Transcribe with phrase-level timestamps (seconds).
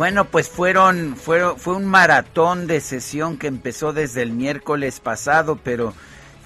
[0.00, 5.60] Bueno, pues fueron, fueron, fue un maratón de sesión que empezó desde el miércoles pasado,
[5.62, 5.92] pero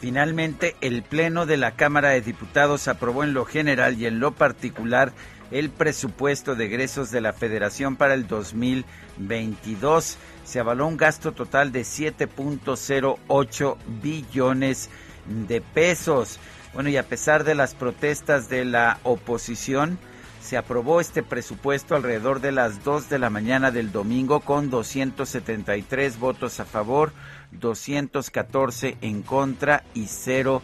[0.01, 4.33] finalmente el Pleno de la Cámara de Diputados aprobó en lo general y en lo
[4.33, 5.13] particular
[5.53, 10.19] el presupuesto de egresos de la Federación para el 2022.
[10.43, 14.91] Se avaló un gasto total de 7.08 billones
[15.29, 16.41] de pesos.
[16.73, 20.01] Bueno, y a pesar de las protestas de la oposición,
[20.45, 26.19] se aprobó este presupuesto alrededor de las 2 de la mañana del domingo con 273
[26.19, 27.15] votos a favor,
[27.53, 30.61] 214 en contra y cero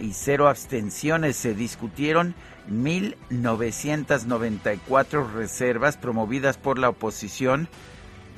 [0.00, 1.34] y cero abstenciones.
[1.34, 2.36] Se discutieron
[2.70, 7.68] 1.994 reservas promovidas por la oposición.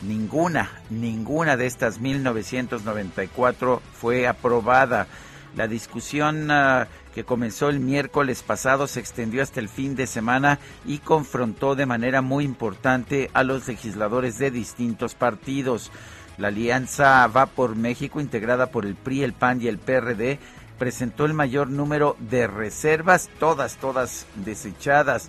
[0.01, 5.07] Ninguna, ninguna de estas 1.994 fue aprobada.
[5.55, 6.87] La discusión uh,
[7.19, 11.85] que comenzó el miércoles pasado se extendió hasta el fin de semana y confrontó de
[11.85, 15.91] manera muy importante a los legisladores de distintos partidos.
[16.37, 20.39] La alianza Va por México, integrada por el PRI, el PAN y el PRD,
[20.79, 25.29] presentó el mayor número de reservas, todas, todas desechadas.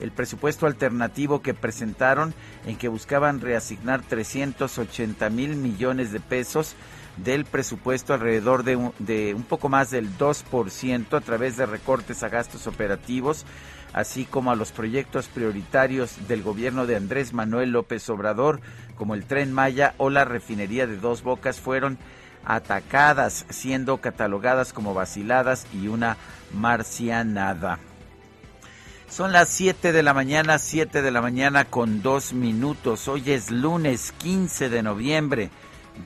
[0.00, 2.32] El presupuesto alternativo que presentaron,
[2.64, 6.76] en que buscaban reasignar 380 mil millones de pesos,
[7.24, 12.22] del presupuesto alrededor de un, de un poco más del 2% a través de recortes
[12.22, 13.44] a gastos operativos,
[13.92, 18.60] así como a los proyectos prioritarios del gobierno de Andrés Manuel López Obrador,
[18.96, 21.98] como el tren Maya o la refinería de Dos Bocas, fueron
[22.44, 26.16] atacadas, siendo catalogadas como vaciladas y una
[26.54, 27.78] marcianada.
[29.08, 33.08] Son las 7 de la mañana, 7 de la mañana con dos minutos.
[33.08, 35.50] Hoy es lunes 15 de noviembre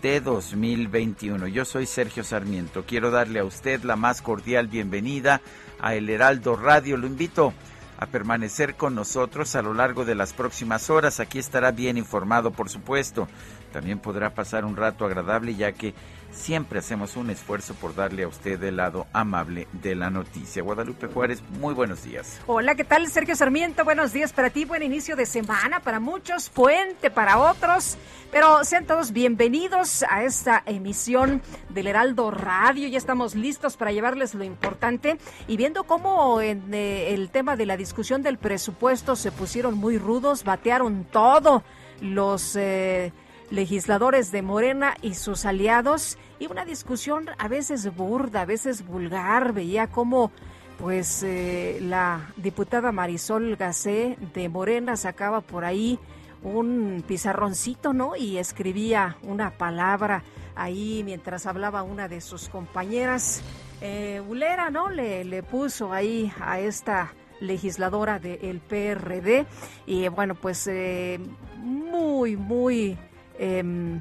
[0.02, 1.48] de 2021.
[1.48, 2.84] Yo soy Sergio Sarmiento.
[2.86, 5.40] Quiero darle a usted la más cordial bienvenida
[5.80, 6.96] a El Heraldo Radio.
[6.96, 7.52] Lo invito
[7.98, 11.20] a permanecer con nosotros a lo largo de las próximas horas.
[11.20, 13.28] Aquí estará bien informado, por supuesto.
[13.72, 15.94] También podrá pasar un rato agradable ya que
[16.34, 20.62] siempre hacemos un esfuerzo por darle a usted el lado amable de la noticia.
[20.62, 22.40] Guadalupe Juárez, muy buenos días.
[22.46, 23.06] Hola, ¿qué tal?
[23.08, 27.96] Sergio Sarmiento, buenos días para ti, buen inicio de semana para muchos, puente para otros,
[28.30, 31.40] pero sean todos bienvenidos a esta emisión
[31.70, 32.88] del Heraldo Radio.
[32.88, 35.16] Ya estamos listos para llevarles lo importante
[35.46, 39.98] y viendo cómo en eh, el tema de la discusión del presupuesto se pusieron muy
[39.98, 41.62] rudos, batearon todo
[42.00, 42.56] los...
[42.56, 43.12] Eh,
[43.50, 49.52] legisladores de Morena y sus aliados y una discusión a veces burda, a veces vulgar.
[49.52, 50.30] Veía cómo
[50.78, 55.98] pues eh, la diputada Marisol Gacé de Morena sacaba por ahí
[56.42, 58.16] un pizarroncito, ¿no?
[58.16, 60.22] Y escribía una palabra
[60.56, 63.42] ahí mientras hablaba una de sus compañeras.
[63.80, 64.90] Eh, Bulera, ¿no?
[64.90, 69.46] Le, le puso ahí a esta legisladora del PRD
[69.86, 71.18] y bueno, pues eh,
[71.56, 72.96] muy, muy
[73.38, 74.00] Em,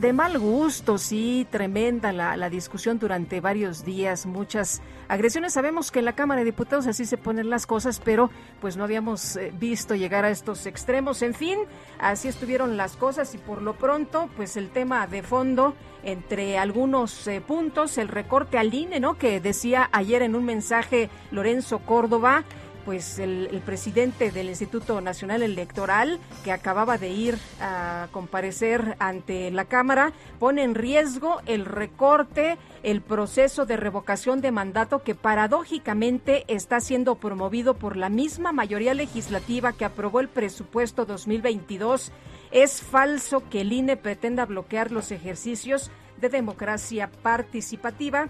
[0.00, 0.96] de mal gusto.
[0.98, 5.52] sí, tremenda la, la, discusión durante varios días, muchas agresiones.
[5.52, 8.30] Sabemos que en la Cámara de Diputados así se ponen las cosas, pero
[8.60, 11.20] pues no habíamos eh, visto llegar a estos extremos.
[11.22, 11.58] En fin,
[11.98, 17.26] así estuvieron las cosas y por lo pronto, pues el tema de fondo, entre algunos
[17.26, 19.18] eh, puntos, el recorte al INE, ¿no?
[19.18, 22.44] Que decía ayer en un mensaje Lorenzo Córdoba
[22.84, 29.66] pues el, presidente del Instituto Nacional Electoral, que acababa de ir a comparecer ante la
[29.66, 36.80] Cámara, pone en riesgo el recorte, el proceso de revocación de mandato que paradójicamente está
[36.80, 42.12] siendo promovido por la misma mayoría legislativa que aprobó el presupuesto 2022.
[42.50, 45.90] Es falso que el INE pretenda bloquear los ejercicios
[46.20, 48.28] de democracia participativa,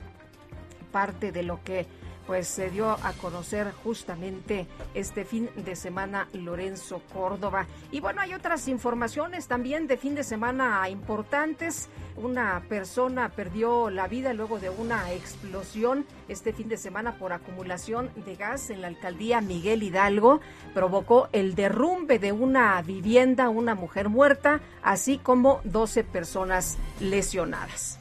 [0.92, 1.86] parte de lo que
[2.30, 7.66] pues se dio a conocer justamente este fin de semana Lorenzo Córdoba.
[7.90, 11.88] Y bueno, hay otras informaciones también de fin de semana importantes.
[12.14, 18.12] Una persona perdió la vida luego de una explosión este fin de semana por acumulación
[18.24, 20.40] de gas en la alcaldía Miguel Hidalgo.
[20.72, 27.98] Provocó el derrumbe de una vivienda, una mujer muerta, así como 12 personas lesionadas.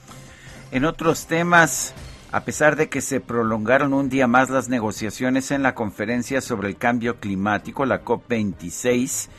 [0.72, 1.96] En otros temas,
[2.32, 6.70] a pesar de que se prolongaron un día más las negociaciones en la conferencia sobre
[6.70, 9.30] el cambio climático, la COP26,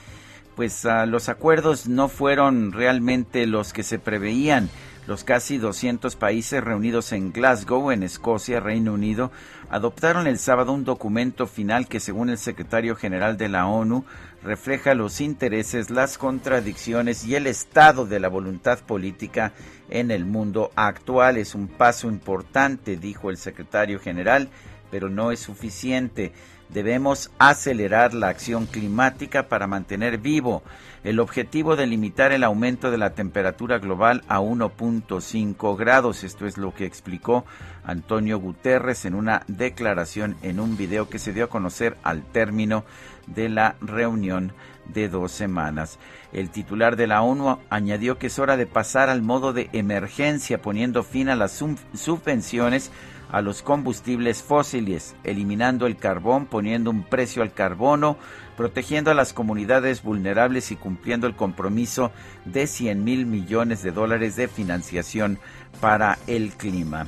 [0.57, 4.69] pues uh, los acuerdos no fueron realmente los que se preveían.
[5.07, 9.33] Los casi 200 países reunidos en Glasgow, en Escocia, Reino Unido,
[9.71, 14.05] adoptaron el sábado un documento final que, según el secretario general de la ONU,
[14.43, 19.53] refleja los intereses, las contradicciones y el estado de la voluntad política
[19.89, 21.37] en el mundo actual.
[21.37, 24.49] Es un paso importante, dijo el secretario general,
[24.91, 26.33] pero no es suficiente.
[26.69, 30.63] Debemos acelerar la acción climática para mantener vivo
[31.05, 36.25] el objetivo de limitar el aumento de la temperatura global a 1.5 grados.
[36.25, 37.45] Esto es lo que explicó
[37.85, 42.85] Antonio Guterres en una declaración en un video que se dio a conocer al término
[43.27, 44.53] de la reunión
[44.93, 45.99] de dos semanas.
[46.33, 50.61] El titular de la ONU añadió que es hora de pasar al modo de emergencia
[50.61, 52.91] poniendo fin a las subvenciones
[53.31, 58.17] a los combustibles fósiles, eliminando el carbón, poniendo un precio al carbono,
[58.61, 62.13] protegiendo a las comunidades vulnerables y cumpliendo el compromiso
[62.45, 65.39] de 100 mil millones de dólares de financiación
[65.81, 67.07] para el clima.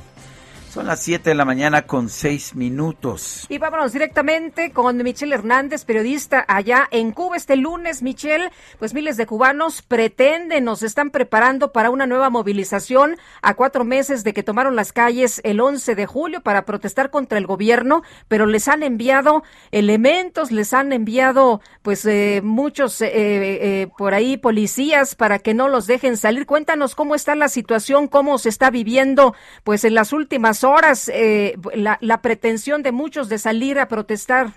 [0.73, 3.45] Son las 7 de la mañana con 6 minutos.
[3.47, 7.37] Y vámonos directamente con Michelle Hernández, periodista allá en Cuba.
[7.37, 8.49] Este lunes, Michelle,
[8.79, 14.23] pues miles de cubanos pretenden, nos están preparando para una nueva movilización a cuatro meses
[14.23, 18.47] de que tomaron las calles el 11 de julio para protestar contra el gobierno, pero
[18.47, 25.13] les han enviado elementos, les han enviado pues eh, muchos eh, eh, por ahí policías
[25.13, 26.47] para que no los dejen salir.
[26.47, 31.55] Cuéntanos cómo está la situación, cómo se está viviendo pues en las últimas horas eh,
[31.73, 34.47] la, pretensión de muchos de salir a protestar.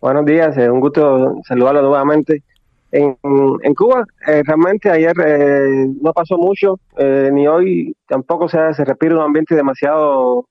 [0.00, 2.42] Buenos días, es un gusto saludarlo nuevamente.
[2.92, 3.16] En,
[3.62, 6.78] en Cuba, eh, realmente ayer eh, no pasó mucho,
[7.32, 10.46] ni hoy tampoco se, se respira un ambiente demasiado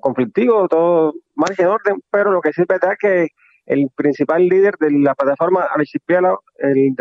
[0.00, 3.28] conflictivo, todo más en orden, pero lo que sí es verdad es que
[3.66, 6.94] el principal líder de la plataforma Archipiélago, el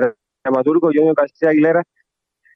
[0.43, 1.83] dramaturgo Junior García Aguilera,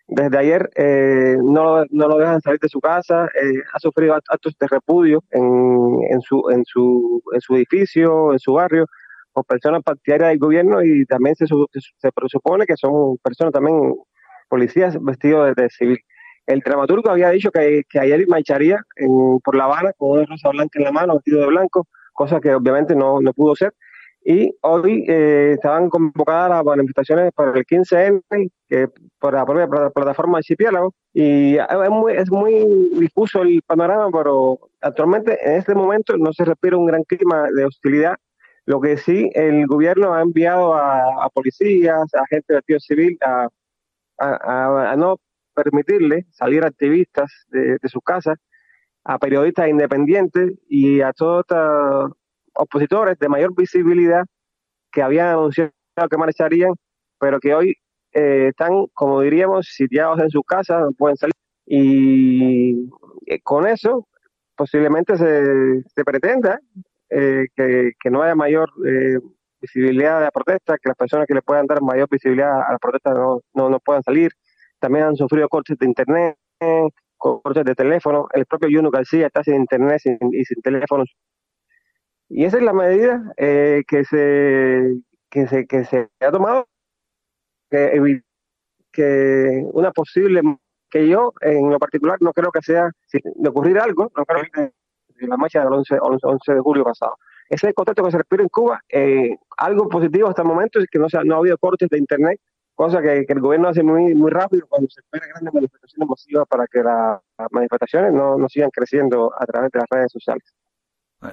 [0.08, 4.56] desde ayer eh, no, no, lo dejan salir de su casa, eh, ha sufrido actos
[4.58, 8.86] de repudio en, en, su, en, su, en su edificio, en su barrio,
[9.34, 13.94] por personas partidarias del gobierno y también se, se presupone que son personas también
[14.48, 16.00] policías vestidos de, civil.
[16.46, 20.80] El dramaturgo había dicho que, ayer marcharía en, por La Habana con una rosa blanca
[20.80, 23.74] en la mano, vestido de blanco, cosa que obviamente no, no pudo ser.
[24.30, 28.90] Y hoy eh, estaban convocadas las manifestaciones para el 15N, que
[29.20, 35.40] por la propia plataforma Archipiélago, y es muy, es muy difuso el panorama, pero actualmente
[35.50, 38.18] en este momento no se respira un gran clima de hostilidad.
[38.66, 43.48] Lo que sí, el gobierno ha enviado a, policías, a gente de activo civil, a,
[44.20, 45.22] a, no
[45.56, 48.38] permitirle salir activistas de, de sus casas,
[49.06, 52.10] a periodistas independientes y a toda esta
[52.58, 54.26] opositores de mayor visibilidad
[54.92, 55.72] que habían anunciado
[56.10, 56.74] que marcharían,
[57.20, 57.76] pero que hoy
[58.14, 61.34] eh, están, como diríamos, sitiados en sus casas, no pueden salir.
[61.66, 62.90] Y
[63.26, 64.08] eh, con eso,
[64.56, 66.60] posiblemente se, se pretenda
[67.10, 68.70] eh, que, no haya mayor
[69.60, 72.78] visibilidad de la protesta, que las personas que le puedan dar mayor visibilidad a la
[72.80, 74.32] protesta no, no, puedan salir.
[74.80, 76.38] También han sufrido cortes de internet,
[77.18, 78.28] cortes de teléfono.
[78.34, 81.16] El propio Juno García está sin internet y sin teléfonos
[82.30, 86.68] y esa es la medida eh, que, se, que, se, que se ha tomado,
[87.70, 88.22] que,
[88.92, 90.42] que una posible,
[90.90, 94.44] que yo en lo particular no creo que sea, si de ocurrir algo, no creo
[94.54, 94.72] que
[95.26, 97.18] la marcha del 11, 11, de julio pasado.
[97.50, 98.82] Ese es el contexto que se respira en Cuba.
[98.90, 101.98] Eh, algo positivo hasta el momento es que no, se, no ha habido cortes de
[101.98, 102.40] Internet
[102.78, 106.68] cosa que, el gobierno hace muy, muy rápido cuando se espera grandes manifestaciones masivas para
[106.68, 107.20] que las
[107.52, 110.54] manifestaciones no, no sigan creciendo a través de las redes sociales.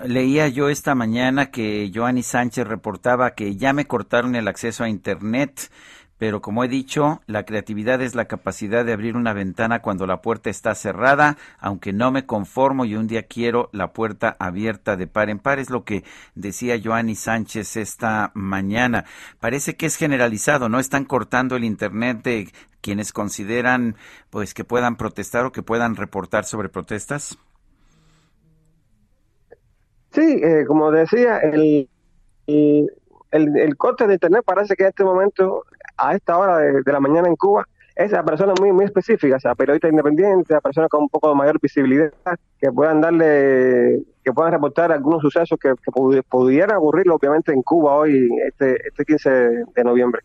[0.04, 4.88] Leía yo esta mañana que Joanny Sánchez reportaba que ya me cortaron el acceso a
[4.88, 5.70] Internet
[6.16, 10.22] pero como he dicho, la creatividad es la capacidad de abrir una ventana cuando la
[10.22, 15.06] puerta está cerrada, aunque no me conformo y un día quiero la puerta abierta de
[15.08, 19.04] par en par, es lo que decía Joanny Sánchez esta mañana.
[19.40, 20.78] Parece que es generalizado, ¿no?
[20.78, 23.96] Están cortando el Internet de quienes consideran
[24.30, 27.38] pues que puedan protestar o que puedan reportar sobre protestas.
[30.14, 31.88] Sí, eh, como decía, el,
[32.46, 32.88] el,
[33.32, 35.64] el, corte de Internet parece que en este momento
[35.96, 37.66] a esta hora de, la mañana en Cuba
[37.96, 41.34] es a personas muy, muy específicas, sea, periodistas independientes, a personas con un poco de
[41.34, 42.12] mayor visibilidad,
[42.60, 47.94] que puedan darle, que puedan reportar algunos sucesos que, que pudieran ocurrir, obviamente, en Cuba
[47.96, 50.22] hoy, este, este 15 de noviembre.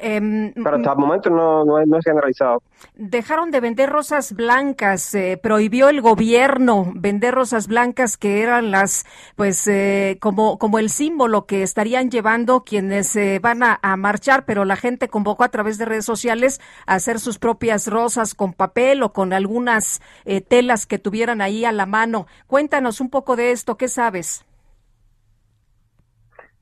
[0.00, 2.62] Eh, Pero hasta el momento no, no, es, generalizado.
[2.96, 9.04] Dejaron de vender rosas blancas, eh, prohibió el gobierno vender rosas blancas que eran las,
[9.36, 14.64] pues, eh, como, como el símbolo que estarían llevando quienes van a, a, marchar, pero
[14.64, 19.02] la gente convocó a través de redes sociales a hacer sus propias rosas con papel
[19.02, 22.26] o con algunas eh, telas que tuvieran ahí a la mano.
[22.46, 24.44] Cuéntanos un poco de esto, ¿qué sabes?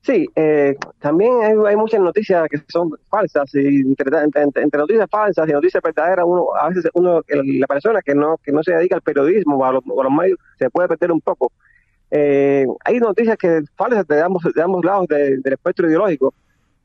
[0.09, 4.09] Sí, eh, también hay, muchas noticias que son falsas y entre,
[4.75, 8.63] noticias falsas y noticias verdaderas, uno a veces uno la persona que no que no
[8.63, 11.51] se dedica al periodismo o a los, medios se puede perder un poco.
[12.09, 16.33] Eh, hay noticias que falsas de ambos de ambos lados del espectro ideológico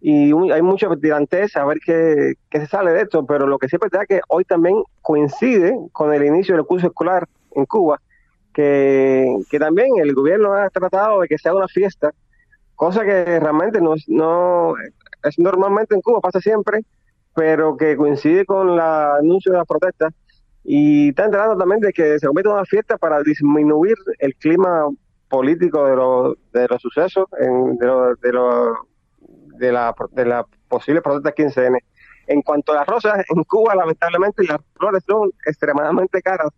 [0.02, 3.78] y hay mucha tirantez a ver qué, se sale de esto, pero lo que sí
[3.80, 8.02] es que hoy también coincide con el inicio del curso escolar en Cuba,
[8.52, 12.12] que también el gobierno ha tratado de que sea una fiesta
[12.74, 14.74] cosa que realmente no, no
[15.22, 16.80] es normalmente en Cuba, pasa siempre,
[17.34, 20.12] pero que coincide con el anuncio de las protestas
[20.64, 24.88] y está entrando también de que se convierte en una fiesta para disminuir el clima
[25.28, 27.46] político de los, de los sucesos, de,
[28.22, 28.32] de,
[29.58, 31.78] de, la, de la posible protesta 15N.
[32.26, 36.50] En cuanto a las rosas, en Cuba lamentablemente las flores son extremadamente caras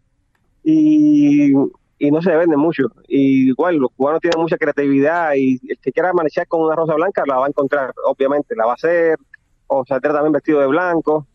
[0.62, 1.52] y
[1.98, 2.84] y no se vende mucho.
[3.08, 6.94] Y igual, los cubanos tienen mucha creatividad y el que quiera amanecer con una rosa
[6.94, 9.18] blanca la va a encontrar, obviamente, la va a hacer,
[9.66, 11.26] o saldrá también vestido de blanco.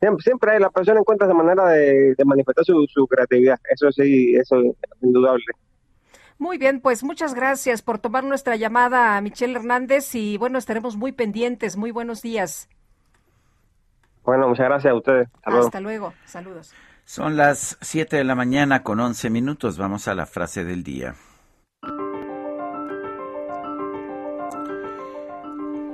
[0.00, 4.56] Siempre, siempre la persona encuentra esa manera de, manifestar su, su, creatividad, eso sí, eso
[4.56, 5.44] es indudable.
[6.38, 10.96] Muy bien, pues muchas gracias por tomar nuestra llamada a Michelle Hernández y bueno, estaremos
[10.96, 11.76] muy pendientes.
[11.76, 12.68] Muy buenos días.
[14.24, 15.28] Bueno, muchas gracias a ustedes.
[15.44, 16.12] Hasta luego.
[16.24, 16.74] Saludos.
[17.14, 19.76] Son las 7 de la mañana con 11 minutos.
[19.76, 21.14] Vamos a la frase del día.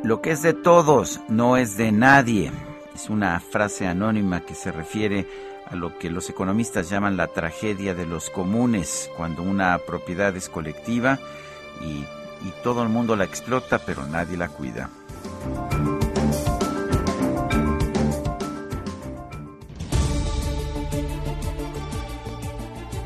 [0.04, 2.52] Lo que es de todos no es de nadie.
[2.94, 5.26] Es una frase anónima que se refiere
[5.66, 10.48] a lo que los economistas llaman la tragedia de los comunes, cuando una propiedad es
[10.48, 11.18] colectiva
[11.82, 12.04] y,
[12.46, 14.88] y todo el mundo la explota pero nadie la cuida.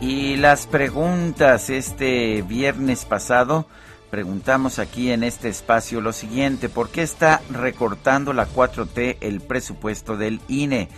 [0.02, 3.66] Y las preguntas este viernes pasado,
[4.10, 10.16] preguntamos aquí en este espacio lo siguiente, ¿por qué está recortando la 4T el presupuesto
[10.16, 10.88] del INE?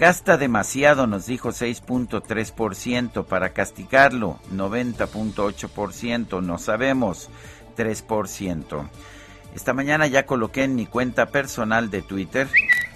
[0.00, 7.28] Gasta demasiado, nos dijo 6.3%, para castigarlo 90.8%, no sabemos
[7.76, 8.88] 3%.
[9.54, 12.48] Esta mañana ya coloqué en mi cuenta personal de Twitter,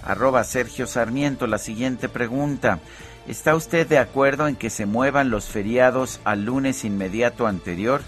[0.03, 2.79] arroba Sergio Sarmiento, la siguiente pregunta.
[3.27, 8.01] ¿Está usted de acuerdo en que se muevan los feriados al lunes inmediato anterior?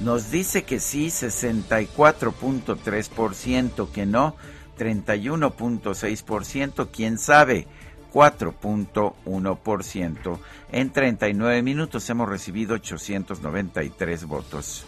[0.00, 4.36] Nos dice que sí, 64.3%, que no,
[4.78, 7.66] 31.6%, quién sabe,
[8.12, 10.38] 4.1%.
[10.72, 14.84] En 39 minutos hemos recibido 893 votos.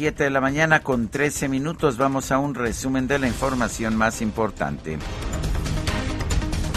[0.00, 4.22] 7 de la mañana con 13 minutos vamos a un resumen de la información más
[4.22, 4.98] importante.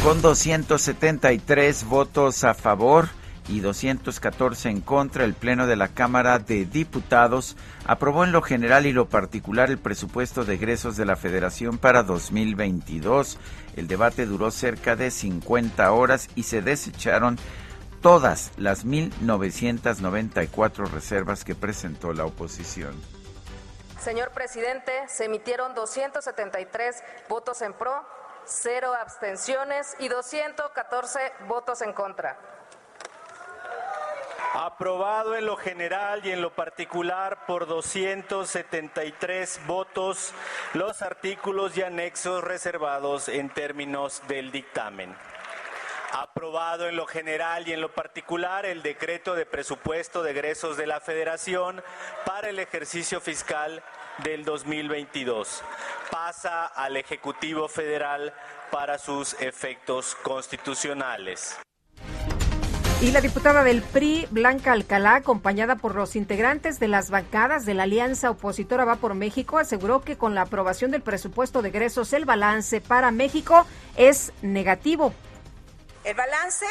[0.03, 3.07] Con 273 votos a favor
[3.47, 8.87] y 214 en contra, el Pleno de la Cámara de Diputados aprobó en lo general
[8.87, 13.37] y lo particular el presupuesto de egresos de la Federación para 2022.
[13.77, 17.37] El debate duró cerca de 50 horas y se desecharon
[18.01, 23.12] todas las 1.994 reservas que presentó la oposición.
[24.03, 28.05] Señor presidente, se emitieron 273 votos en pro,
[28.43, 32.37] cero abstenciones y 214 votos en contra.
[34.55, 40.33] Aprobado en lo general y en lo particular por 273 votos
[40.73, 45.15] los artículos y anexos reservados en términos del dictamen.
[46.15, 50.85] Aprobado en lo general y en lo particular el decreto de presupuesto de egresos de
[50.85, 51.81] la Federación
[52.23, 53.81] para el ejercicio fiscal
[54.23, 55.63] del 2022.
[56.11, 58.31] Pasa al Ejecutivo Federal
[58.69, 61.57] para sus efectos constitucionales.
[63.01, 67.73] Y la diputada del PRI, Blanca Alcalá, acompañada por los integrantes de las bancadas de
[67.73, 72.13] la Alianza Opositora Va por México, aseguró que con la aprobación del presupuesto de egresos
[72.13, 73.65] el balance para México
[73.97, 75.11] es negativo.
[76.03, 76.65] El balance,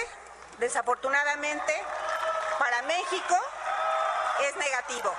[0.61, 1.73] desafortunadamente,
[2.59, 3.35] para México
[4.47, 5.15] es negativo.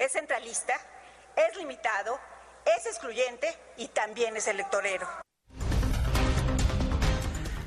[0.00, 0.74] Es centralista,
[1.36, 2.18] es limitado,
[2.76, 5.06] es excluyente y también es electorero.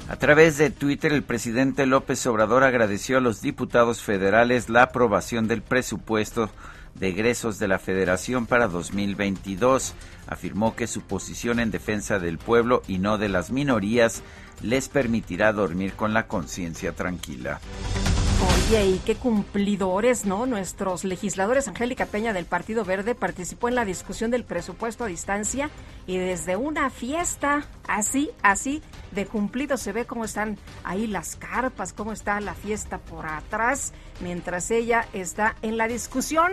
[0.10, 5.48] A través de Twitter, el presidente López Obrador agradeció a los diputados federales la aprobación
[5.48, 6.50] del presupuesto
[6.96, 9.94] de egresos de la Federación para 2022.
[10.28, 14.24] Afirmó que su posición en defensa del pueblo y no de las minorías
[14.62, 17.60] les permitirá dormir con la conciencia tranquila.
[18.44, 20.48] Oye, y qué cumplidores, ¿no?
[20.48, 25.70] Nuestros legisladores, Angélica Peña del Partido Verde, participó en la discusión del presupuesto a distancia
[26.08, 28.82] y desde una fiesta, así, así,
[29.12, 33.94] de cumplido, se ve cómo están ahí las carpas, cómo está la fiesta por atrás,
[34.22, 36.52] mientras ella está en la discusión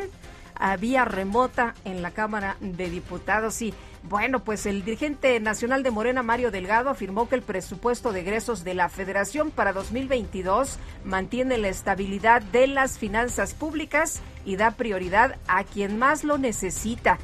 [0.59, 3.63] a vía remota en la Cámara de Diputados.
[3.63, 8.21] Y bueno, pues el dirigente nacional de Morena, Mario Delgado, afirmó que el presupuesto de
[8.21, 14.73] egresos de la Federación para 2022 mantiene la estabilidad de las finanzas públicas y da
[14.73, 17.19] prioridad a quien más lo necesita.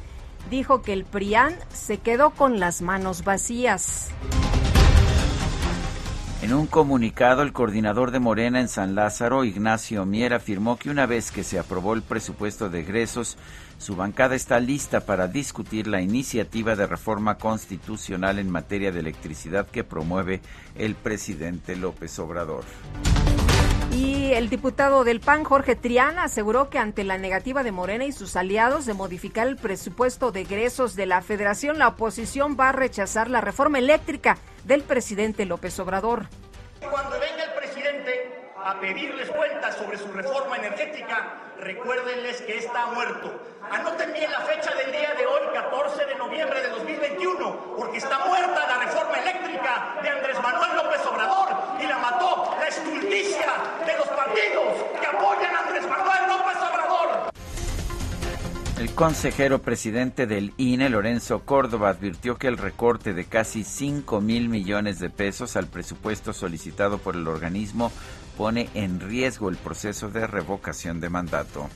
[0.49, 4.09] Dijo que el PRIAN se quedó con las manos vacías.
[6.45, 11.07] En un comunicado, el coordinador de Morena en San Lázaro, Ignacio Mier, afirmó que una
[11.07, 13.35] vez que se aprobó el presupuesto de egresos,
[13.79, 19.65] su bancada está lista para discutir la iniciativa de reforma constitucional en materia de electricidad
[19.65, 20.41] que promueve
[20.75, 22.63] el presidente López Obrador.
[23.95, 28.11] Y el diputado del PAN, Jorge Triana, aseguró que ante la negativa de Morena y
[28.11, 32.71] sus aliados de modificar el presupuesto de egresos de la federación, la oposición va a
[32.73, 36.27] rechazar la reforma eléctrica del presidente López Obrador.
[36.81, 43.31] Cuando venga el presidente a pedirles cuentas sobre su reforma energética, recuérdenles que está muerto.
[43.71, 48.25] Anoten bien la fecha del día de hoy, 14 de noviembre de 2021, porque está
[48.25, 51.49] muerta la reforma eléctrica de Andrés Manuel López Obrador
[51.81, 53.47] y la mató la estulticia
[53.85, 57.31] de los partidos que apoyan a Andrés Manuel López Obrador.
[58.79, 64.49] El consejero presidente del INE, Lorenzo Córdoba, advirtió que el recorte de casi 5 mil
[64.49, 67.91] millones de pesos al presupuesto solicitado por el organismo
[68.37, 71.69] pone en riesgo el proceso de revocación de mandato.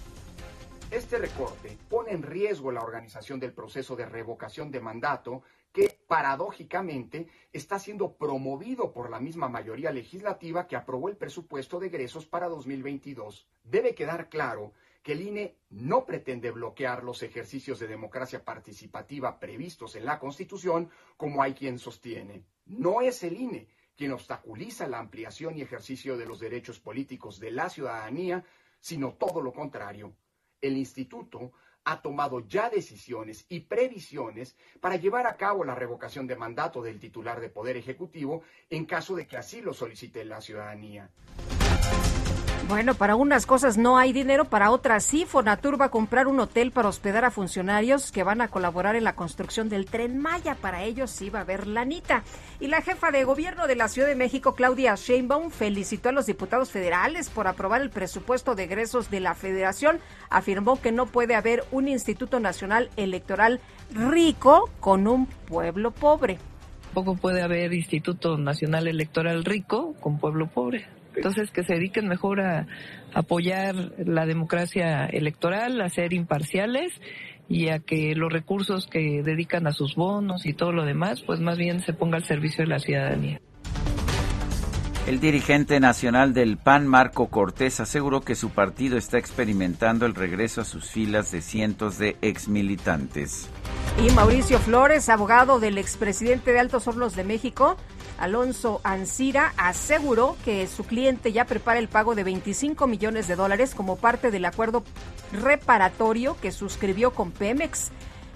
[0.91, 5.41] Este recorte pone en riesgo la organización del proceso de revocación de mandato
[5.71, 11.87] que paradójicamente está siendo promovido por la misma mayoría legislativa que aprobó el presupuesto de
[11.87, 13.47] egresos para 2022.
[13.63, 19.95] Debe quedar claro que el INE no pretende bloquear los ejercicios de democracia participativa previstos
[19.95, 22.43] en la Constitución, como hay quien sostiene.
[22.65, 23.67] No es el INE
[23.99, 28.45] quien obstaculiza la ampliación y ejercicio de los derechos políticos de la ciudadanía,
[28.79, 30.15] sino todo lo contrario.
[30.61, 31.51] El instituto
[31.83, 36.97] ha tomado ya decisiones y previsiones para llevar a cabo la revocación de mandato del
[36.97, 41.09] titular de Poder Ejecutivo en caso de que así lo solicite la ciudadanía.
[42.67, 45.25] Bueno, para unas cosas no hay dinero, para otras sí.
[45.25, 49.03] Fonatur va a comprar un hotel para hospedar a funcionarios que van a colaborar en
[49.03, 50.55] la construcción del tren Maya.
[50.55, 52.23] Para ellos sí va a haber lanita.
[52.59, 56.27] Y la jefa de gobierno de la Ciudad de México, Claudia Sheinbaum, felicitó a los
[56.27, 59.99] diputados federales por aprobar el presupuesto de egresos de la federación.
[60.29, 66.37] Afirmó que no puede haber un Instituto Nacional Electoral rico con un pueblo pobre.
[66.93, 70.98] Tampoco puede haber Instituto Nacional Electoral rico con pueblo pobre.
[71.19, 72.65] Entonces, que se dediquen mejor a
[73.13, 76.93] apoyar la democracia electoral, a ser imparciales
[77.49, 81.41] y a que los recursos que dedican a sus bonos y todo lo demás, pues
[81.41, 83.41] más bien se ponga al servicio de la ciudadanía.
[85.07, 90.61] El dirigente nacional del PAN, Marco Cortés, aseguró que su partido está experimentando el regreso
[90.61, 93.49] a sus filas de cientos de exmilitantes.
[94.05, 97.75] Y Mauricio Flores, abogado del expresidente de Altos Hornos de México,
[98.19, 103.73] Alonso Ancira aseguró que su cliente ya prepara el pago de 25 millones de dólares
[103.73, 104.83] como parte del acuerdo
[105.31, 107.89] reparatorio que suscribió con Pemex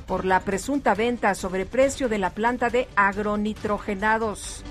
[0.08, 4.64] por la presunta venta a sobreprecio de la planta de agronitrogenados.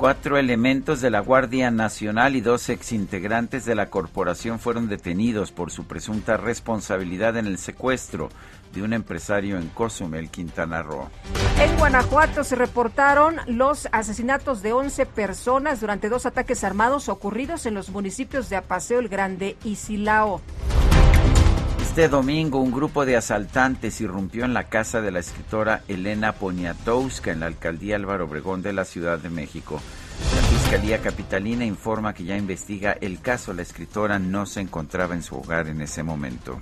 [0.00, 5.70] Cuatro elementos de la Guardia Nacional y dos exintegrantes de la corporación fueron detenidos por
[5.70, 8.30] su presunta responsabilidad en el secuestro
[8.72, 11.10] de un empresario en Cozumel, Quintana Roo.
[11.60, 17.74] En Guanajuato se reportaron los asesinatos de 11 personas durante dos ataques armados ocurridos en
[17.74, 20.40] los municipios de Apaseo el Grande y Silao.
[21.90, 27.32] Este domingo un grupo de asaltantes irrumpió en la casa de la escritora Elena Poniatowska
[27.32, 29.80] en la alcaldía Álvaro Obregón de la Ciudad de México.
[30.36, 33.52] La Fiscalía Capitalina informa que ya investiga el caso.
[33.52, 36.60] La escritora no se encontraba en su hogar en ese momento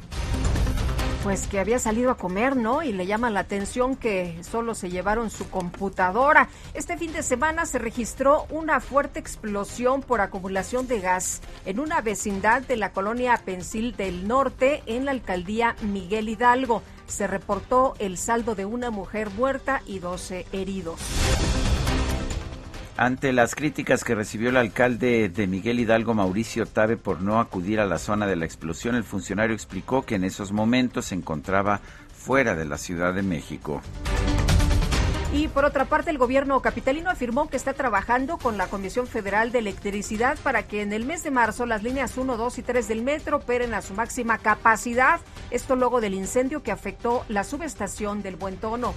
[1.22, 2.82] pues que había salido a comer, ¿no?
[2.82, 6.48] Y le llama la atención que solo se llevaron su computadora.
[6.74, 12.00] Este fin de semana se registró una fuerte explosión por acumulación de gas en una
[12.00, 16.82] vecindad de la colonia Pensil del Norte en la alcaldía Miguel Hidalgo.
[17.06, 21.00] Se reportó el saldo de una mujer muerta y 12 heridos.
[22.98, 27.78] Ante las críticas que recibió el alcalde de Miguel Hidalgo, Mauricio Tabe, por no acudir
[27.78, 31.80] a la zona de la explosión, el funcionario explicó que en esos momentos se encontraba
[32.12, 33.82] fuera de la Ciudad de México.
[35.32, 39.52] Y por otra parte, el gobierno capitalino afirmó que está trabajando con la Comisión Federal
[39.52, 42.88] de Electricidad para que en el mes de marzo las líneas 1, 2 y 3
[42.88, 45.20] del metro operen a su máxima capacidad.
[45.52, 48.92] Esto luego del incendio que afectó la subestación del Buen Tono.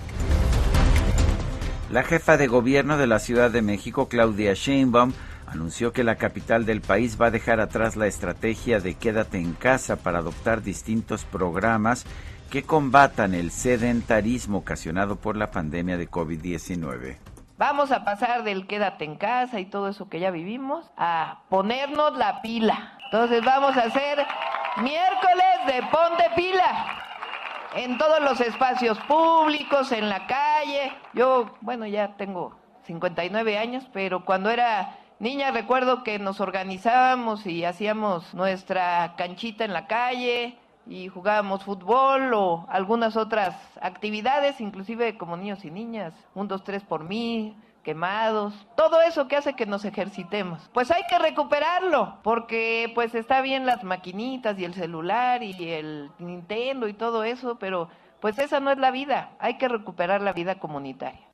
[1.92, 5.12] La jefa de gobierno de la Ciudad de México, Claudia Sheinbaum,
[5.46, 9.52] anunció que la capital del país va a dejar atrás la estrategia de quédate en
[9.52, 12.06] casa para adoptar distintos programas
[12.50, 17.18] que combatan el sedentarismo ocasionado por la pandemia de COVID-19.
[17.58, 22.18] Vamos a pasar del quédate en casa y todo eso que ya vivimos a ponernos
[22.18, 22.98] la pila.
[23.12, 24.18] Entonces vamos a hacer
[24.78, 27.11] miércoles de ponte pila
[27.76, 30.92] en todos los espacios públicos, en la calle.
[31.14, 32.56] Yo, bueno, ya tengo
[32.86, 39.74] 59 años, pero cuando era niña recuerdo que nos organizábamos y hacíamos nuestra canchita en
[39.74, 40.58] la calle
[40.88, 46.84] y jugábamos fútbol o algunas otras actividades, inclusive como niños y niñas, un, dos, tres
[46.84, 50.70] por mí, quemados, todo eso que hace que nos ejercitemos.
[50.74, 56.12] Pues hay que recuperarlo, porque pues está bien las maquinitas y el celular y el
[56.20, 57.90] Nintendo y todo eso, pero
[58.20, 61.31] pues esa no es la vida, hay que recuperar la vida comunitaria.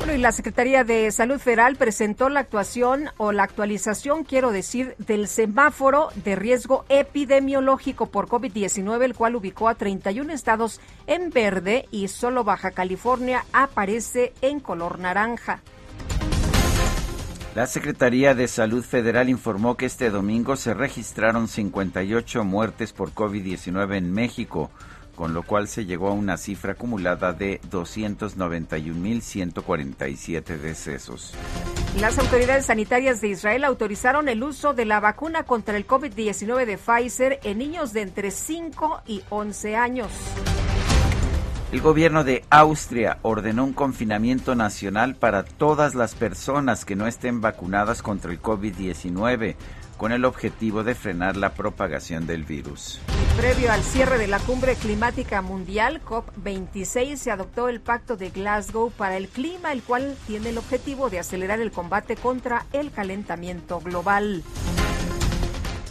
[0.00, 4.94] Bueno, y la Secretaría de Salud Federal presentó la actuación o la actualización, quiero decir,
[4.96, 11.86] del semáforo de riesgo epidemiológico por COVID-19, el cual ubicó a 31 estados en verde
[11.90, 15.60] y solo Baja California aparece en color naranja.
[17.54, 23.98] La Secretaría de Salud Federal informó que este domingo se registraron 58 muertes por COVID-19
[23.98, 24.70] en México
[25.20, 31.34] con lo cual se llegó a una cifra acumulada de 291.147 decesos.
[32.00, 36.78] Las autoridades sanitarias de Israel autorizaron el uso de la vacuna contra el COVID-19 de
[36.78, 40.10] Pfizer en niños de entre 5 y 11 años.
[41.70, 47.42] El gobierno de Austria ordenó un confinamiento nacional para todas las personas que no estén
[47.42, 49.56] vacunadas contra el COVID-19
[50.00, 52.98] con el objetivo de frenar la propagación del virus.
[53.36, 58.90] Previo al cierre de la cumbre climática mundial COP26 se adoptó el Pacto de Glasgow
[58.92, 63.78] para el clima, el cual tiene el objetivo de acelerar el combate contra el calentamiento
[63.80, 64.42] global.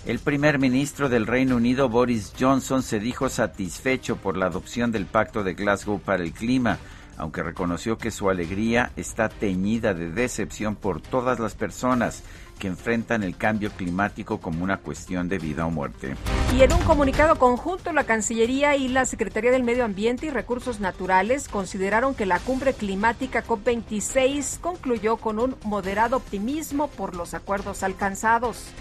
[0.08, 5.06] El primer ministro del Reino Unido, Boris Johnson, se dijo satisfecho por la adopción del
[5.06, 6.80] Pacto de Glasgow para el clima,
[7.16, 12.24] aunque reconoció que su alegría está teñida de decepción por todas las personas
[12.60, 16.16] que enfrentan el cambio climático como una cuestión de vida o muerte.
[16.56, 20.80] Y en un comunicado conjunto, la Cancillería y la Secretaría del Medio Ambiente y Recursos
[20.80, 27.82] Naturales consideraron que la cumbre climática COP26 concluyó con un moderado optimismo por los acuerdos
[27.82, 28.72] alcanzados.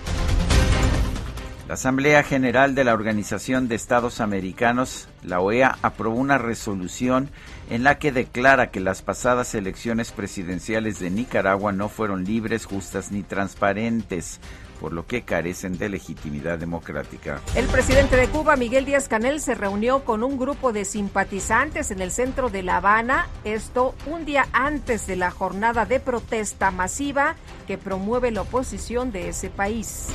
[1.69, 7.29] La Asamblea General de la Organización de Estados Americanos, la OEA, aprobó una resolución
[7.71, 13.13] en la que declara que las pasadas elecciones presidenciales de Nicaragua no fueron libres, justas
[13.13, 14.41] ni transparentes,
[14.81, 17.41] por lo que carecen de legitimidad democrática.
[17.55, 22.01] El presidente de Cuba, Miguel Díaz Canel, se reunió con un grupo de simpatizantes en
[22.01, 27.35] el centro de La Habana, esto un día antes de la jornada de protesta masiva
[27.67, 30.07] que promueve la oposición de ese país.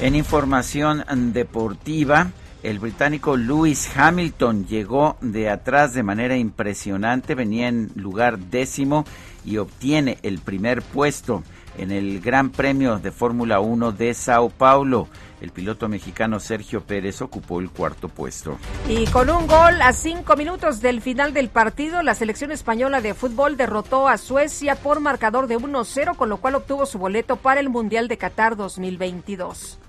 [0.00, 2.30] En información deportiva,
[2.64, 9.04] el británico Lewis Hamilton llegó de atrás de manera impresionante, venía en lugar décimo
[9.44, 11.42] y obtiene el primer puesto
[11.76, 15.08] en el Gran Premio de Fórmula 1 de Sao Paulo.
[15.42, 18.56] El piloto mexicano Sergio Pérez ocupó el cuarto puesto.
[18.88, 23.12] Y con un gol a cinco minutos del final del partido, la selección española de
[23.12, 27.60] fútbol derrotó a Suecia por marcador de 1-0, con lo cual obtuvo su boleto para
[27.60, 29.80] el Mundial de Qatar 2022.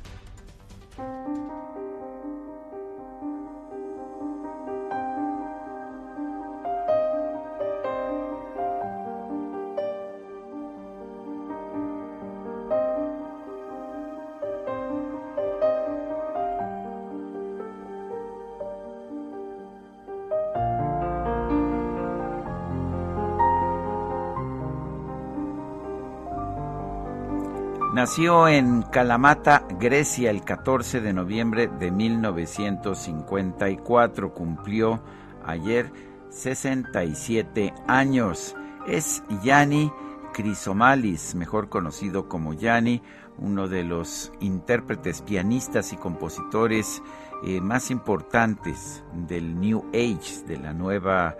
[28.06, 34.32] Nació en Kalamata, Grecia, el 14 de noviembre de 1954.
[34.32, 35.02] Cumplió
[35.44, 35.91] ayer
[36.30, 38.56] 67 años.
[38.86, 39.91] Es Yanni
[40.34, 43.02] Crisomalis, mejor conocido como Yanni,
[43.39, 47.02] uno de los intérpretes, pianistas y compositores
[47.44, 51.36] eh, más importantes del New Age, de la nueva,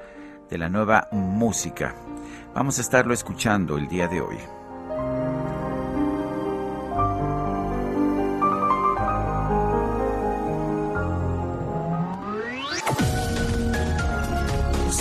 [0.50, 1.94] de la nueva música.
[2.56, 4.55] Vamos a estarlo escuchando el día de hoy.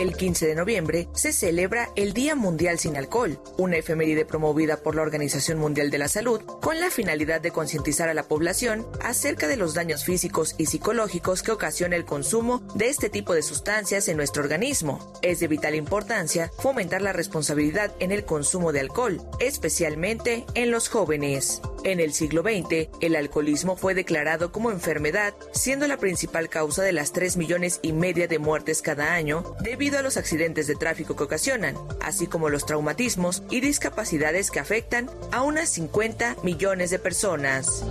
[0.00, 4.94] El 15 de noviembre se celebra el Día Mundial sin Alcohol, una efeméride promovida por
[4.94, 9.46] la Organización Mundial de la Salud con la finalidad de concientizar a la población acerca
[9.46, 14.08] de los daños físicos y psicológicos que ocasiona el consumo de este tipo de sustancias
[14.08, 15.12] en nuestro organismo.
[15.20, 20.88] Es de vital importancia fomentar la responsabilidad en el consumo de alcohol, especialmente en los
[20.88, 21.60] jóvenes.
[21.82, 26.92] En el siglo XX, el alcoholismo fue declarado como enfermedad, siendo la principal causa de
[26.92, 31.16] las 3 millones y media de muertes cada año debido a los accidentes de tráfico
[31.16, 36.98] que ocasionan, así como los traumatismos y discapacidades que afectan a unas 50 millones de
[36.98, 37.84] personas.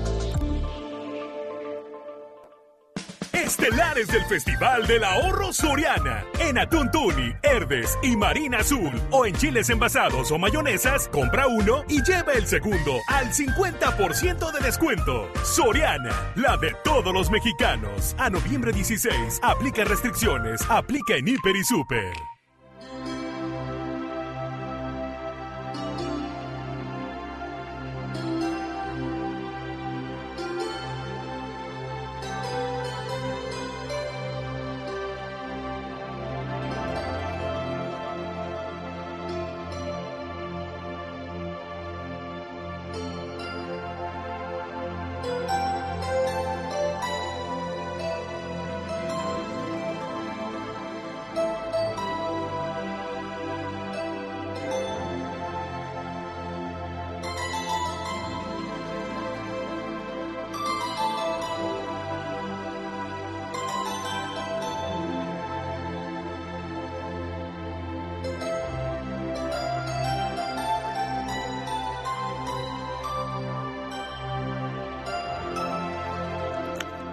[3.34, 6.24] Estelares del Festival del Ahorro Soriana.
[6.40, 8.92] En Atún Tuni, Herdes y Marina Azul.
[9.12, 14.60] O en chiles envasados o mayonesas, compra uno y lleva el segundo al 50% de
[14.60, 15.30] descuento.
[15.44, 18.16] Soriana, la de todos los mexicanos.
[18.18, 20.62] A noviembre 16, aplica restricciones.
[20.70, 22.39] Aplica en Hiper y Super.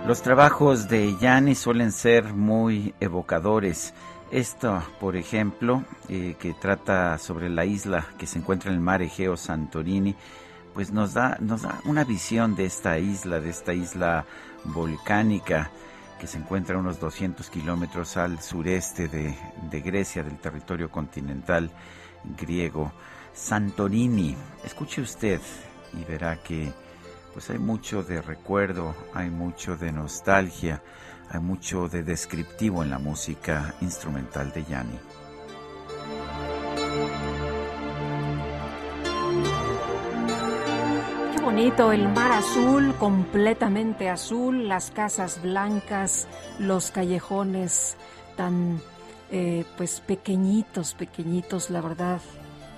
[0.06, 3.92] Los trabajos de Yanni suelen ser muy evocadores.
[4.30, 9.02] Esto, por ejemplo, eh, que trata sobre la isla que se encuentra en el mar
[9.02, 10.14] Egeo Santorini,
[10.74, 14.24] pues nos da, nos da una visión de esta isla, de esta isla
[14.62, 15.72] volcánica
[16.20, 19.36] que se encuentra a unos 200 kilómetros al sureste de,
[19.68, 21.68] de Grecia, del territorio continental
[22.38, 22.92] griego
[23.34, 24.36] Santorini.
[24.64, 25.40] Escuche usted
[26.00, 26.72] y verá que
[27.36, 30.82] pues hay mucho de recuerdo, hay mucho de nostalgia,
[31.28, 34.98] hay mucho de descriptivo en la música instrumental de Yanni.
[41.34, 47.98] Qué bonito, el mar azul, completamente azul, las casas blancas, los callejones
[48.34, 48.80] tan
[49.30, 52.22] eh, pues pequeñitos, pequeñitos, la verdad.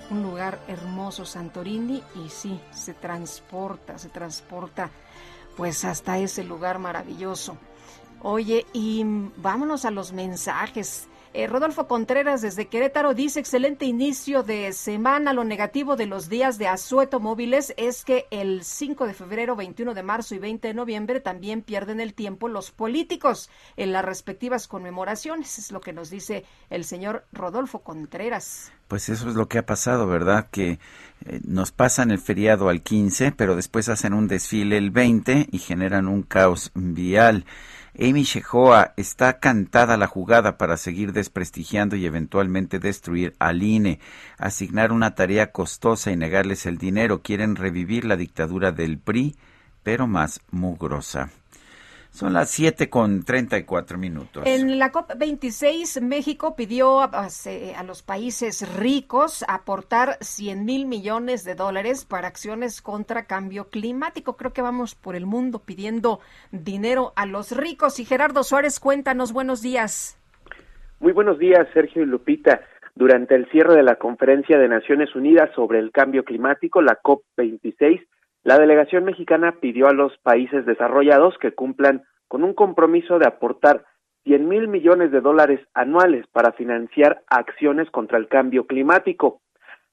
[0.09, 4.89] Un lugar hermoso, Santorini, y sí, se transporta, se transporta
[5.55, 7.57] pues hasta ese lugar maravilloso.
[8.21, 9.03] Oye, y
[9.37, 11.07] vámonos a los mensajes.
[11.31, 15.31] Eh, Rodolfo Contreras desde Querétaro dice, excelente inicio de semana.
[15.31, 19.93] Lo negativo de los días de asueto móviles es que el 5 de febrero, 21
[19.93, 24.67] de marzo y 20 de noviembre también pierden el tiempo los políticos en las respectivas
[24.67, 25.59] conmemoraciones.
[25.59, 28.71] Es lo que nos dice el señor Rodolfo Contreras.
[28.87, 30.47] Pues eso es lo que ha pasado, ¿verdad?
[30.49, 30.79] Que
[31.25, 35.59] eh, nos pasan el feriado al 15, pero después hacen un desfile el 20 y
[35.59, 37.45] generan un caos vial.
[38.01, 43.99] Amy Shehoa está cantada la jugada para seguir desprestigiando y eventualmente destruir al INE,
[44.37, 47.21] asignar una tarea costosa y negarles el dinero.
[47.21, 49.35] Quieren revivir la dictadura del PRI,
[49.83, 51.29] pero más mugrosa.
[52.19, 54.43] Son las 7 con 34 minutos.
[54.45, 61.55] En la COP26, México pidió a, a, los países ricos aportar 100 mil millones de
[61.55, 64.35] dólares para acciones contra cambio climático.
[64.35, 66.19] Creo que vamos por el mundo pidiendo
[66.51, 68.01] dinero a los ricos.
[68.01, 70.19] Y Gerardo Suárez, cuéntanos, buenos días.
[70.99, 72.59] Muy buenos días, Sergio y Lupita.
[72.95, 78.05] Durante el cierre de la Conferencia de Naciones Unidas sobre el Cambio Climático, la COP26,
[78.49, 83.85] la delegación mexicana pidió a los países desarrollados que cumplan con un compromiso de aportar
[84.23, 89.41] 100 mil millones de dólares anuales para financiar acciones contra el cambio climático.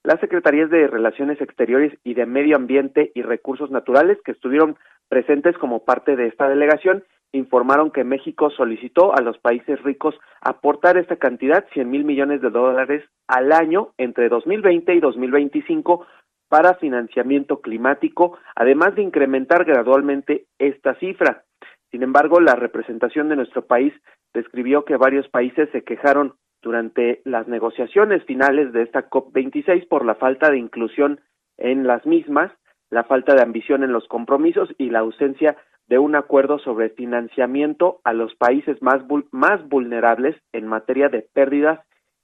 [0.02, 4.78] Las secretarías de Relaciones Exteriores y de Medio Ambiente y Recursos Naturales que estuvieron
[5.10, 10.96] presentes como parte de esta delegación informaron que México solicitó a los países ricos aportar
[10.96, 16.06] esta cantidad, 100 mil millones de dólares al año entre 2020 y 2025
[16.48, 21.44] para financiamiento climático, además de incrementar gradualmente esta cifra.
[21.90, 23.92] Sin embargo, la representación de nuestro país
[24.34, 30.16] describió que varios países se quejaron durante las negociaciones finales de esta COP26 por la
[30.16, 31.20] falta de inclusión
[31.58, 32.52] en las mismas,
[32.90, 35.56] la falta de ambición en los compromisos y la ausencia
[35.88, 41.80] de un acuerdo sobre financiamiento a los países más, más vulnerables en materia de pérdidas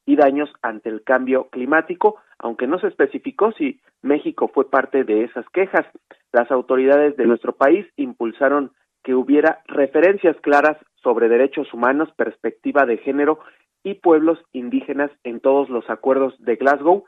[0.06, 5.24] y daños ante el cambio climático, aunque no se especificó si México fue parte de
[5.24, 5.86] esas quejas.
[6.32, 8.72] Las autoridades de nuestro país impulsaron
[9.04, 13.40] que hubiera referencias claras sobre derechos humanos, perspectiva de género
[13.82, 17.04] y pueblos indígenas en todos los acuerdos de Glasgow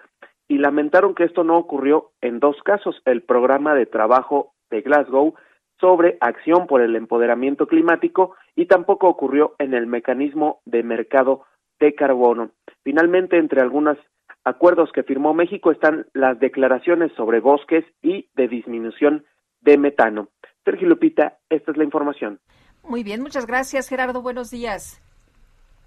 [0.49, 5.35] y lamentaron que esto no ocurrió en dos casos, el programa de trabajo de Glasgow
[5.81, 11.45] sobre acción por el empoderamiento climático y tampoco ocurrió en el mecanismo de mercado
[11.81, 12.51] de carbono.
[12.83, 13.99] Finalmente, entre algunos
[14.45, 19.25] acuerdos que firmó México están las declaraciones sobre bosques y de disminución
[19.61, 20.29] de metano.
[20.65, 22.41] Sergio Lupita, esta es la información.
[22.83, 25.01] Muy bien, muchas gracias Gerardo, buenos días.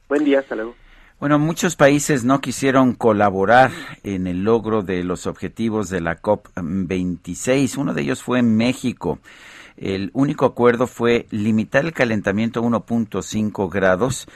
[0.10, 0.76] Buen día, hasta luego.
[1.20, 3.72] Bueno, muchos países no quisieron colaborar
[4.04, 7.76] en el logro de los objetivos de la COP26.
[7.78, 9.20] Uno de ellos fue México.
[9.78, 14.28] El único acuerdo fue limitar el calentamiento a 1.5 grados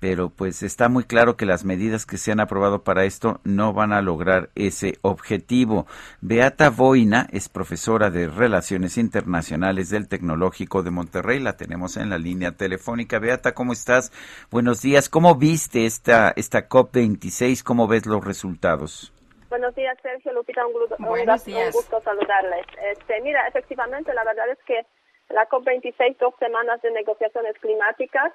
[0.00, 3.72] pero pues está muy claro que las medidas que se han aprobado para esto no
[3.72, 5.86] van a lograr ese objetivo.
[6.22, 12.18] Beata Boina es profesora de Relaciones Internacionales del Tecnológico de Monterrey, la tenemos en la
[12.18, 13.18] línea telefónica.
[13.18, 14.10] Beata, ¿cómo estás?
[14.50, 15.08] Buenos días.
[15.10, 17.62] ¿Cómo viste esta, esta COP26?
[17.62, 19.12] ¿Cómo ves los resultados?
[19.50, 22.66] Buenos días, Sergio Lupita, un, gusto, un gusto saludarles.
[22.92, 24.86] Este, mira, efectivamente, la verdad es que
[25.28, 28.32] la COP26, dos semanas de negociaciones climáticas,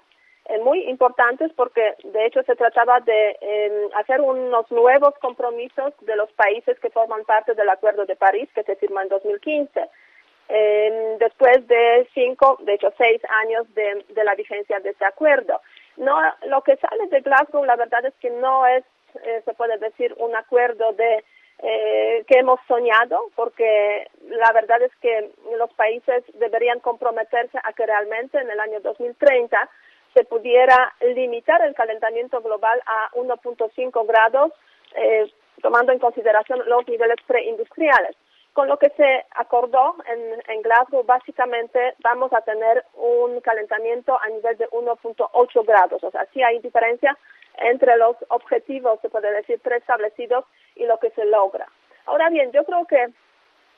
[0.47, 6.15] eh, muy importantes porque de hecho se trataba de em, hacer unos nuevos compromisos de
[6.15, 9.89] los países que forman parte del Acuerdo de París que se firmó en 2015.
[10.47, 15.59] Em, después de cinco, de hecho seis años de, de, la vigencia de este acuerdo.
[15.97, 16.15] No,
[16.47, 18.83] lo que sale de Glasgow, la verdad es que no es,
[19.23, 21.23] eh, se puede decir, un acuerdo de
[21.59, 27.85] eh, que hemos soñado, porque la verdad es que los países deberían comprometerse a que
[27.85, 29.69] realmente en el año 2030
[30.15, 34.53] se pudiera limitar el calentamiento global a 1.5 grados,
[34.95, 35.29] eh,
[35.61, 38.15] tomando en consideración los niveles preindustriales.
[38.53, 44.29] Con lo que se acordó en, en, Glasgow, básicamente vamos a tener un calentamiento a
[44.29, 46.01] nivel de 1.8 grados.
[46.01, 47.17] O sea, sí hay diferencia
[47.57, 50.45] entre los objetivos, se puede decir, preestablecidos
[50.75, 51.67] y lo que se logra.
[52.05, 53.07] Ahora bien, yo creo que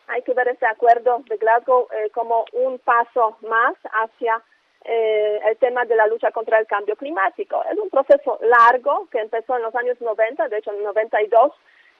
[0.08, 4.44] hay que ver este acuerdo de Glasgow eh, como un paso más hacia
[4.90, 7.62] eh, el tema de la lucha contra el cambio climático.
[7.70, 11.52] Es un proceso largo que empezó en los años 90, de hecho en el 92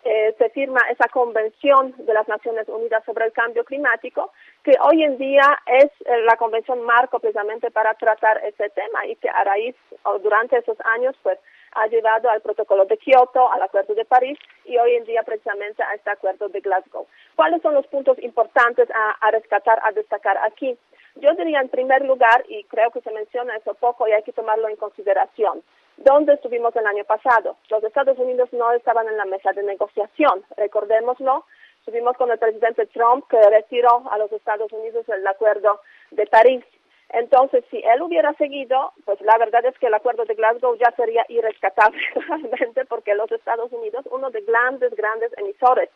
[0.06, 4.32] eh, se firma esa convención de las Naciones Unidas sobre el cambio climático,
[4.64, 9.18] que hoy en día es eh, la convención marco precisamente para tratar este tema y
[9.18, 9.76] que a raíz
[10.24, 11.38] durante esos años pues
[11.74, 15.84] ha llevado al protocolo de Kioto, al acuerdo de París y hoy en día precisamente
[15.84, 17.06] a este acuerdo de Glasgow.
[17.36, 20.78] ¿Cuáles son los puntos importantes a rescatar, a destacar aquí?
[21.20, 24.34] Yo diría en primer lugar, y creo que se menciona eso poco y hay que
[24.34, 25.64] tomarlo en consideración,
[25.98, 27.58] ¿Dónde estuvimos el año pasado?
[27.70, 31.46] Los Estados Unidos no estaban en la mesa de negociación, recordémoslo.
[31.80, 36.64] Estuvimos con el presidente Trump que retiró a los Estados Unidos el acuerdo de París.
[37.10, 40.92] Entonces, si él hubiera seguido, pues la verdad es que el acuerdo de Glasgow ya
[40.96, 45.90] sería irrescatable realmente porque los Estados Unidos, uno de grandes, grandes emisores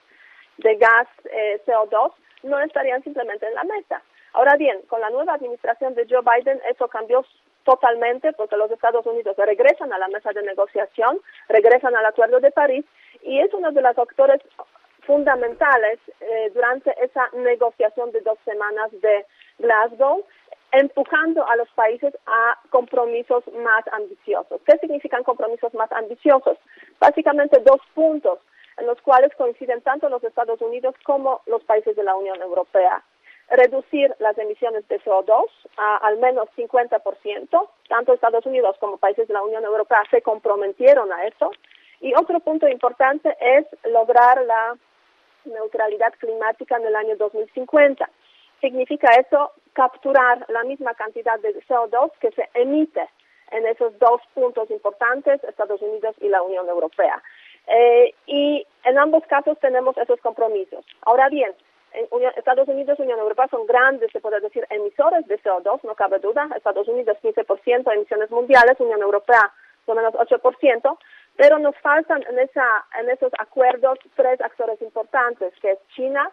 [0.57, 2.11] de gas eh, CO2,
[2.43, 4.01] no estarían simplemente en la mesa.
[4.33, 7.25] Ahora bien, con la nueva administración de Joe Biden eso cambió
[7.63, 11.19] totalmente porque los Estados Unidos regresan a la mesa de negociación,
[11.49, 12.85] regresan al Acuerdo de París
[13.23, 14.41] y es uno de los factores
[15.05, 19.25] fundamentales eh, durante esa negociación de dos semanas de
[19.59, 20.25] Glasgow,
[20.71, 24.61] empujando a los países a compromisos más ambiciosos.
[24.65, 26.57] ¿Qué significan compromisos más ambiciosos?
[26.99, 28.39] Básicamente dos puntos
[28.77, 33.03] en los cuales coinciden tanto los Estados Unidos como los países de la Unión Europea
[33.49, 35.45] reducir las emisiones de CO2
[35.77, 37.69] a al menos 50%.
[37.89, 41.51] Tanto Estados Unidos como países de la Unión Europea se comprometieron a eso.
[41.99, 44.75] Y otro punto importante es lograr la
[45.45, 48.09] neutralidad climática en el año 2050.
[48.59, 53.07] Significa eso capturar la misma cantidad de CO2 que se emite
[53.51, 57.21] en esos dos puntos importantes, Estados Unidos y la Unión Europea.
[57.67, 60.85] Eh, y en ambos casos tenemos esos compromisos.
[61.01, 61.53] Ahora bien,
[62.35, 66.19] Estados Unidos y Unión Europea son grandes, se puede decir, emisores de CO2, no cabe
[66.19, 66.47] duda.
[66.55, 69.51] Estados Unidos 15% de emisiones mundiales, Unión Europea
[69.85, 70.97] por menos 8%,
[71.35, 76.29] pero nos faltan en, esa, en esos acuerdos tres actores importantes, que es China,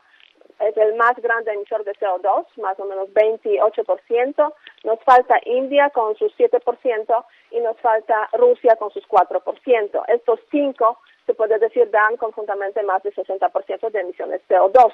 [0.60, 4.54] es el más grande emisor de CO2, más o menos 28%,
[4.84, 10.04] nos falta India con sus 7% y nos falta Rusia con sus 4%.
[10.08, 14.92] Estos cinco, se puede decir, dan conjuntamente más del 60% de emisiones de CO2.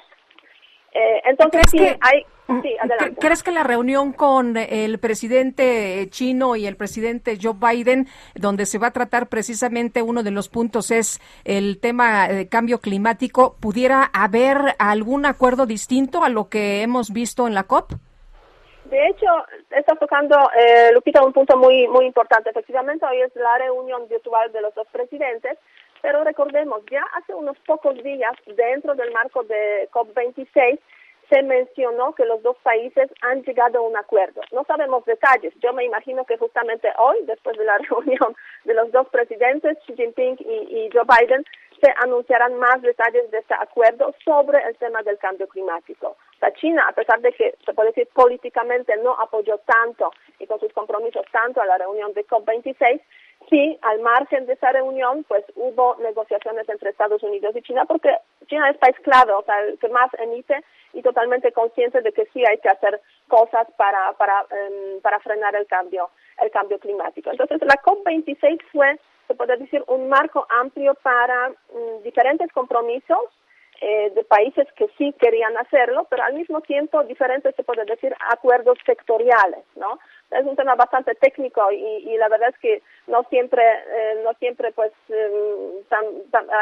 [0.95, 2.77] Eh, entonces, sí, que, hay, mm, sí.
[3.19, 8.77] ¿Crees que la reunión con el presidente chino y el presidente Joe Biden, donde se
[8.77, 14.09] va a tratar precisamente uno de los puntos es el tema de cambio climático, pudiera
[14.13, 17.91] haber algún acuerdo distinto a lo que hemos visto en la COP?
[18.85, 19.25] De hecho,
[19.71, 22.51] está tocando, eh, Lupita, un punto muy, muy importante.
[22.51, 25.57] Efectivamente, hoy es la reunión virtual de los dos presidentes
[26.05, 30.79] pero recordemos, ya hace unos pocos días, dentro del marco de COP26,
[31.31, 34.41] se mencionó que los dos países han llegado a un acuerdo.
[34.51, 35.51] No sabemos detalles.
[35.63, 38.35] Yo me imagino que justamente hoy, después de la reunión
[38.65, 41.43] de los dos presidentes, Xi Jinping y, Joe Biden,
[41.81, 46.17] se anunciarán más detalles de este acuerdo sobre el tema del cambio climático.
[46.39, 50.59] La China, a pesar de que se puede decir políticamente no apoyó tanto y con
[50.59, 53.01] sus compromisos tanto a la reunión de COP26,
[53.49, 58.15] sí, al margen de esa reunión, pues hubo negociaciones entre Estados Unidos y China, porque
[58.47, 60.63] China es país clave, o sea, el que más emite
[60.93, 65.55] y totalmente consciente de que sí hay que hacer cosas para, para, em, para frenar
[65.55, 66.09] el cambio,
[66.41, 67.29] el cambio climático.
[67.31, 73.19] Entonces, la COP26 fue, se puede decir, un marco amplio para mm, diferentes compromisos
[73.81, 78.15] eh, de países que sí querían hacerlo, pero al mismo tiempo diferentes, se puede decir,
[78.31, 79.99] acuerdos sectoriales, ¿no?
[80.31, 84.71] Es un tema bastante técnico y, la verdad es que no siempre, eh, no siempre,
[84.71, 85.83] pues, em,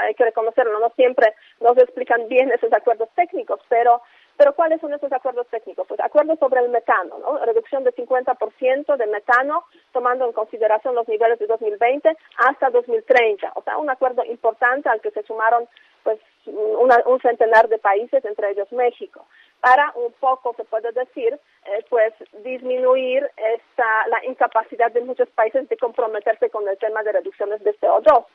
[0.04, 4.02] hay que reconocerlo, no siempre nos explican bien esos acuerdos técnicos, pero
[4.38, 5.88] pero ¿cuáles son esos acuerdos técnicos?
[5.88, 7.38] Pues acuerdos sobre el metano, ¿no?
[7.46, 13.52] Reducción de 50% de metano, tomando en consideración los niveles de 2020 hasta 2030.
[13.56, 15.68] O sea, un acuerdo importante al que se sumaron
[16.04, 19.26] pues un centenar de países, entre ellos México,
[19.62, 22.14] para un poco, se puede decir, eh, pues
[22.44, 27.74] disminuir esta, la incapacidad de muchos países de comprometerse con el tema de reducciones de
[27.80, 28.26] CO2.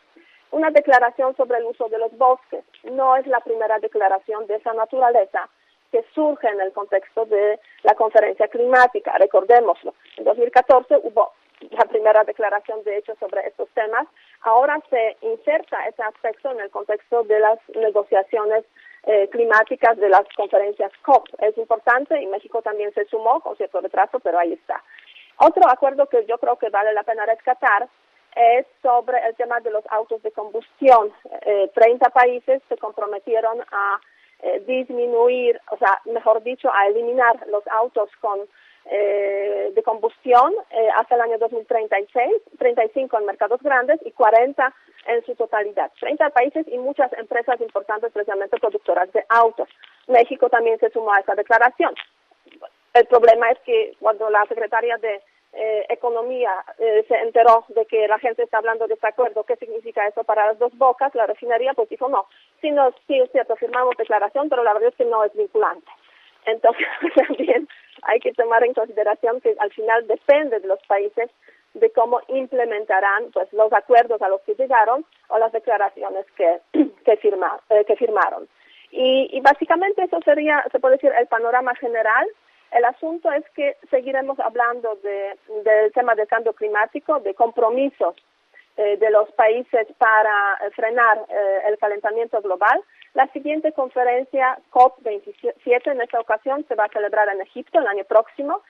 [0.52, 4.72] Una declaración sobre el uso de los bosques no es la primera declaración de esa
[4.72, 5.50] naturaleza
[5.90, 9.16] que surge en el contexto de la conferencia climática.
[9.18, 11.32] Recordémoslo, en 2014 hubo
[11.70, 14.06] la primera declaración de hecho sobre estos temas.
[14.42, 18.64] Ahora se inserta ese aspecto en el contexto de las negociaciones
[19.04, 21.26] eh, climáticas de las conferencias COP.
[21.40, 24.82] Es importante y México también se sumó con cierto retraso, pero ahí está.
[25.38, 27.88] Otro acuerdo que yo creo que vale la pena rescatar
[28.34, 31.12] es sobre el tema de los autos de combustión.
[31.74, 34.00] 30 países se comprometieron a
[34.66, 38.40] disminuir, o sea, mejor dicho, a eliminar los autos con
[38.90, 44.74] eh, de combustión eh, hasta el año 2036, 35 en mercados grandes y 40
[45.08, 45.92] en su totalidad.
[46.00, 49.68] 30 países y muchas empresas importantes, especialmente productoras de autos.
[50.06, 51.94] México también se sumó a esa declaración.
[52.94, 55.20] El problema es que cuando la secretaria de
[55.60, 60.06] eh, Economía se enteró de que la gente está hablando de este acuerdo, ¿qué significa
[60.06, 61.14] eso para las dos bocas?
[61.14, 62.26] La refinería pues dijo no,
[62.60, 65.90] sí, no, sí es cierto, firmamos declaración, pero la verdad es que no es vinculante.
[66.46, 66.86] Entonces
[67.26, 67.68] también
[68.02, 71.30] hay que tomar en consideración que al final depende de los países
[71.74, 76.60] de cómo implementarán pues los acuerdos a los que llegaron o las declaraciones que,
[77.04, 78.48] que, firma, eh, que firmaron.
[78.90, 82.26] Y, y, básicamente eso sería, se puede decir, el panorama general.
[82.72, 88.14] El asunto es que seguiremos hablando de, del tema del cambio climático, de compromisos
[88.76, 92.80] eh, de los países para frenar eh, el calentamiento global,
[93.14, 98.04] la siguiente conferencia COP27 en esta ocasión se va a celebrar en Egipto el año
[98.04, 98.62] próximo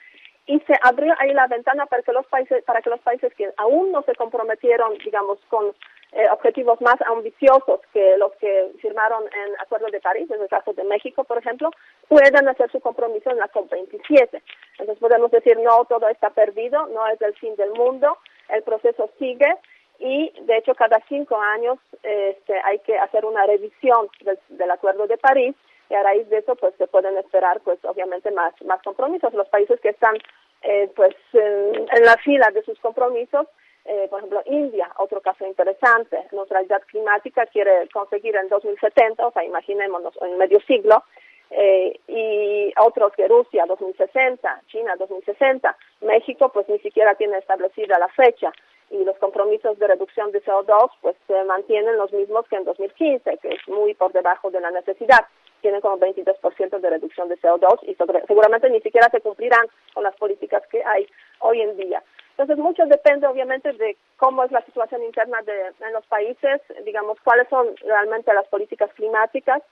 [0.49, 3.53] y se abrió ahí la ventana para que los países para que los países que
[3.59, 5.75] aún no se comprometieron, digamos, con
[6.13, 10.73] eh, objetivos más ambiciosos que los que firmaron en Acuerdo de París, en el caso
[10.73, 11.71] de México, por ejemplo,
[12.09, 14.43] puedan hacer su compromiso en la COP27.
[14.79, 18.17] Entonces podemos decir, no, todo está perdido, no es el fin del mundo,
[18.49, 19.55] el proceso sigue
[19.99, 24.09] y de hecho cada cinco años este, hay que hacer una revisión
[24.49, 25.55] del, Acuerdo de París
[25.91, 29.49] y a raíz de eso pues se pueden esperar pues obviamente más más compromisos los
[29.49, 30.17] países que están
[30.63, 33.47] eh, pues en, la fila de sus compromisos
[33.85, 39.45] eh, por ejemplo India otro caso interesante neutralidad climática quiere conseguir en 2070 o sea
[39.45, 41.05] imaginémonos en medio siglo
[41.51, 48.09] eh, y otros que Rusia 2060 China 2060 México pues ni siquiera tiene establecida la
[48.09, 48.53] fecha
[48.91, 53.39] y los compromisos de reducción de CO2 pues se mantienen los mismos que en 2015,
[53.39, 55.27] que es muy por debajo de la necesidad.
[55.61, 57.95] Tienen como 22% de reducción de CO2 y
[58.27, 61.07] seguramente ni siquiera se cumplirán con las políticas que hay
[61.41, 62.03] hoy en día.
[62.31, 67.19] Entonces, mucho depende obviamente de cómo es la situación interna de, en los países, digamos,
[67.25, 69.63] cuáles son realmente las políticas climáticas,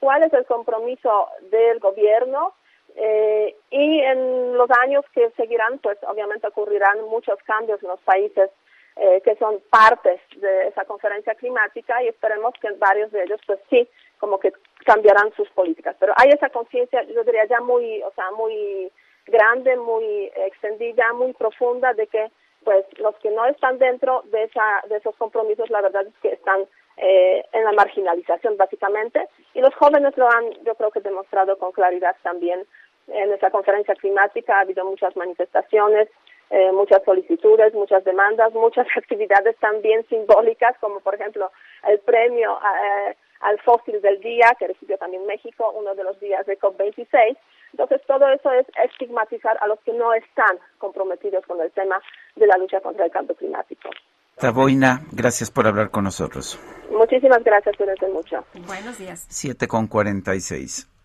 [0.00, 2.52] cuál es el compromiso del gobierno
[2.96, 8.50] eh, y en los años que seguirán, pues obviamente ocurrirán muchos cambios en los países
[8.96, 13.60] eh, que son partes de esa conferencia climática y esperemos que varios de ellos pues
[13.68, 13.86] sí
[14.18, 14.52] como que
[14.84, 15.96] cambiarán sus políticas.
[15.98, 18.90] Pero hay esa conciencia yo diría ya muy o sea muy
[19.26, 22.30] grande muy extendida muy profunda de que
[22.64, 26.32] pues los que no están dentro de esa de esos compromisos la verdad es que
[26.32, 29.28] están eh, en la marginalización básicamente.
[29.54, 32.66] Y los jóvenes lo han yo creo que demostrado con claridad también
[33.08, 34.58] en esa conferencia climática.
[34.58, 36.08] Ha habido muchas manifestaciones
[36.50, 41.50] eh, muchas solicitudes, muchas demandas, muchas actividades también simbólicas, como por ejemplo
[41.88, 46.46] el premio eh, al fósil del día que recibió también México, uno de los días
[46.46, 47.36] de COP26.
[47.72, 52.00] Entonces, todo eso es estigmatizar a los que no están comprometidos con el tema
[52.36, 53.90] de la lucha contra el cambio climático.
[54.36, 56.58] Taboina, gracias por hablar con nosotros.
[56.90, 58.44] Muchísimas gracias, cuídense mucho.
[58.66, 59.26] Buenos días.
[59.28, 60.95] 7 con 46.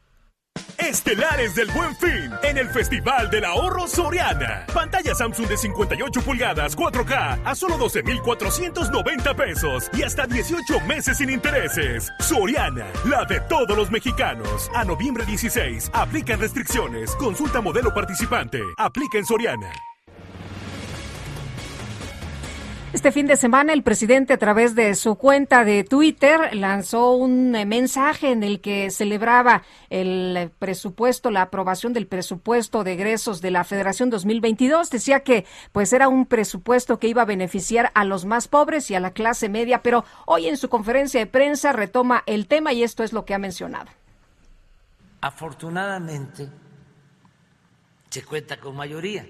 [0.91, 4.65] Estelares del Buen Fin en el Festival del Ahorro Soriana.
[4.73, 11.29] Pantalla Samsung de 58 pulgadas 4K a solo 12,490 pesos y hasta 18 meses sin
[11.29, 12.11] intereses.
[12.19, 14.69] Soriana, la de todos los mexicanos.
[14.75, 17.15] A noviembre 16, aplican restricciones.
[17.15, 18.59] Consulta modelo participante.
[18.77, 19.71] Aplica en Soriana.
[22.93, 27.55] Este fin de semana el presidente a través de su cuenta de Twitter lanzó un
[27.55, 33.49] eh, mensaje en el que celebraba el presupuesto, la aprobación del presupuesto de egresos de
[33.49, 34.89] la Federación 2022.
[34.89, 38.95] Decía que pues era un presupuesto que iba a beneficiar a los más pobres y
[38.95, 42.83] a la clase media, pero hoy en su conferencia de prensa retoma el tema y
[42.83, 43.89] esto es lo que ha mencionado.
[45.21, 46.49] Afortunadamente
[48.09, 49.25] se cuenta con mayoría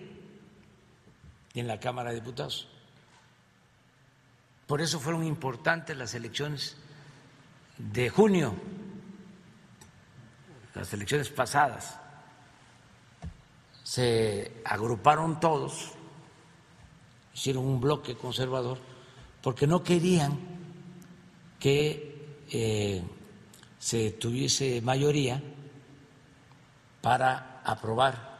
[1.53, 2.68] en la Cámara de Diputados
[4.72, 6.78] por eso fueron importantes las elecciones
[7.78, 8.53] de junio,
[10.74, 11.99] las elecciones pasadas.
[13.84, 15.91] Se agruparon todos,
[17.34, 18.78] hicieron un bloque conservador,
[19.43, 20.39] porque no querían
[21.59, 23.03] que eh,
[23.78, 25.43] se tuviese mayoría
[27.01, 28.39] para aprobar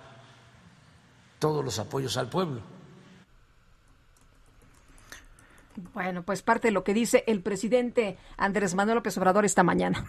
[1.40, 2.71] todos los apoyos al pueblo.
[5.94, 10.06] Bueno, pues parte de lo que dice el presidente Andrés Manuel López Obrador esta mañana.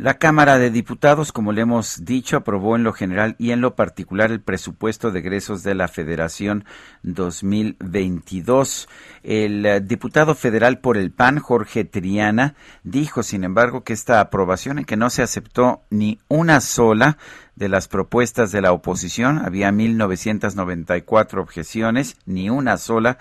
[0.00, 3.74] La Cámara de Diputados, como le hemos dicho, aprobó en lo general y en lo
[3.76, 6.64] particular el presupuesto de egresos de la Federación
[7.02, 8.88] 2022.
[9.22, 14.78] El eh, diputado federal por el PAN, Jorge Triana, dijo, sin embargo, que esta aprobación
[14.78, 17.18] en que no se aceptó ni una sola
[17.54, 23.18] de las propuestas de la oposición, había 1.994 objeciones, ni una sola,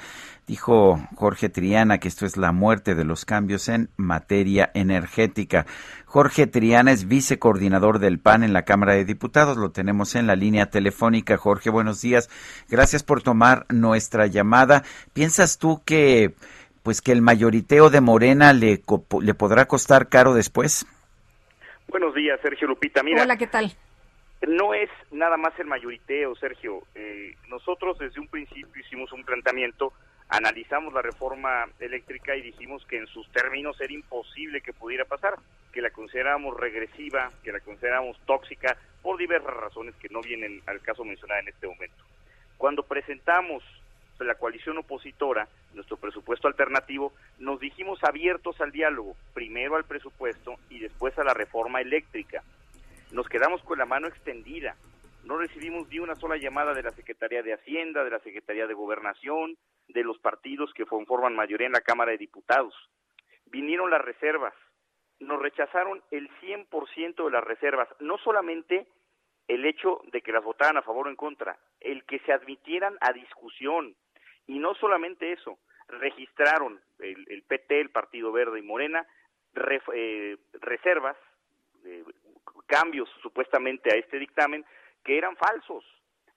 [0.50, 5.68] Dijo Jorge Triana que esto es la muerte de los cambios en materia energética.
[6.06, 9.58] Jorge Triana es vicecoordinador del PAN en la Cámara de Diputados.
[9.58, 11.38] Lo tenemos en la línea telefónica.
[11.38, 12.32] Jorge, buenos días.
[12.68, 14.82] Gracias por tomar nuestra llamada.
[15.14, 16.34] ¿Piensas tú que
[16.82, 18.82] pues que el mayoriteo de Morena le,
[19.22, 20.88] le podrá costar caro después?
[21.90, 23.04] Buenos días, Sergio Lupita.
[23.04, 23.72] Mira, Hola, ¿qué tal?
[24.48, 26.82] No es nada más el mayoriteo, Sergio.
[26.96, 29.94] Eh, nosotros desde un principio hicimos un planteamiento
[30.30, 35.36] analizamos la reforma eléctrica y dijimos que en sus términos era imposible que pudiera pasar,
[35.74, 40.82] que la considerábamos regresiva, que la considerábamos tóxica, por diversas razones que no vienen al
[40.82, 42.04] caso mencionar en este momento.
[42.58, 43.64] Cuando presentamos
[44.20, 50.80] la coalición opositora, nuestro presupuesto alternativo, nos dijimos abiertos al diálogo, primero al presupuesto y
[50.80, 52.44] después a la reforma eléctrica.
[53.12, 54.76] Nos quedamos con la mano extendida,
[55.24, 58.74] no recibimos ni una sola llamada de la Secretaría de Hacienda, de la Secretaría de
[58.74, 59.58] Gobernación,
[59.90, 62.74] de los partidos que conforman mayoría en la Cámara de Diputados.
[63.46, 64.54] Vinieron las reservas,
[65.20, 68.88] nos rechazaron el 100% de las reservas, no solamente
[69.48, 72.98] el hecho de que las votaran a favor o en contra, el que se admitieran
[73.02, 73.96] a discusión.
[74.46, 79.06] Y no solamente eso, registraron el, PT, el Partido Verde y Morena,
[79.94, 81.18] eh, reservas,
[81.84, 82.04] eh,
[82.68, 84.64] cambios supuestamente a este dictamen
[85.04, 85.84] que eran falsos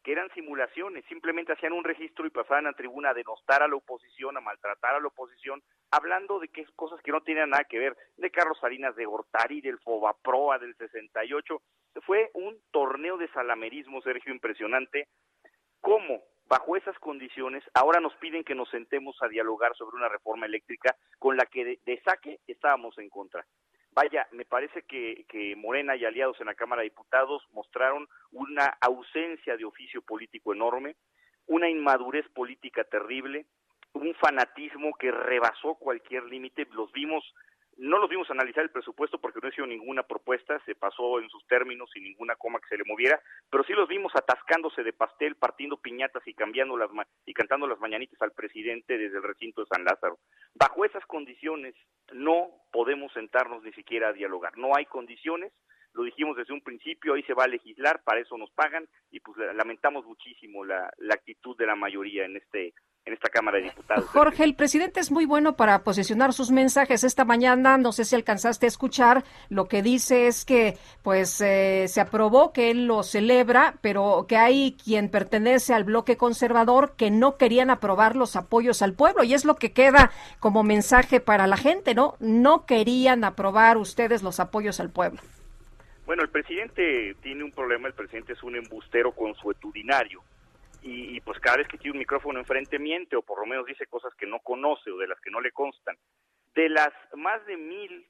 [0.02, 3.76] que eran simulaciones, simplemente hacían un registro y pasaban a tribuna a denostar a la
[3.76, 7.78] oposición, a maltratar a la oposición, hablando de que cosas que no tenían nada que
[7.78, 11.62] ver, de Carlos Salinas de Gortari, del Fobaproa del 68,
[12.06, 15.08] fue un torneo de salamerismo, Sergio, impresionante,
[15.80, 20.46] cómo bajo esas condiciones ahora nos piden que nos sentemos a dialogar sobre una reforma
[20.46, 23.44] eléctrica con la que de saque estábamos en contra.
[23.94, 28.78] Vaya, me parece que, que, Morena y aliados en la Cámara de Diputados mostraron una
[28.80, 30.96] ausencia de oficio político enorme,
[31.46, 33.44] una inmadurez política terrible,
[33.92, 36.66] un fanatismo que rebasó cualquier límite.
[36.72, 37.22] Los vimos
[37.78, 41.46] no los vimos analizar el presupuesto porque no hizo ninguna propuesta, se pasó en sus
[41.46, 43.20] términos sin ninguna coma que se le moviera,
[43.50, 46.90] pero sí los vimos atascándose de pastel, partiendo piñatas y cambiando las
[47.24, 50.18] y cantando las mañanitas al presidente desde el recinto de San Lázaro.
[50.54, 51.74] Bajo esas condiciones
[52.12, 54.56] no podemos sentarnos ni siquiera a dialogar.
[54.58, 55.52] No hay condiciones,
[55.94, 59.20] lo dijimos desde un principio, ahí se va a legislar, para eso nos pagan y
[59.20, 63.64] pues lamentamos muchísimo la, la actitud de la mayoría en este en esta Cámara de
[63.64, 64.04] Diputados.
[64.06, 67.02] Jorge, el presidente es muy bueno para posicionar sus mensajes.
[67.02, 71.86] Esta mañana, no sé si alcanzaste a escuchar, lo que dice es que pues eh,
[71.88, 77.10] se aprobó que él lo celebra, pero que hay quien pertenece al bloque conservador que
[77.10, 81.46] no querían aprobar los apoyos al pueblo y es lo que queda como mensaje para
[81.48, 82.14] la gente, ¿no?
[82.20, 85.20] No querían aprobar ustedes los apoyos al pueblo.
[86.06, 90.22] Bueno, el presidente tiene un problema, el presidente es un embustero consuetudinario
[90.82, 93.86] y, pues cada vez que tiene un micrófono enfrente miente o por lo menos dice
[93.86, 95.96] cosas que no conoce o de las que no le constan.
[96.54, 98.06] De las más de mil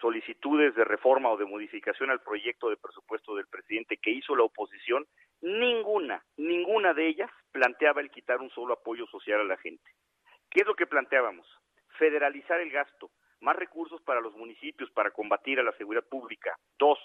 [0.00, 4.44] solicitudes de reforma o de modificación al proyecto de presupuesto del presidente que hizo la
[4.44, 5.06] oposición,
[5.40, 9.90] ninguna, ninguna de ellas planteaba el quitar un solo apoyo social a la gente.
[10.50, 11.46] ¿Qué es lo que planteábamos?
[11.98, 16.56] Federalizar el gasto, más recursos para los municipios para combatir a la seguridad pública.
[16.78, 16.98] Dos,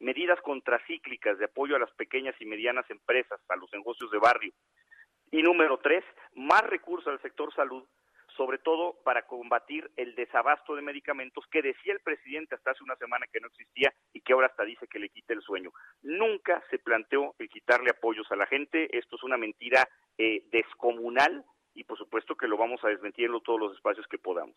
[0.00, 4.52] medidas contracíclicas de apoyo a las pequeñas y medianas empresas, a los negocios de barrio.
[5.30, 7.84] Y número tres, más recursos al sector salud,
[8.36, 12.96] sobre todo para combatir el desabasto de medicamentos que decía el presidente hasta hace una
[12.96, 15.72] semana que no existía y que ahora hasta dice que le quita el sueño.
[16.02, 19.88] Nunca se planteó el quitarle apoyos a la gente, esto es una mentira
[20.18, 21.44] eh, descomunal
[21.76, 24.56] y por supuesto que lo vamos a desmentir en todos los espacios que podamos.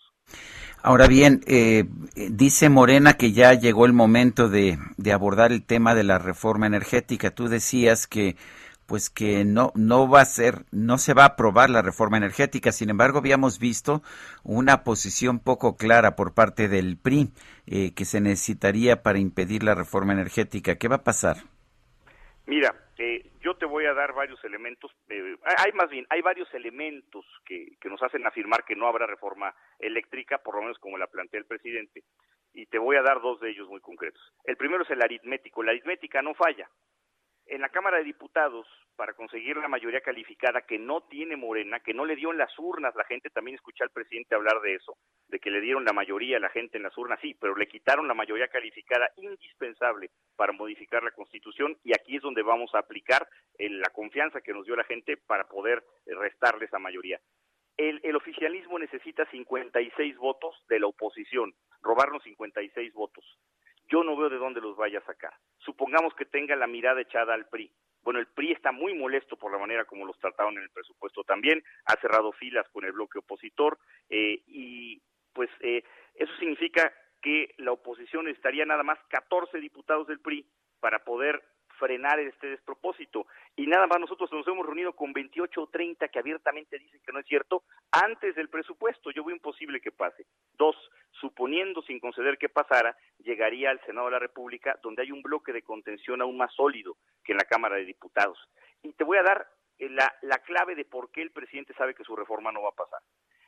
[0.82, 1.84] Ahora bien, eh,
[2.15, 4.78] dice Morena que ya llegó el momento de,
[5.13, 7.32] abordar el tema de la reforma energética.
[7.32, 8.38] Tú decías que
[8.86, 12.72] pues que no no va a ser no se va a aprobar la reforma energética
[12.72, 14.01] sin embargo habíamos visto
[14.41, 17.30] una posición poco clara por parte del PRI
[17.67, 21.38] eh, que se necesitaría para impedir la reforma energética qué va a pasar
[22.47, 26.54] mira eh, yo te voy a dar varios elementos, eh, hay más bien, hay varios
[26.54, 30.97] elementos que, que nos hacen afirmar que no habrá reforma eléctrica, por lo menos como
[30.97, 32.04] la plantea el presidente,
[32.54, 34.22] y te voy a dar dos de ellos muy concretos.
[34.43, 36.70] El primero es el aritmético, la aritmética no falla.
[37.50, 41.93] En la Cámara de Diputados, para conseguir la mayoría calificada que no tiene Morena, que
[41.93, 44.97] no le dio en las urnas, la gente también escuché al presidente hablar de eso,
[45.28, 47.68] de que le dieron la mayoría a la gente en las urnas, sí, pero le
[47.68, 52.80] quitaron la mayoría calificada indispensable para modificar la Constitución y aquí es donde vamos a
[52.80, 53.28] aplicar
[53.58, 57.20] la confianza que nos dio la gente para poder restarle esa mayoría.
[57.78, 63.26] El, el, oficialismo necesita 56 votos de la oposición, robarnos 56 votos
[63.90, 65.34] yo no veo de dónde los vaya a sacar.
[65.58, 67.72] Supongamos que tenga la mirada echada al PRI.
[68.02, 71.24] Bueno, el PRI está muy molesto por la manera como los trataron en el presupuesto
[71.24, 73.78] también, ha cerrado filas con el bloque opositor
[74.10, 75.02] eh, y
[75.34, 75.84] pues eh,
[76.16, 80.46] eso significa que la oposición estaría nada más 14 diputados del PRI
[80.80, 81.44] para poder
[81.80, 83.26] frenar este despropósito.
[83.56, 87.12] Y nada más nosotros nos hemos reunido con 28 o 30 que abiertamente dicen que
[87.12, 89.12] no es cierto antes del presupuesto.
[89.12, 90.26] Yo veo imposible que pase.
[90.54, 90.76] Dos,
[91.12, 95.54] suponiendo sin conceder que pasara, llegaría al Senado de la República donde hay un bloque
[95.54, 98.38] de contención aún más sólido que en la Cámara de Diputados.
[98.84, 99.48] Y te voy a dar
[99.80, 102.70] eh, la, la clave de por qué el presidente sabe que su reforma no va
[102.70, 103.00] a pasar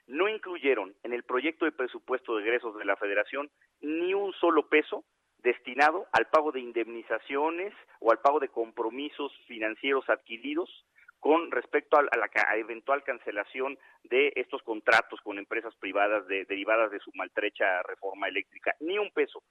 [0.08, 4.68] no incluyeron en el proyecto de presupuesto de egresos de la Federación ni un solo
[4.68, 5.06] peso
[5.44, 10.70] destinado al pago de indemnizaciones o al pago de compromisos financieros adquiridos
[11.22, 17.12] con respecto a, la eventual cancelación de estos contratos con empresas privadas derivadas de su
[17.14, 18.76] maltrecha reforma eléctrica.
[18.80, 19.44] Ni un peso.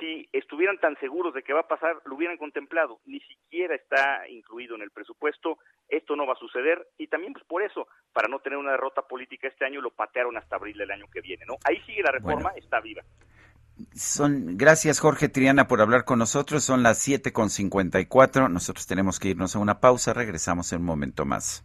[0.00, 2.98] Si estuvieran tan seguros de que va a pasar, lo hubieran contemplado.
[3.04, 5.58] Ni siquiera está incluido en el presupuesto.
[5.86, 6.88] Esto no va a suceder.
[6.96, 10.36] Y también pues, por eso, para no tener una derrota política este año, lo patearon
[10.38, 11.44] hasta abril del año que viene.
[11.46, 11.56] ¿no?
[11.64, 13.02] Ahí sigue la reforma, está viva.
[13.94, 16.64] Son, gracias Jorge Triana por hablar con nosotros.
[16.64, 17.50] Son las siete con
[18.08, 18.48] cuatro.
[18.48, 20.14] Nosotros tenemos que irnos a una pausa.
[20.14, 21.64] Regresamos en un momento más.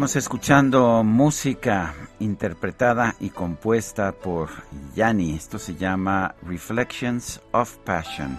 [0.00, 4.48] Seguimos escuchando música interpretada y compuesta por
[4.94, 5.34] Yanni.
[5.34, 8.38] Esto se llama Reflections of Passion,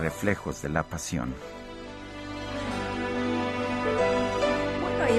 [0.00, 1.34] reflejos de la pasión.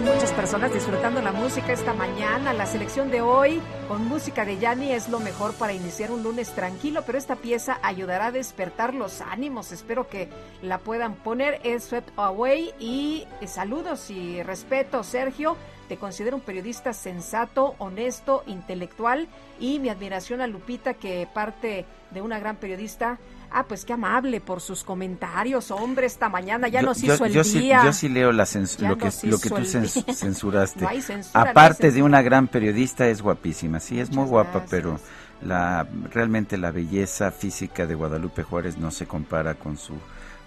[0.01, 2.53] Muchas personas disfrutando la música esta mañana.
[2.53, 6.51] La selección de hoy con música de Yanni es lo mejor para iniciar un lunes
[6.51, 9.71] tranquilo, pero esta pieza ayudará a despertar los ánimos.
[9.71, 10.29] Espero que
[10.61, 11.59] la puedan poner.
[11.63, 15.57] Es Swept Away y eh, saludos y respeto, Sergio.
[15.89, 19.27] Te considero un periodista sensato, honesto, intelectual
[19.59, 23.17] y mi admiración a Lupita, que parte de una gran periodista
[23.51, 27.43] Ah, pues qué amable por sus comentarios, hombre, esta mañana ya nos hizo el yo
[27.43, 27.81] día.
[27.81, 28.47] Sí, yo sí leo la
[28.79, 30.85] lo que, lo que tú censuraste.
[31.33, 33.79] Aparte de una gran periodista, es guapísima.
[33.79, 34.99] Sí, es muy guapa, pero
[35.41, 39.95] la realmente la belleza física de Guadalupe Juárez no se compara con su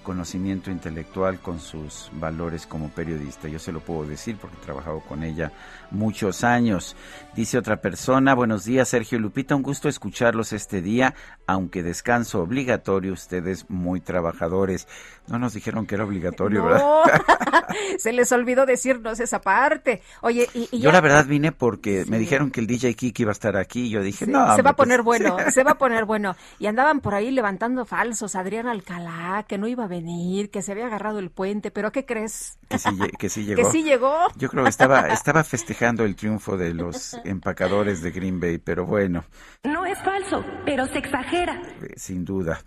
[0.03, 3.49] conocimiento intelectual, con sus valores como periodista.
[3.49, 5.53] Yo se lo puedo decir porque he trabajado con ella
[5.93, 6.97] muchos años.
[7.35, 11.15] Dice otra persona, buenos días Sergio Lupita, un gusto escucharlos este día,
[11.47, 14.87] aunque descanso obligatorio, ustedes muy trabajadores.
[15.29, 16.83] No nos dijeron que era obligatorio, ¿verdad?
[17.99, 20.03] Se les olvidó decirnos esa parte.
[20.21, 23.33] Oye, y, yo la verdad vine porque me dijeron que el DJ Kiki iba a
[23.33, 23.89] estar aquí.
[23.89, 24.55] Yo dije, no.
[24.57, 25.23] Se va a poner pues".
[25.23, 26.37] bueno, se va a poner bueno.
[26.59, 28.35] Y andaban por ahí levantando falsos.
[28.35, 31.71] Adrián Alcalá, que no iba a venir, que se había agarrado el puente.
[31.71, 32.59] Pero ¿qué crees?
[32.69, 33.63] Que sí, que sí llegó.
[33.63, 34.15] que sí llegó.
[34.37, 38.87] Yo creo que estaba, estaba festejando el triunfo de los empacadores de Green Bay, pero
[38.87, 39.25] bueno.
[39.65, 41.61] No es falso, pero se exagera.
[41.97, 42.61] Sin duda.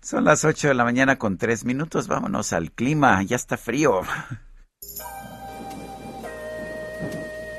[0.00, 2.08] Son las 8 de la mañana con 3 minutos.
[2.08, 3.22] Vámonos al clima.
[3.22, 4.02] Ya está frío.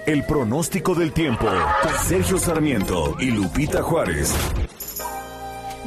[0.05, 1.47] El pronóstico del tiempo.
[2.03, 4.33] Sergio Sarmiento y Lupita Juárez.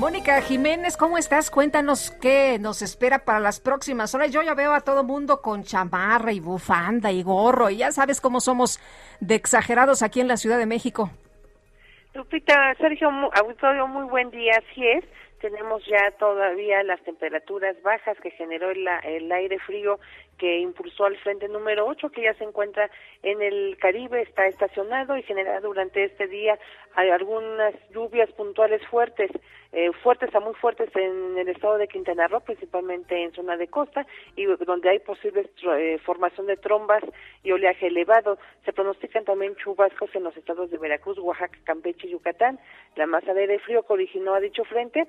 [0.01, 1.51] Mónica Jiménez, ¿cómo estás?
[1.51, 4.33] Cuéntanos qué nos espera para las próximas horas.
[4.33, 8.23] Yo ya veo a todo mundo con chamarra y bufanda y gorro y ya sabes
[8.23, 8.81] cómo somos
[9.21, 11.11] de exagerados aquí en la Ciudad de México.
[12.15, 15.05] Lupita, Sergio, auditorio, muy buen día, así es
[15.41, 19.99] tenemos ya todavía las temperaturas bajas que generó el, el, aire frío
[20.41, 22.91] que impulsó al frente número 8 que ya se encuentra
[23.23, 26.59] en el Caribe, está estacionado y genera durante este día
[26.95, 29.31] algunas lluvias puntuales fuertes,
[29.73, 33.69] eh, fuertes a muy fuertes en el estado de Quintana Roo, principalmente en zona de
[33.69, 37.05] costa, y donde hay posibles eh, formación de trombas
[37.45, 38.39] y oleaje elevado.
[38.65, 42.59] Se pronostican también chubascos en los estados de Veracruz, Oaxaca, Campeche y Yucatán.
[42.97, 45.07] La masa de aire frío que originó a dicho frente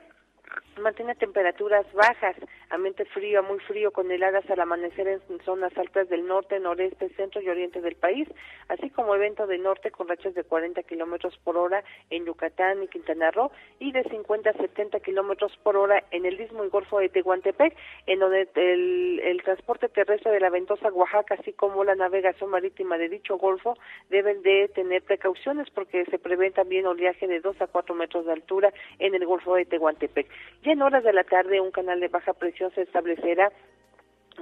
[0.81, 2.35] mantiene temperaturas bajas,
[2.69, 7.41] ambiente frío, muy frío, con heladas al amanecer en zonas altas del norte, noreste, centro
[7.41, 8.27] y oriente del país,
[8.69, 12.87] así como evento de norte con rachas de 40 kilómetros por hora en Yucatán y
[12.87, 17.09] Quintana Roo y de 50 a 70 kilómetros por hora en el Istmo Golfo de
[17.09, 17.75] Tehuantepec,
[18.07, 22.97] en donde el, el transporte terrestre de la ventosa Oaxaca, así como la navegación marítima
[22.97, 23.77] de dicho golfo,
[24.09, 28.33] deben de tener precauciones porque se prevé también oleaje de 2 a 4 metros de
[28.33, 30.27] altura en el Golfo de Tehuantepec.
[30.63, 33.51] Ya en horas de la tarde un canal de baja presión se establecerá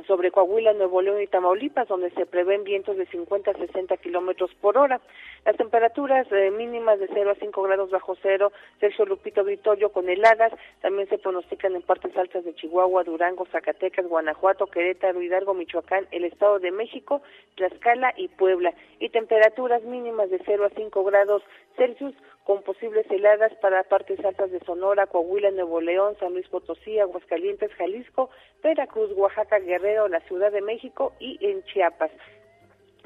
[0.07, 4.53] sobre Coahuila, Nuevo León y Tamaulipas, donde se prevén vientos de 50 a 60 kilómetros
[4.55, 5.01] por hora.
[5.45, 10.09] Las temperaturas eh, mínimas de 0 a 5 grados bajo cero, Sergio Lupito Vitorio con
[10.09, 16.07] heladas, también se pronostican en partes altas de Chihuahua, Durango, Zacatecas, Guanajuato, Querétaro, Hidalgo, Michoacán,
[16.11, 17.21] el Estado de México,
[17.55, 18.73] Tlaxcala y Puebla.
[18.99, 21.43] Y temperaturas mínimas de 0 a 5 grados
[21.77, 22.13] Celsius
[22.43, 27.71] con posibles heladas para partes altas de Sonora, Coahuila, Nuevo León, San Luis Potosí, Aguascalientes,
[27.73, 28.29] Jalisco,
[28.63, 32.11] Veracruz, Oaxaca, Guerrero, la Ciudad de México y en Chiapas.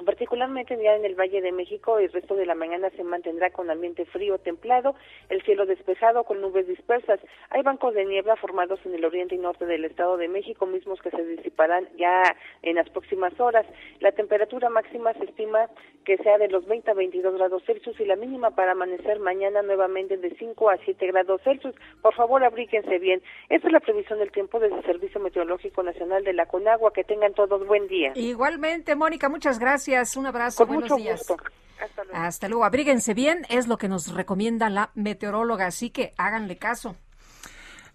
[0.03, 3.69] Particularmente ya en el Valle de México, el resto de la mañana se mantendrá con
[3.69, 4.95] ambiente frío templado,
[5.29, 7.19] el cielo despejado con nubes dispersas.
[7.51, 10.99] Hay bancos de niebla formados en el oriente y norte del Estado de México, mismos
[10.99, 13.65] que se disiparán ya en las próximas horas.
[13.99, 15.69] La temperatura máxima se estima
[16.05, 19.61] que sea de los 20 a 22 grados Celsius y la mínima para amanecer mañana
[19.61, 21.75] nuevamente de 5 a 7 grados Celsius.
[22.01, 23.21] Por favor, abríquense bien.
[23.47, 26.91] Esta es la previsión del tiempo desde el Servicio Meteorológico Nacional de la Conagua.
[26.91, 28.11] Que tengan todos buen día.
[28.15, 29.82] Igualmente, Mónica, muchas gracias.
[30.15, 30.65] Un abrazo.
[30.65, 31.21] Buenos días.
[31.21, 32.17] Hasta luego.
[32.17, 32.65] Hasta luego.
[32.65, 36.95] Abríguense bien, es lo que nos recomienda la meteoróloga, así que háganle caso.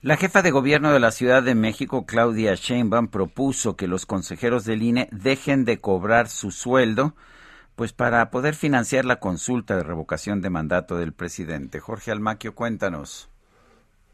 [0.01, 4.65] La jefa de gobierno de la Ciudad de México, Claudia Sheinbaum, propuso que los consejeros
[4.65, 7.15] del INE dejen de cobrar su sueldo,
[7.75, 11.81] pues para poder financiar la consulta de revocación de mandato del presidente.
[11.81, 13.29] Jorge Almaquio, cuéntanos.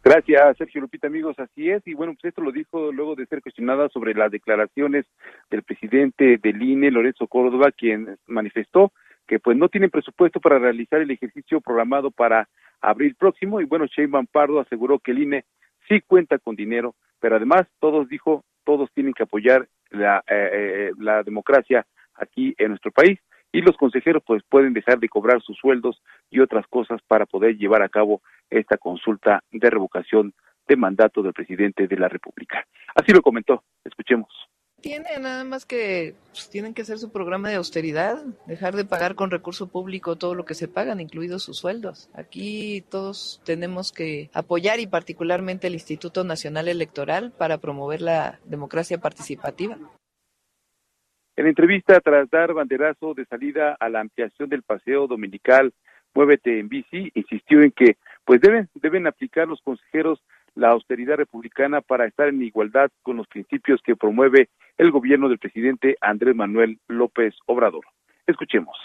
[0.04, 1.34] Gracias, Sergio Lupita, amigos.
[1.38, 1.82] Así es.
[1.86, 5.06] Y bueno, pues esto lo dijo luego de ser cuestionada sobre las declaraciones
[5.48, 8.92] del presidente del INE, Lorenzo Córdoba, quien manifestó
[9.26, 12.50] que pues no tienen presupuesto para realizar el ejercicio programado para
[12.82, 13.62] abril próximo.
[13.62, 15.46] Y bueno, Shane Pardo aseguró que el INE
[15.88, 20.90] sí cuenta con dinero, pero además todos dijo, todos tienen que apoyar la, eh, eh,
[20.98, 23.18] la democracia aquí en nuestro país
[23.54, 27.56] y los consejeros pues pueden dejar de cobrar sus sueldos y otras cosas para poder
[27.56, 30.34] llevar a cabo esta consulta de revocación
[30.66, 32.66] de mandato del presidente de la República.
[32.96, 33.62] Así lo comentó.
[33.84, 34.28] Escuchemos.
[34.80, 39.14] Tiene nada más que pues, tienen que hacer su programa de austeridad, dejar de pagar
[39.14, 42.10] con recurso público todo lo que se pagan, incluidos sus sueldos.
[42.12, 48.98] Aquí todos tenemos que apoyar y particularmente el Instituto Nacional Electoral para promover la democracia
[48.98, 49.78] participativa.
[51.36, 55.72] En entrevista tras dar banderazo de salida a la ampliación del paseo dominical
[56.14, 60.22] Muévete en bici, insistió en que pues deben deben aplicar los consejeros
[60.54, 65.40] la austeridad republicana para estar en igualdad con los principios que promueve el gobierno del
[65.40, 67.84] presidente Andrés Manuel López Obrador.
[68.28, 68.76] Escuchemos.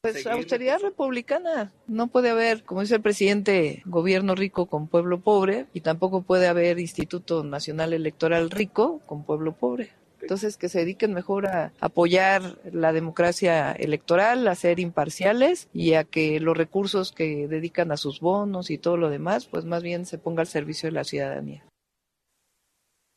[0.00, 1.72] Pues austeridad republicana.
[1.86, 6.48] No puede haber, como dice el presidente, gobierno rico con pueblo pobre y tampoco puede
[6.48, 9.90] haber Instituto Nacional Electoral rico con pueblo pobre.
[10.20, 12.42] Entonces, que se dediquen mejor a apoyar
[12.72, 18.20] la democracia electoral, a ser imparciales y a que los recursos que dedican a sus
[18.20, 21.64] bonos y todo lo demás, pues más bien se ponga al servicio de la ciudadanía.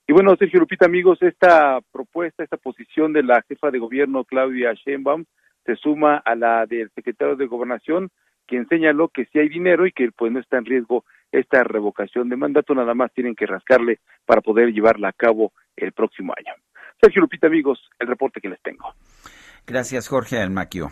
[0.08, 4.74] Y bueno, Sergio Lupita, amigos, esta propuesta, esta posición de la jefa de gobierno Claudia
[4.74, 5.26] Sheinbaum
[5.66, 8.10] se suma a la del secretario de Gobernación,
[8.46, 12.30] quien señaló que sí hay dinero y que pues no está en riesgo esta revocación
[12.30, 16.54] de mandato, nada más tienen que rascarle para poder llevarla a cabo el próximo año.
[17.04, 18.94] Sergio Lupita, amigos, el reporte que les tengo.
[19.68, 20.90] Gracias, Jorge Almaquio.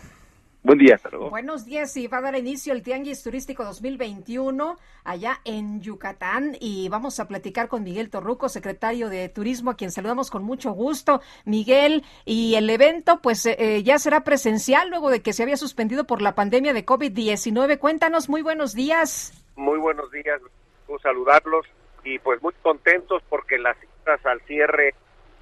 [0.62, 1.30] Buen día, hasta luego.
[1.30, 6.90] Buenos días y va a dar inicio el Tianguis Turístico 2021 allá en Yucatán y
[6.90, 11.22] vamos a platicar con Miguel Torruco, secretario de Turismo, a quien saludamos con mucho gusto.
[11.46, 15.56] Miguel, y el evento pues eh, eh, ya será presencial luego de que se había
[15.56, 17.78] suspendido por la pandemia de COVID-19.
[17.78, 19.32] Cuéntanos, muy buenos días.
[19.56, 20.42] Muy buenos días,
[20.88, 21.64] un saludarlos
[22.04, 24.94] y pues muy contentos porque las cifras al cierre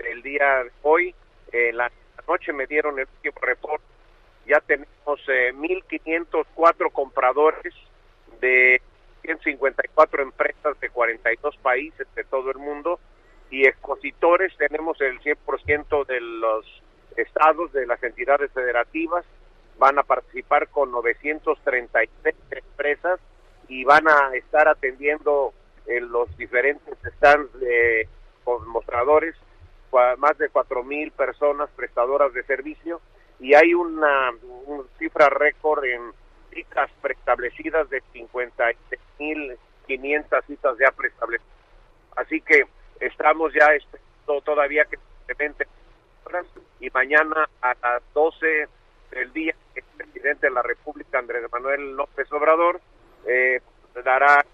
[0.03, 1.15] del día de hoy,
[1.53, 1.91] en la
[2.27, 3.85] noche me dieron el último reporte.
[4.47, 7.75] Ya tenemos eh, 1.504 compradores
[8.41, 8.81] de
[9.23, 12.99] 154 empresas de 42 países de todo el mundo.
[13.51, 16.65] Y expositores tenemos el 100% de los
[17.17, 19.25] estados de las entidades federativas
[19.81, 23.19] van a participar con 936 empresas
[23.67, 25.55] y van a estar atendiendo
[25.87, 28.07] en los diferentes stands de
[28.67, 29.35] mostradores
[30.19, 33.01] más de 4.000 personas prestadoras de servicio
[33.39, 34.33] y hay una,
[34.99, 36.13] cifra récord en
[36.53, 41.53] citas preestablecidas de 56.500 citas ya preestablecidas.
[42.17, 42.65] Así que
[43.01, 45.35] estamos ya esperando todavía que se
[46.81, 48.69] y mañana a las 12
[49.11, 52.81] del día el presidente de la República, Andrés Manuel López Obrador,
[53.27, 53.61] eh,
[54.05, 54.45] dará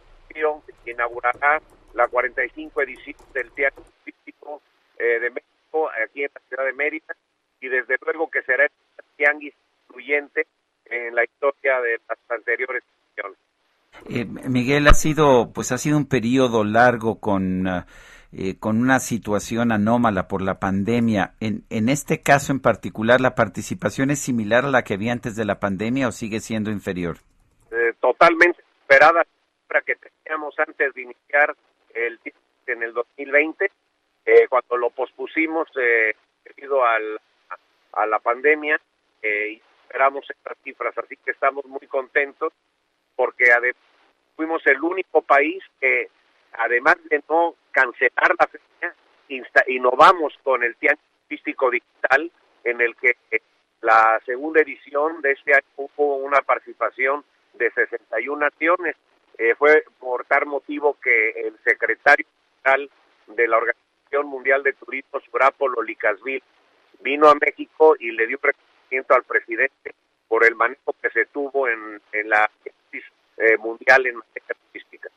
[0.86, 1.60] inaugurará
[1.94, 4.60] la 45 edición del Teatro Físico
[4.98, 7.14] eh, de México aquí en la ciudad de Mérida
[7.60, 8.70] y desde luego que será el
[9.16, 9.54] tianguis
[9.88, 10.46] influyente
[10.86, 13.38] en la historia de las anteriores ediciones.
[14.10, 17.66] Eh, Miguel ha sido pues ha sido un periodo largo con
[18.32, 21.34] eh, con una situación anómala por la pandemia.
[21.40, 25.36] En, en este caso en particular, ¿la participación es similar a la que había antes
[25.36, 27.18] de la pandemia o sigue siendo inferior?
[27.70, 29.24] Eh, totalmente esperada
[29.68, 31.56] para que teníamos antes de iniciar
[31.94, 32.20] el
[32.66, 33.70] en el 2020,
[34.26, 35.68] eh, cuando lo pospusimos
[36.44, 37.20] debido al
[37.96, 38.78] a la pandemia
[39.22, 42.52] eh, esperamos estas cifras, así que estamos muy contentos
[43.14, 43.46] porque
[44.36, 46.08] fuimos el único país que
[46.52, 48.94] además de no cancelar la fecha,
[49.66, 52.30] innovamos con el tianguis turístico digital
[52.64, 53.40] en el que eh,
[53.80, 57.24] la segunda edición de este año hubo una participación
[57.54, 58.96] de 61 naciones.
[59.38, 62.26] Eh, fue por tal motivo que el secretario
[62.62, 62.90] general
[63.26, 63.85] de la Organización
[64.24, 66.42] Mundial de Turismo, Surapolo Licasville,
[67.00, 69.94] vino a México y le dio reconocimiento al presidente
[70.28, 75.08] por el manejo que se tuvo en, la crisis eh, mundial en materia turística.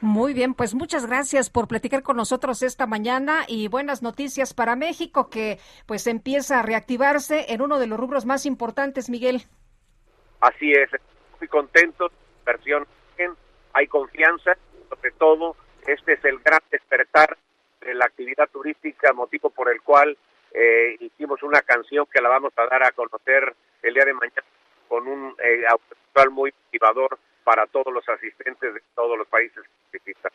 [0.00, 4.76] Muy bien, pues muchas gracias por platicar con nosotros esta mañana y buenas noticias para
[4.76, 9.42] México que pues empieza a reactivarse en uno de los rubros más importantes, Miguel.
[10.40, 10.90] Así es,
[11.40, 12.10] muy contento,
[12.44, 12.86] versión
[13.72, 14.56] hay confianza,
[14.88, 15.54] sobre todo
[15.86, 17.36] este es el gran despertar
[17.80, 20.16] de la actividad turística, motivo por el cual
[20.52, 24.42] eh, hicimos una canción que la vamos a dar a conocer el día de mañana
[24.88, 25.64] con un eh,
[26.30, 29.62] muy motivador para todos los asistentes de todos los países
[29.92, 30.32] que visitan.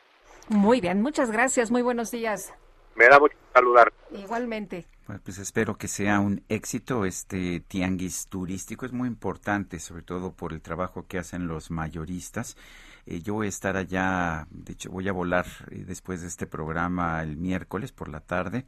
[0.49, 2.53] Muy bien, muchas gracias, muy buenos días.
[2.95, 3.91] Me da mucho saludar.
[4.11, 4.85] Igualmente.
[5.23, 8.85] pues espero que sea un éxito este tianguis turístico.
[8.85, 12.57] Es muy importante, sobre todo por el trabajo que hacen los mayoristas.
[13.05, 16.47] Eh, yo voy a estar allá, de hecho voy a volar eh, después de este
[16.47, 18.65] programa el miércoles por la tarde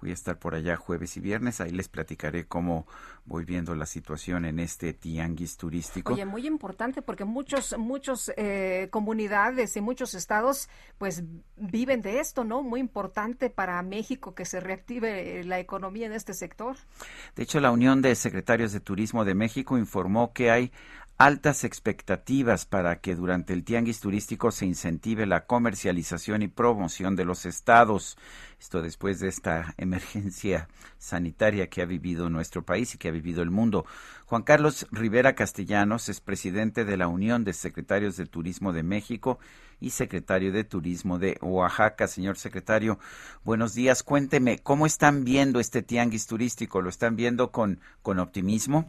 [0.00, 1.60] Voy a estar por allá jueves y viernes.
[1.60, 2.86] Ahí les platicaré cómo
[3.24, 6.14] voy viendo la situación en este tianguis turístico.
[6.14, 10.68] Oye, muy importante porque muchos, muchos eh, comunidades y muchos estados,
[10.98, 11.24] pues
[11.56, 12.62] viven de esto, ¿no?
[12.62, 16.76] Muy importante para México que se reactive la economía en este sector.
[17.34, 20.72] De hecho, la Unión de Secretarios de Turismo de México informó que hay
[21.18, 27.24] altas expectativas para que durante el tianguis turístico se incentive la comercialización y promoción de
[27.24, 28.16] los estados.
[28.60, 33.42] Esto después de esta emergencia sanitaria que ha vivido nuestro país y que ha vivido
[33.42, 33.84] el mundo.
[34.26, 39.40] Juan Carlos Rivera Castellanos es presidente de la Unión de Secretarios de Turismo de México
[39.80, 42.06] y secretario de Turismo de Oaxaca.
[42.06, 43.00] Señor secretario,
[43.42, 44.04] buenos días.
[44.04, 46.80] Cuénteme, ¿cómo están viendo este tianguis turístico?
[46.80, 48.88] ¿Lo están viendo con, con optimismo?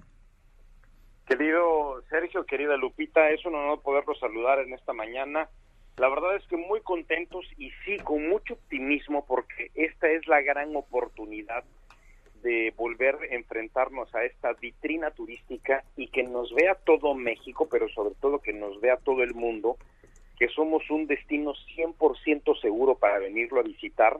[1.25, 5.47] Querido Sergio, querida Lupita, es un honor poderlos saludar en esta mañana.
[5.97, 10.41] La verdad es que muy contentos y sí, con mucho optimismo porque esta es la
[10.41, 11.63] gran oportunidad
[12.41, 17.87] de volver a enfrentarnos a esta vitrina turística y que nos vea todo México, pero
[17.89, 19.77] sobre todo que nos vea todo el mundo,
[20.37, 24.17] que somos un destino 100% seguro para venirlo a visitar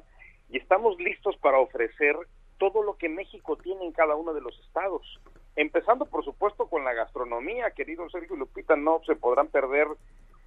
[0.50, 2.16] y estamos listos para ofrecer
[2.58, 5.20] todo lo que México tiene en cada uno de los estados.
[5.56, 9.88] Empezando, por supuesto, con la gastronomía, querido Sergio Lupita, no se podrán perder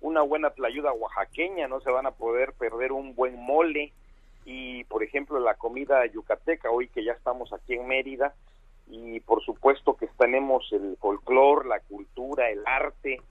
[0.00, 3.92] una buena tlayuda oaxaqueña, no se van a poder perder un buen mole.
[4.44, 8.34] Y, por ejemplo, la comida yucateca, hoy que ya estamos aquí en Mérida,
[8.88, 13.22] y por supuesto que tenemos el folclor, la cultura, el arte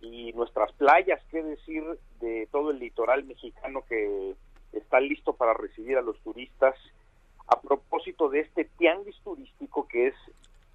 [0.00, 1.84] y nuestras playas, qué decir
[2.20, 4.34] de todo el litoral mexicano que
[4.72, 6.76] está listo para recibir a los turistas.
[7.48, 10.14] A propósito de este tianguis turístico que es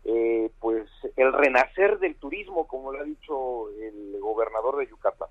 [0.06, 5.30] eh, pues el renacer del turismo, como lo ha dicho el gobernador de Yucatán.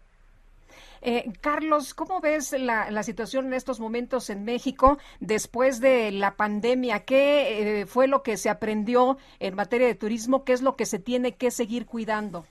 [1.03, 6.37] Eh, Carlos, ¿cómo ves la, la, situación en estos momentos en México después de la
[6.37, 7.05] pandemia?
[7.05, 10.45] ¿Qué eh, fue lo que se aprendió en materia de turismo?
[10.45, 12.45] ¿Qué es lo que se tiene que seguir cuidando?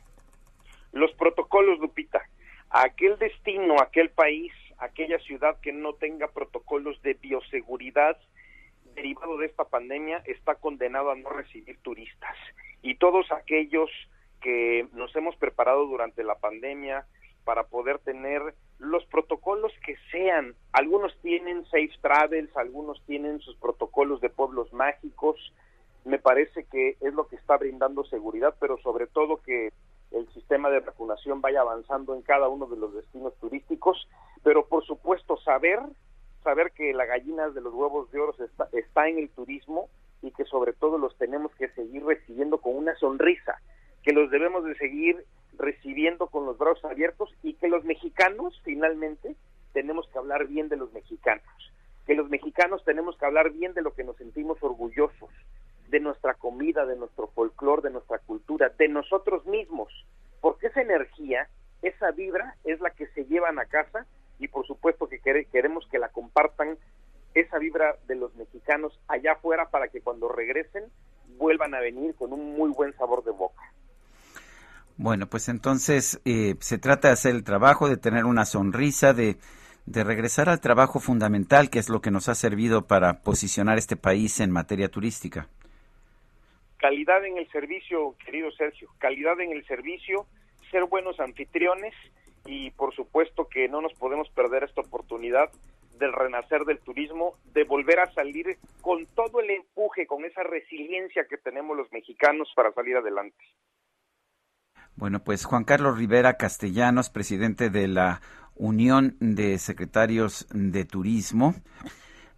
[0.91, 2.21] Los protocolos, Lupita.
[2.69, 8.17] Aquel destino, aquel país, aquella ciudad que no tenga protocolos de bioseguridad
[8.95, 12.35] derivado de esta pandemia está condenado a no recibir turistas.
[12.81, 13.89] Y todos aquellos
[14.41, 17.05] que nos hemos preparado durante la pandemia,
[17.45, 18.41] para poder tener
[18.79, 20.55] los protocolos que sean.
[20.73, 25.53] Algunos tienen Safe Travels, algunos tienen sus protocolos de pueblos mágicos.
[26.03, 29.71] Me parece que es lo que está brindando seguridad, pero sobre todo que
[30.11, 34.07] el sistema de vacunación vaya avanzando en cada uno de los destinos turísticos,
[34.43, 35.79] pero por supuesto saber
[36.45, 39.89] saber que la gallina de los huevos de oro está, está en el turismo
[40.21, 43.59] y que sobre todo los tenemos que seguir recibiendo con una sonrisa,
[44.03, 45.25] que los debemos de seguir
[45.57, 49.35] recibiendo con los brazos abiertos y que los mexicanos finalmente
[49.73, 51.43] tenemos que hablar bien de los mexicanos,
[52.05, 55.31] que los mexicanos tenemos que hablar bien de lo que nos sentimos orgullosos,
[55.89, 59.91] de nuestra comida, de nuestro folclor, de nuestra cultura, de nosotros mismos,
[60.41, 61.49] porque esa energía,
[61.81, 64.05] esa vibra es la que se llevan a casa
[64.39, 66.77] y por supuesto que queremos que la compartan
[67.33, 70.85] esa vibra de los mexicanos allá afuera para que cuando regresen
[71.37, 73.61] vuelvan a venir con un muy buen sabor de boca.
[74.97, 79.35] Bueno, pues entonces eh, se trata de hacer el trabajo, de tener una sonrisa, de,
[79.85, 83.97] de regresar al trabajo fundamental, que es lo que nos ha servido para posicionar este
[83.97, 85.49] país en materia turística.
[86.77, 90.25] Calidad en el servicio, querido Sergio, calidad en el servicio,
[90.71, 91.93] ser buenos anfitriones
[92.45, 95.49] y por supuesto que no nos podemos perder esta oportunidad
[95.97, 101.25] del renacer del turismo, de volver a salir con todo el empuje, con esa resiliencia
[101.29, 103.43] que tenemos los mexicanos para salir adelante.
[104.95, 108.21] Bueno, pues Juan Carlos Rivera Castellanos, presidente de la
[108.55, 111.53] Unión de Secretarios de Turismo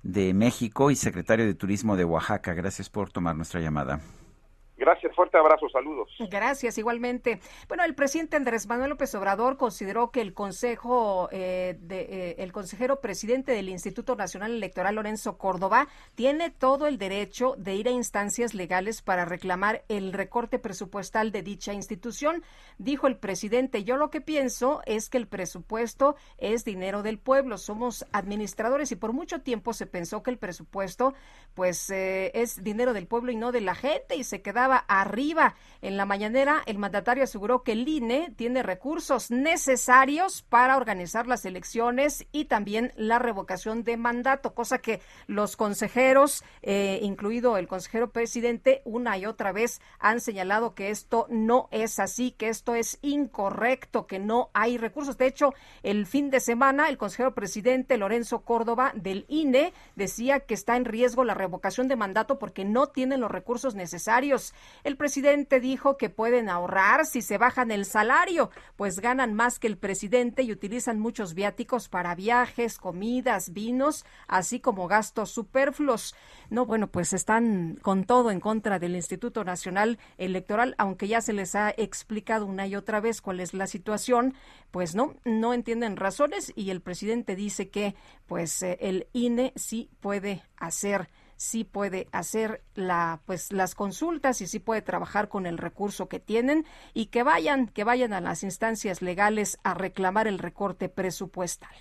[0.02, 2.54] de México y secretario de Turismo de Oaxaca.
[2.54, 4.00] Gracias por tomar nuestra llamada.
[4.78, 6.10] Gracias, fuerte abrazo, saludos.
[6.30, 7.42] Gracias, igualmente.
[7.68, 12.52] Bueno, el presidente Andrés Manuel López Obrador consideró que el consejo, eh, de, eh, el
[12.52, 17.92] consejero presidente del Instituto Nacional Electoral, Lorenzo Córdoba, tiene todo el derecho de ir a
[17.92, 22.44] instancias legales para reclamar el recorte presupuestal de dicha institución.
[22.78, 27.58] Dijo el presidente, yo lo que pienso es que el presupuesto es dinero del pueblo,
[27.58, 31.16] somos administradores y por mucho tiempo se pensó que el presupuesto
[31.56, 34.78] pues eh, es dinero del pueblo y no de la gente y se quedaba
[35.08, 35.56] arriba.
[35.82, 41.46] En la mañanera, el mandatario aseguró que el INE tiene recursos necesarios para organizar las
[41.46, 48.12] elecciones y también la revocación de mandato, cosa que los consejeros, eh, incluido el consejero
[48.12, 53.00] presidente, una y otra vez han señalado que esto no es así, que esto es
[53.02, 55.18] incorrecto, que no hay recursos.
[55.18, 55.54] De hecho,
[55.84, 60.86] el fin de semana, el consejero presidente Lorenzo Córdoba del INE decía que está en
[60.86, 64.54] riesgo la revocación de mandato porque no tienen los recursos necesarios.
[64.84, 69.68] El presidente dijo que pueden ahorrar si se bajan el salario, pues ganan más que
[69.68, 76.16] el presidente y utilizan muchos viáticos para viajes, comidas, vinos, así como gastos superfluos.
[76.50, 81.34] No, bueno, pues están con todo en contra del Instituto Nacional Electoral, aunque ya se
[81.34, 84.34] les ha explicado una y otra vez cuál es la situación,
[84.72, 87.96] pues no, no entienden razones y el presidente dice que
[88.26, 94.48] pues eh, el INE sí puede hacer sí puede hacer la, pues, las consultas y
[94.48, 98.44] sí puede trabajar con el recurso que tienen y que vayan, que vayan a las
[98.44, 101.74] instancias legales a reclamar el recorte presupuestal.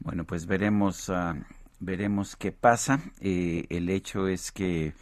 [0.00, 1.34] Bueno, pues veremos, uh,
[1.78, 2.98] veremos qué pasa.
[3.20, 4.94] Eh, el hecho es que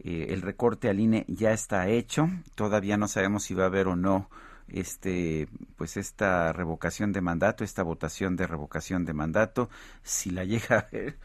[0.00, 2.28] eh, el recorte al INE ya está hecho.
[2.54, 4.28] Todavía no sabemos si va a haber o no
[4.68, 5.46] este
[5.76, 9.68] pues esta revocación de mandato, esta votación de revocación de mandato,
[10.02, 11.18] si la llega a ver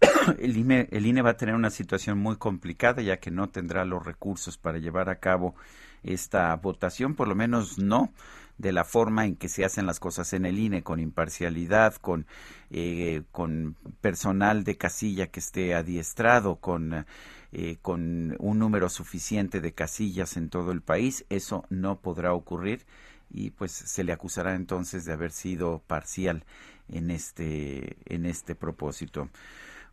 [0.38, 4.58] el INE, va a tener una situación muy complicada ya que no tendrá los recursos
[4.58, 5.54] para llevar a cabo
[6.02, 8.12] esta votación, por lo menos no
[8.58, 12.26] de la forma en que se hacen las cosas en el INE, con imparcialidad, con,
[12.70, 17.06] eh, con personal de casilla que esté adiestrado, con,
[17.52, 21.24] eh, con un número suficiente de casillas en todo el país.
[21.28, 22.84] Eso no podrá ocurrir
[23.30, 26.44] y pues se le acusará entonces de haber sido parcial
[26.88, 29.28] en este, en este propósito.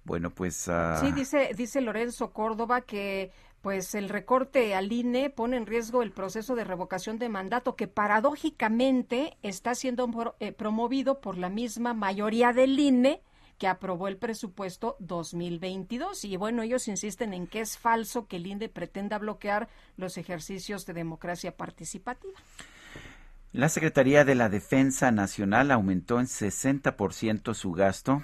[0.06, 0.68] Bueno, pues...
[0.68, 1.00] Uh...
[1.02, 6.12] Sí, dice, dice Lorenzo Córdoba que pues el recorte al INE pone en riesgo el
[6.12, 12.54] proceso de revocación de mandato que paradójicamente está siendo eh, promovido por la misma mayoría
[12.54, 13.24] del INE
[13.58, 16.26] que aprobó el presupuesto 2022.
[16.26, 19.68] Y bueno, ellos insisten en que es falso que el INE pretenda bloquear
[19.98, 22.40] los ejercicios de democracia participativa.
[23.52, 28.22] La Secretaría de la Defensa Nacional aumentó en 60% su gasto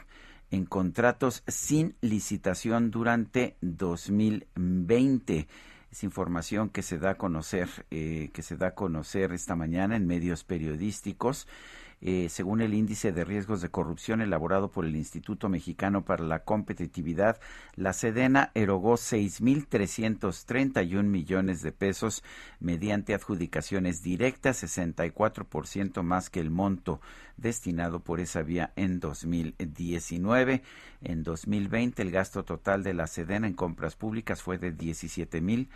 [0.51, 5.47] en contratos sin licitación durante 2020.
[5.91, 9.95] Es información que se da a conocer, eh, que se da a conocer esta mañana
[9.95, 11.47] en medios periodísticos.
[12.03, 16.43] Eh, según el índice de riesgos de corrupción elaborado por el Instituto Mexicano para la
[16.43, 17.39] Competitividad,
[17.75, 22.23] la Sedena erogó 6.331 millones de pesos
[22.59, 27.01] mediante adjudicaciones directas, 64% más que el monto
[27.37, 30.63] destinado por esa vía en 2019.
[31.03, 35.69] En 2020 el gasto total de la Sedena en compras públicas fue de 17 mil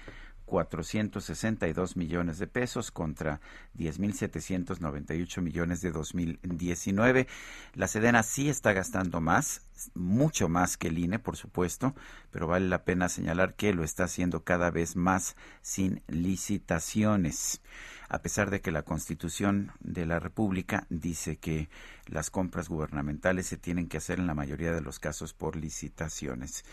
[0.45, 3.41] 462 millones de pesos contra
[3.77, 7.27] 10.798 millones de 2019.
[7.73, 9.61] La Sedena sí está gastando más,
[9.93, 11.95] mucho más que el INE, por supuesto,
[12.31, 17.61] pero vale la pena señalar que lo está haciendo cada vez más sin licitaciones
[18.09, 21.69] a pesar de que la Constitución de la República dice que
[22.05, 26.65] las compras gubernamentales se tienen que hacer en la mayoría de los casos por licitaciones.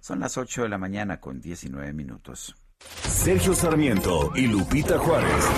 [0.00, 2.56] Son las 8 de la mañana con 19 minutos.
[3.26, 5.50] Sergio Sarmiento y Lupita Juárez.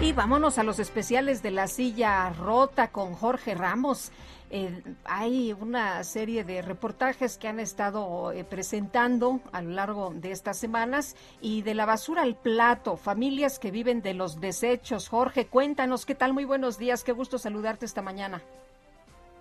[0.00, 4.12] Y vámonos a los especiales de la silla rota con Jorge Ramos.
[4.50, 10.30] Eh, hay una serie de reportajes que han estado eh, presentando a lo largo de
[10.30, 15.08] estas semanas y de la basura al plato, familias que viven de los desechos.
[15.08, 18.40] Jorge, cuéntanos qué tal, muy buenos días, qué gusto saludarte esta mañana.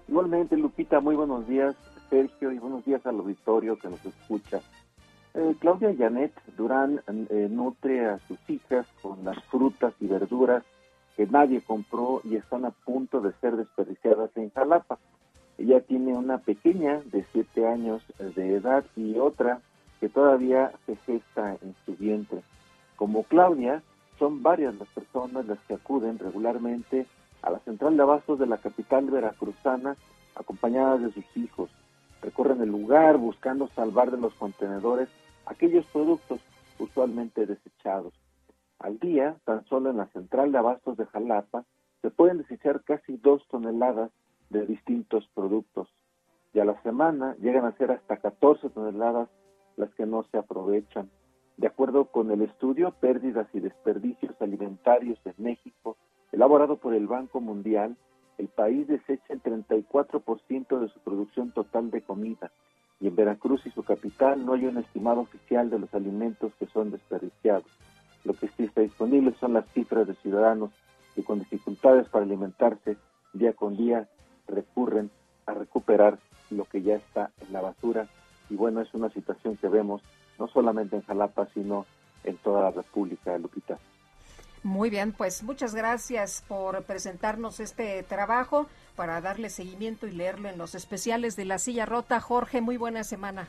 [0.08, 1.76] Igualmente, Lupita, muy buenos días.
[2.10, 4.62] Sergio, y buenos días al auditorio que nos escucha.
[5.34, 10.64] Eh, Claudia Janet Durán eh, nutre a sus hijas con las frutas y verduras
[11.18, 15.00] que nadie compró y están a punto de ser desperdiciadas en Jalapa.
[15.58, 19.62] Ella tiene una pequeña de siete años de edad y otra
[20.00, 22.42] que todavía se gesta en su vientre.
[22.98, 23.82] Como Claudia,
[24.20, 27.08] son varias las personas las que acuden regularmente
[27.42, 29.96] a la central de abastos de la capital veracruzana
[30.36, 31.70] acompañadas de sus hijos
[32.22, 35.10] recorren el lugar buscando salvar de los contenedores
[35.46, 36.40] aquellos productos
[36.80, 38.14] usualmente desechados.
[38.80, 41.66] Al día, tan solo en la central de abastos de Jalapa,
[42.02, 44.12] se pueden desechar casi dos toneladas
[44.50, 45.88] de distintos productos.
[46.54, 49.30] Y a la semana llegan a ser hasta 14 toneladas
[49.78, 51.10] las que no se aprovechan.
[51.58, 55.98] De acuerdo con el estudio Pérdidas y Desperdicios Alimentarios en México,
[56.32, 57.96] elaborado por el Banco Mundial,
[58.38, 62.52] el país desecha el 34% de su producción total de comida
[63.00, 66.66] y en Veracruz y su capital no hay un estimado oficial de los alimentos que
[66.68, 67.66] son desperdiciados.
[68.24, 70.72] Lo que sí está disponible son las cifras de ciudadanos
[71.14, 72.98] que con dificultades para alimentarse
[73.34, 74.08] día con día
[74.48, 75.12] recurren
[75.46, 78.08] a recuperar lo que ya está en la basura
[78.50, 80.02] y bueno, es una situación que vemos
[80.40, 81.86] no solamente en Jalapa, sino
[82.24, 83.80] en toda la República, Lupita.
[84.66, 90.58] Muy bien, pues muchas gracias por presentarnos este trabajo para darle seguimiento y leerlo en
[90.58, 92.20] los especiales de La Silla Rota.
[92.20, 93.48] Jorge, muy buena semana.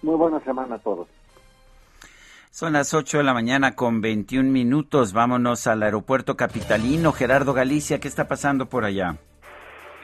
[0.00, 1.06] Muy buena semana a todos.
[2.50, 5.12] Son las 8 de la mañana con 21 minutos.
[5.12, 7.12] Vámonos al aeropuerto capitalino.
[7.12, 9.18] Gerardo Galicia, ¿qué está pasando por allá?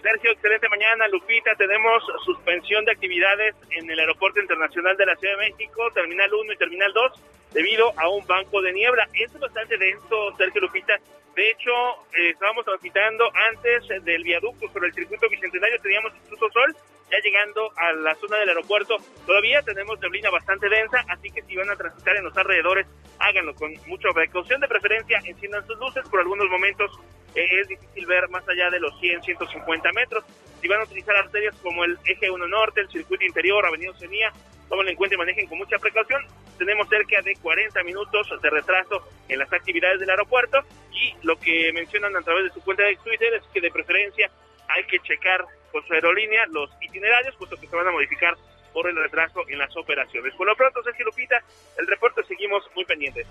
[0.03, 1.09] Sergio, excelente mañana.
[1.09, 6.29] Lupita, tenemos suspensión de actividades en el Aeropuerto Internacional de la Ciudad de México, Terminal
[6.35, 7.13] 1 y Terminal 2,
[7.55, 9.09] debido a un banco de niebla.
[9.15, 10.99] Es bastante denso, Sergio Lupita.
[11.35, 11.71] De hecho,
[12.13, 16.77] eh, estábamos transitando antes del viaducto sobre el circuito bicentenario, teníamos incluso sol,
[17.11, 18.97] ya llegando a la zona del aeropuerto.
[19.27, 22.87] Todavía tenemos neblina bastante densa, así que si van a transitar en los alrededores,
[23.19, 24.61] háganlo con mucha precaución.
[24.61, 26.91] De preferencia, enciendan sus luces por algunos momentos
[27.35, 30.25] es difícil ver más allá de los 100, 150 metros.
[30.61, 34.33] Si van a utilizar arterias como el Eje 1 Norte, el circuito interior, Avenida Oceanía,
[34.69, 36.23] tomen en cuenta y manejen con mucha precaución.
[36.59, 40.59] Tenemos cerca de 40 minutos de retraso en las actividades del aeropuerto
[40.93, 44.31] y lo que mencionan a través de su cuenta de Twitter es que de preferencia
[44.69, 48.37] hay que checar con su aerolínea los itinerarios, puesto que se van a modificar
[48.73, 50.35] por el retraso en las operaciones.
[50.35, 51.43] Por lo pronto, Sergio Lupita,
[51.79, 53.27] el reporte seguimos muy pendientes.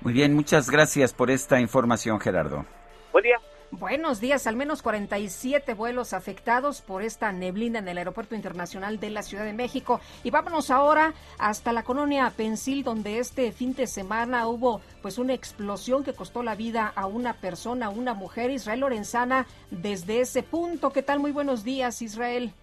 [0.00, 2.64] Muy bien, muchas gracias por esta información, Gerardo.
[3.12, 3.38] Buen día.
[3.72, 9.10] Buenos días, al menos 47 vuelos afectados por esta neblina en el Aeropuerto Internacional de
[9.10, 10.00] la Ciudad de México.
[10.22, 15.34] Y vámonos ahora hasta la colonia Pensil, donde este fin de semana hubo pues una
[15.34, 20.90] explosión que costó la vida a una persona, una mujer, Israel Lorenzana, desde ese punto.
[20.90, 21.18] ¿Qué tal?
[21.18, 22.54] Muy buenos días, Israel.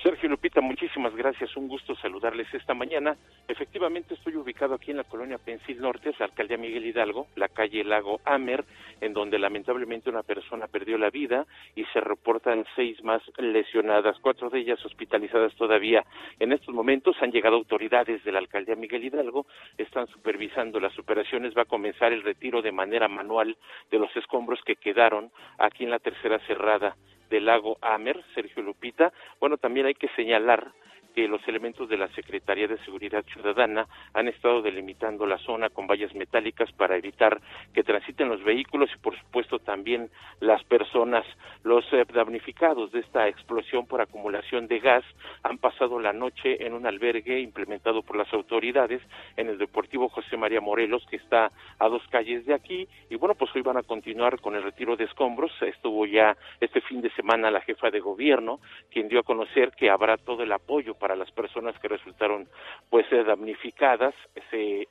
[0.00, 1.56] Sergio Lupita, muchísimas gracias.
[1.56, 3.16] Un gusto saludarles esta mañana.
[3.46, 7.84] Efectivamente, estoy ubicado aquí en la colonia Pensil Norte, la alcaldía Miguel Hidalgo, la calle
[7.84, 8.64] Lago Amer,
[9.00, 11.46] en donde lamentablemente una persona perdió la vida
[11.76, 16.04] y se reportan seis más lesionadas, cuatro de ellas hospitalizadas todavía.
[16.40, 19.46] En estos momentos han llegado autoridades de la alcaldía Miguel Hidalgo,
[19.78, 21.56] están supervisando las operaciones.
[21.56, 23.56] Va a comenzar el retiro de manera manual
[23.90, 26.96] de los escombros que quedaron aquí en la tercera cerrada
[27.32, 29.12] del lago Amer, Sergio Lupita.
[29.40, 30.72] Bueno, también hay que señalar
[31.14, 35.86] que los elementos de la Secretaría de Seguridad Ciudadana han estado delimitando la zona con
[35.86, 37.40] vallas metálicas para evitar
[37.72, 40.10] que transiten los vehículos y por supuesto también
[40.40, 41.24] las personas.
[41.62, 45.04] Los eh, damnificados de esta explosión por acumulación de gas
[45.42, 49.02] han pasado la noche en un albergue implementado por las autoridades
[49.36, 53.34] en el Deportivo José María Morelos que está a dos calles de aquí y bueno
[53.34, 55.52] pues hoy van a continuar con el retiro de escombros.
[55.62, 58.60] Estuvo ya este fin de semana la jefa de gobierno
[58.90, 62.46] quien dio a conocer que habrá todo el apoyo para las personas que resultaron
[62.88, 64.14] pues damnificadas.
[64.50, 64.86] Se,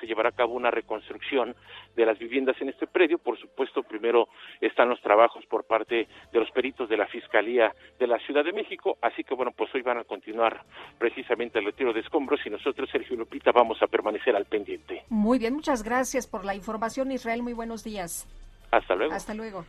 [0.00, 1.54] se llevará a cabo una reconstrucción
[1.94, 3.18] de las viviendas en este predio.
[3.18, 4.26] Por supuesto, primero
[4.60, 8.52] están los trabajos por parte de los peritos de la Fiscalía de la Ciudad de
[8.52, 8.98] México.
[9.00, 10.64] Así que bueno, pues hoy van a continuar
[10.98, 15.04] precisamente el retiro de escombros y nosotros, Sergio Lupita, vamos a permanecer al pendiente.
[15.10, 17.44] Muy bien, muchas gracias por la información, Israel.
[17.44, 18.26] Muy buenos días.
[18.72, 19.14] Hasta luego.
[19.14, 19.64] Hasta luego.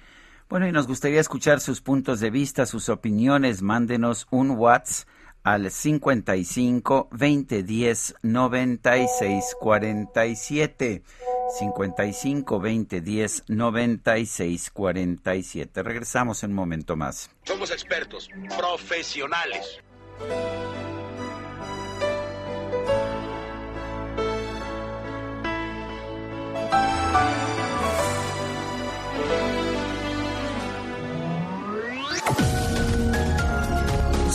[0.49, 3.61] Bueno, y nos gustaría escuchar sus puntos de vista, sus opiniones.
[3.61, 5.07] Mándenos un WhatsApp
[5.43, 11.03] al 55 20 10 96 47.
[11.59, 15.83] 55 20 10 96 47.
[15.83, 17.29] Regresamos en un momento más.
[17.43, 19.79] Somos expertos, profesionales.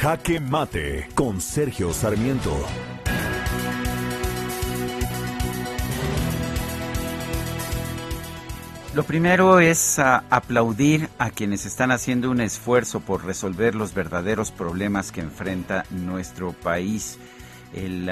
[0.00, 2.54] Jaque Mate con Sergio Sarmiento.
[8.94, 15.12] Lo primero es aplaudir a quienes están haciendo un esfuerzo por resolver los verdaderos problemas
[15.12, 17.18] que enfrenta nuestro país.
[17.72, 18.10] El,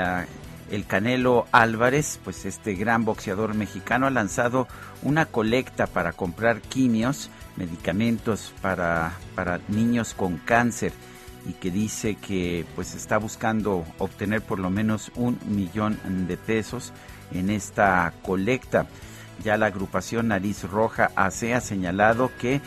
[0.71, 4.69] el Canelo Álvarez, pues este gran boxeador mexicano, ha lanzado
[5.03, 10.95] una colecta para comprar quimios, medicamentos para, para niños con cáncer
[11.47, 16.93] y que dice que pues está buscando obtener por lo menos un millón de pesos
[17.33, 18.87] en esta colecta.
[19.43, 22.61] Ya la agrupación Nariz Roja AC ha señalado que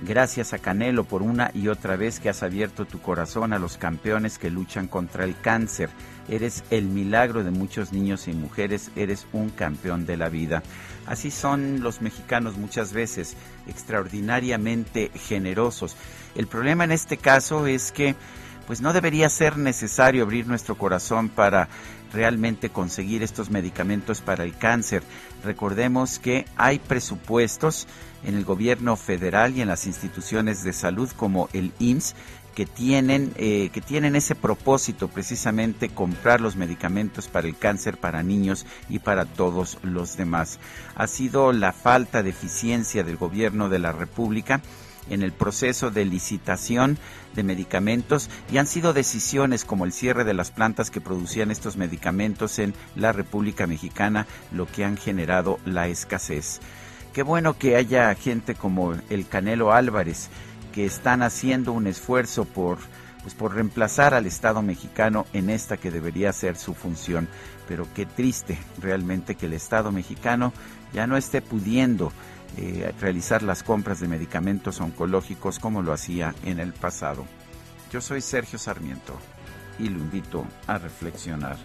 [0.00, 3.76] gracias a Canelo por una y otra vez que has abierto tu corazón a los
[3.76, 5.90] campeones que luchan contra el cáncer.
[6.28, 10.62] Eres el milagro de muchos niños y mujeres, eres un campeón de la vida.
[11.06, 13.36] Así son los mexicanos muchas veces,
[13.66, 15.96] extraordinariamente generosos.
[16.34, 18.14] El problema en este caso es que
[18.66, 21.68] pues no debería ser necesario abrir nuestro corazón para
[22.12, 25.02] realmente conseguir estos medicamentos para el cáncer.
[25.44, 27.86] Recordemos que hay presupuestos
[28.24, 32.14] en el gobierno federal y en las instituciones de salud como el IMSS
[32.54, 38.22] que tienen, eh, que tienen ese propósito precisamente comprar los medicamentos para el cáncer para
[38.22, 40.60] niños y para todos los demás.
[40.94, 44.62] Ha sido la falta de eficiencia del gobierno de la República
[45.10, 46.98] en el proceso de licitación
[47.34, 51.76] de medicamentos y han sido decisiones como el cierre de las plantas que producían estos
[51.76, 56.60] medicamentos en la República Mexicana lo que han generado la escasez.
[57.12, 60.30] Qué bueno que haya gente como el Canelo Álvarez
[60.72, 62.78] que están haciendo un esfuerzo por
[63.24, 67.26] pues por reemplazar al Estado mexicano en esta que debería ser su función.
[67.66, 70.52] Pero qué triste realmente que el Estado mexicano
[70.92, 72.12] ya no esté pudiendo
[72.56, 77.24] eh, realizar las compras de medicamentos oncológicos como lo hacía en el pasado.
[77.90, 79.18] Yo soy Sergio Sarmiento
[79.78, 81.56] y lo invito a reflexionar.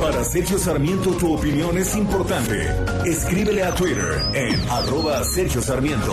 [0.00, 2.74] Para Sergio Sarmiento tu opinión es importante.
[3.04, 6.12] Escríbele a Twitter en arroba Sergio Sarmiento.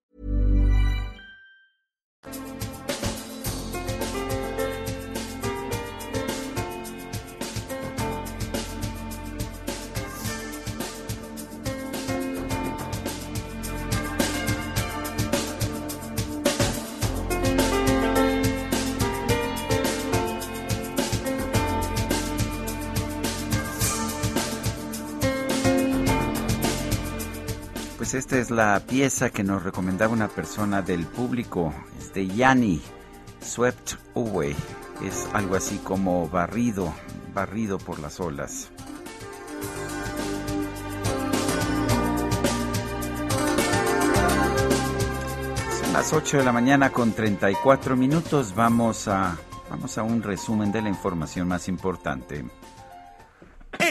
[28.11, 32.81] Pues esta es la pieza que nos recomendaba una persona del público, es de Yanni,
[33.39, 34.53] Swept Away.
[35.01, 36.93] Es algo así como barrido,
[37.33, 38.69] barrido por las olas.
[45.81, 48.53] Son las 8 de la mañana con 34 minutos.
[48.53, 49.37] Vamos a,
[49.69, 52.43] vamos a un resumen de la información más importante.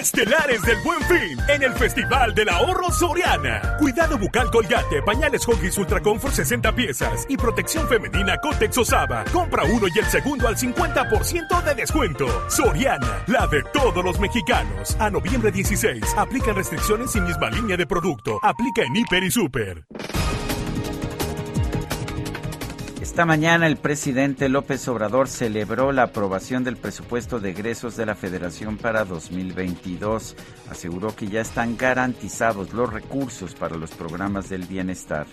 [0.01, 3.77] Estelares del Buen Fin en el Festival del Ahorro Soriana.
[3.79, 9.25] Cuidado bucal Colgate, pañales Huggies Ultra Comfort 60 piezas y protección femenina Cotex Osaba.
[9.31, 12.27] Compra uno y el segundo al 50% de descuento.
[12.49, 14.97] Soriana, la de todos los mexicanos.
[14.99, 18.39] A noviembre 16, aplican restricciones y misma línea de producto.
[18.43, 19.85] Aplica en Hiper y Super.
[23.21, 28.15] Esta mañana el presidente López Obrador celebró la aprobación del presupuesto de egresos de la
[28.15, 30.37] Federación para 2022.
[30.71, 35.27] Aseguró que ya están garantizados los recursos para los programas del bienestar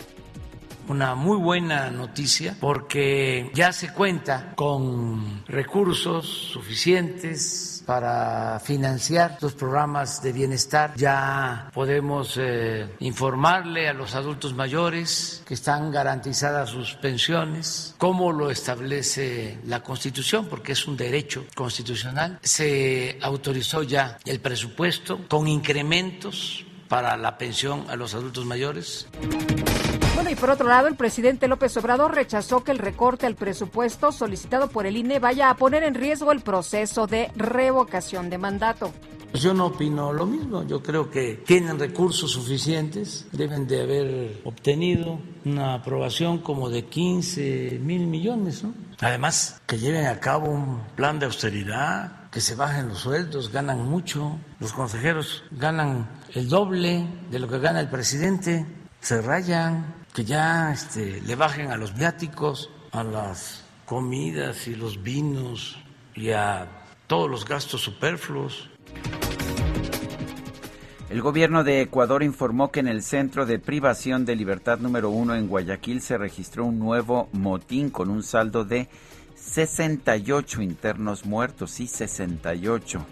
[0.89, 10.21] una muy buena noticia porque ya se cuenta con recursos suficientes para financiar los programas
[10.21, 10.93] de bienestar.
[10.97, 18.51] Ya podemos eh, informarle a los adultos mayores que están garantizadas sus pensiones, como lo
[18.51, 22.39] establece la Constitución, porque es un derecho constitucional.
[22.43, 29.07] Se autorizó ya el presupuesto con incrementos para la pensión a los adultos mayores.
[30.29, 34.67] Y por otro lado, el presidente López Obrador rechazó que el recorte al presupuesto solicitado
[34.67, 38.91] por el INE vaya a poner en riesgo el proceso de revocación de mandato.
[39.31, 44.41] Pues yo no opino lo mismo, yo creo que tienen recursos suficientes, deben de haber
[44.43, 48.73] obtenido una aprobación como de 15 mil millones, ¿no?
[48.99, 53.87] Además, que lleven a cabo un plan de austeridad, que se bajen los sueldos, ganan
[53.87, 58.65] mucho, los consejeros ganan el doble de lo que gana el presidente,
[58.99, 65.03] se rayan, que ya este, le bajen a los viáticos, a las comidas y los
[65.03, 65.77] vinos
[66.15, 66.67] y a
[67.05, 68.67] todos los gastos superfluos.
[71.11, 75.35] El gobierno de Ecuador informó que en el centro de privación de libertad número uno
[75.35, 78.89] en Guayaquil se registró un nuevo motín con un saldo de
[79.35, 83.05] 68 internos muertos y 68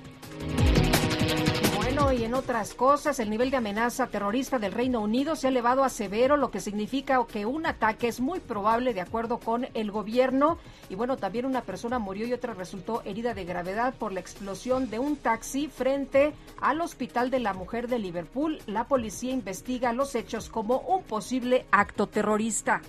[2.15, 5.83] y en otras cosas, el nivel de amenaza terrorista del Reino Unido se ha elevado
[5.83, 9.91] a severo, lo que significa que un ataque es muy probable de acuerdo con el
[9.91, 10.57] gobierno.
[10.89, 14.89] Y bueno, también una persona murió y otra resultó herida de gravedad por la explosión
[14.89, 18.59] de un taxi frente al Hospital de la Mujer de Liverpool.
[18.65, 22.81] La policía investiga los hechos como un posible acto terrorista.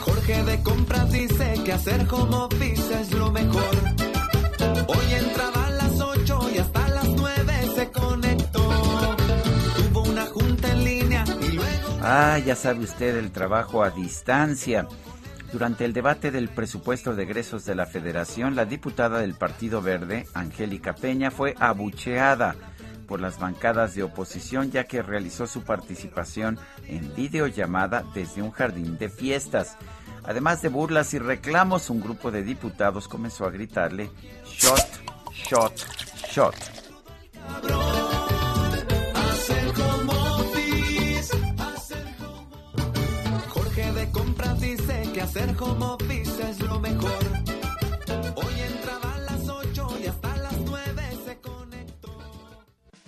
[0.00, 3.70] Jorge de compras dice que hacer como office es lo mejor.
[4.86, 5.59] Hoy entraba
[12.02, 14.88] Ah, ya sabe usted el trabajo a distancia.
[15.52, 20.26] Durante el debate del presupuesto de egresos de la Federación, la diputada del Partido Verde,
[20.32, 22.54] Angélica Peña, fue abucheada
[23.06, 28.96] por las bancadas de oposición ya que realizó su participación en videollamada desde un jardín
[28.96, 29.76] de fiestas.
[30.22, 34.10] Además de burlas y reclamos, un grupo de diputados comenzó a gritarle
[34.44, 34.86] shot,
[35.32, 35.74] shot,
[36.30, 36.54] shot.
[45.20, 46.30] Hacer home office
[46.64, 47.18] lo mejor.
[48.36, 52.18] Hoy entraba a las 8 y hasta las 9 se conectó.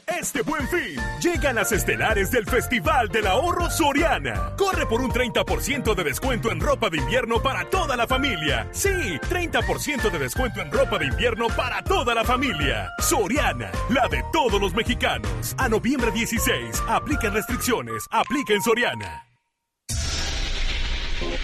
[0.06, 4.55] Este buen fin, llegan las estelares del Festival del Ahorro Soriana.
[4.56, 8.68] Corre por un 30% de descuento en ropa de invierno para toda la familia.
[8.72, 12.90] Sí, 30% de descuento en ropa de invierno para toda la familia.
[12.98, 15.55] Soriana, la de todos los mexicanos.
[15.59, 19.31] A noviembre 16, aplican restricciones, aplica en Soriana.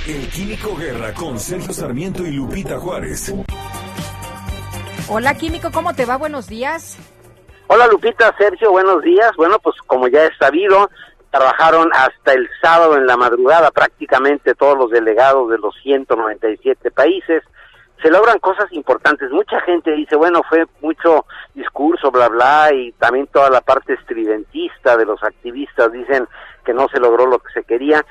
[0.09, 3.31] El Químico Guerra con Sergio Sarmiento y Lupita Juárez.
[5.07, 6.17] Hola Químico, ¿cómo te va?
[6.17, 6.97] Buenos días.
[7.67, 9.31] Hola Lupita, Sergio, buenos días.
[9.37, 10.89] Bueno, pues como ya es sabido,
[11.31, 17.43] trabajaron hasta el sábado en la madrugada prácticamente todos los delegados de los 197 países.
[18.03, 19.31] Se logran cosas importantes.
[19.31, 24.97] Mucha gente dice, bueno, fue mucho discurso, bla, bla, y también toda la parte estridentista
[24.97, 26.27] de los activistas dicen
[26.65, 28.03] que no se logró lo que se quería.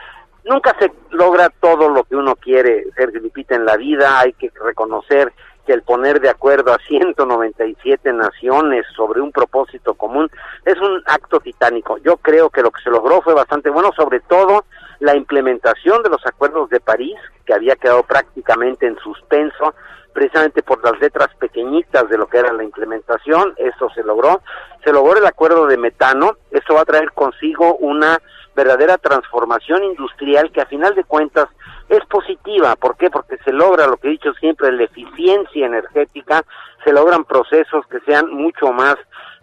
[0.47, 4.19] Nunca se logra todo lo que uno quiere, Sergio Lupita, en la vida.
[4.19, 5.33] Hay que reconocer
[5.65, 10.29] que el poner de acuerdo a 197 naciones sobre un propósito común
[10.63, 11.97] es un acto titánico.
[11.97, 14.63] Yo creo que lo que se logró fue bastante bueno, sobre todo
[14.99, 19.75] la implementación de los acuerdos de París, que había quedado prácticamente en suspenso,
[20.13, 24.41] precisamente por las letras pequeñitas de lo que era la implementación, eso se logró.
[24.85, 28.21] Se logró el acuerdo de metano, esto va a traer consigo una
[28.57, 31.47] verdadera transformación industrial que a final de cuentas
[31.87, 32.75] es positiva.
[32.75, 33.11] ¿Por qué?
[33.11, 36.43] Porque se logra lo que he dicho siempre, la eficiencia energética,
[36.83, 38.95] se logran procesos que sean mucho más,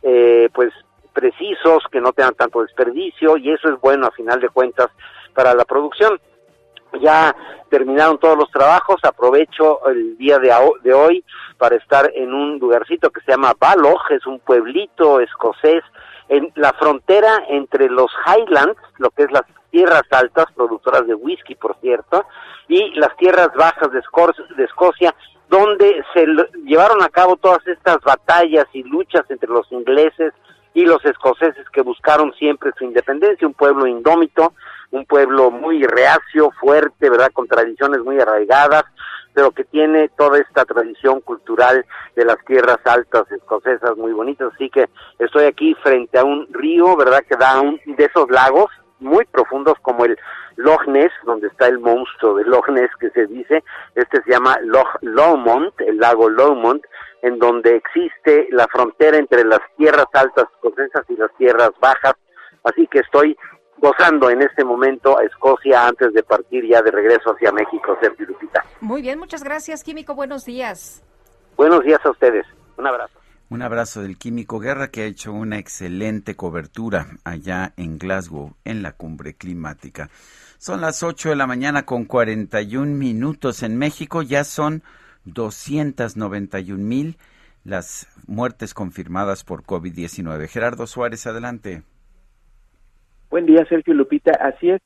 [0.03, 0.73] eh, pues,
[1.13, 4.89] precisos, que no tengan tanto desperdicio, y eso es bueno a final de cuentas
[5.33, 6.21] para la producción.
[7.01, 7.35] Ya
[7.69, 10.53] terminaron todos los trabajos, aprovecho el día de,
[10.83, 11.25] de hoy
[11.59, 15.83] para estar en un lugarcito que se llama Balog, es un pueblito escocés
[16.29, 21.55] en la frontera entre los Highlands, lo que es las tierras altas, productoras de whisky,
[21.55, 22.25] por cierto,
[22.69, 24.01] y las tierras bajas de,
[24.57, 25.15] de Escocia,
[25.49, 26.27] donde se
[26.65, 30.33] llevaron a cabo todas estas batallas y luchas entre los ingleses
[30.75, 34.53] y los escoceses que buscaron siempre su independencia, un pueblo indómito,
[34.95, 37.31] un pueblo muy reacio, fuerte, ¿verdad?
[37.33, 38.85] Con tradiciones muy arraigadas,
[39.33, 41.85] pero que tiene toda esta tradición cultural
[42.15, 44.53] de las tierras altas escocesas muy bonitas.
[44.55, 44.89] Así que
[45.19, 47.25] estoy aquí frente a un río, ¿verdad?
[47.29, 50.17] Que da un de esos lagos muy profundos como el
[50.57, 53.65] Loch Ness, donde está el monstruo de Loch Ness que se dice.
[53.97, 56.83] Este se llama Loch Lomond, el lago Lomond,
[57.23, 62.15] en donde existe la frontera entre las tierras altas escocesas y las tierras bajas.
[62.63, 63.37] Así que estoy
[63.79, 68.27] gozando en este momento a Escocia antes de partir ya de regreso hacia México, Sergio
[68.27, 68.65] Lupita.
[68.81, 70.15] Muy bien, muchas gracias, Químico.
[70.15, 71.03] Buenos días.
[71.57, 72.47] Buenos días a ustedes.
[72.77, 73.19] Un abrazo.
[73.51, 78.83] Un abrazo del Químico Guerra que ha hecho una excelente cobertura allá en Glasgow en
[78.83, 80.11] la cumbre climática.
[80.59, 84.83] Son las 8 de la mañana con 41 minutos en México, ya son
[85.25, 87.19] 291 mil
[87.65, 90.49] las muertes confirmadas por COVID-19.
[90.49, 91.83] Gerardo Suárez, adelante.
[93.35, 94.31] Buen día, Sergio Lupita.
[94.41, 94.81] Así es,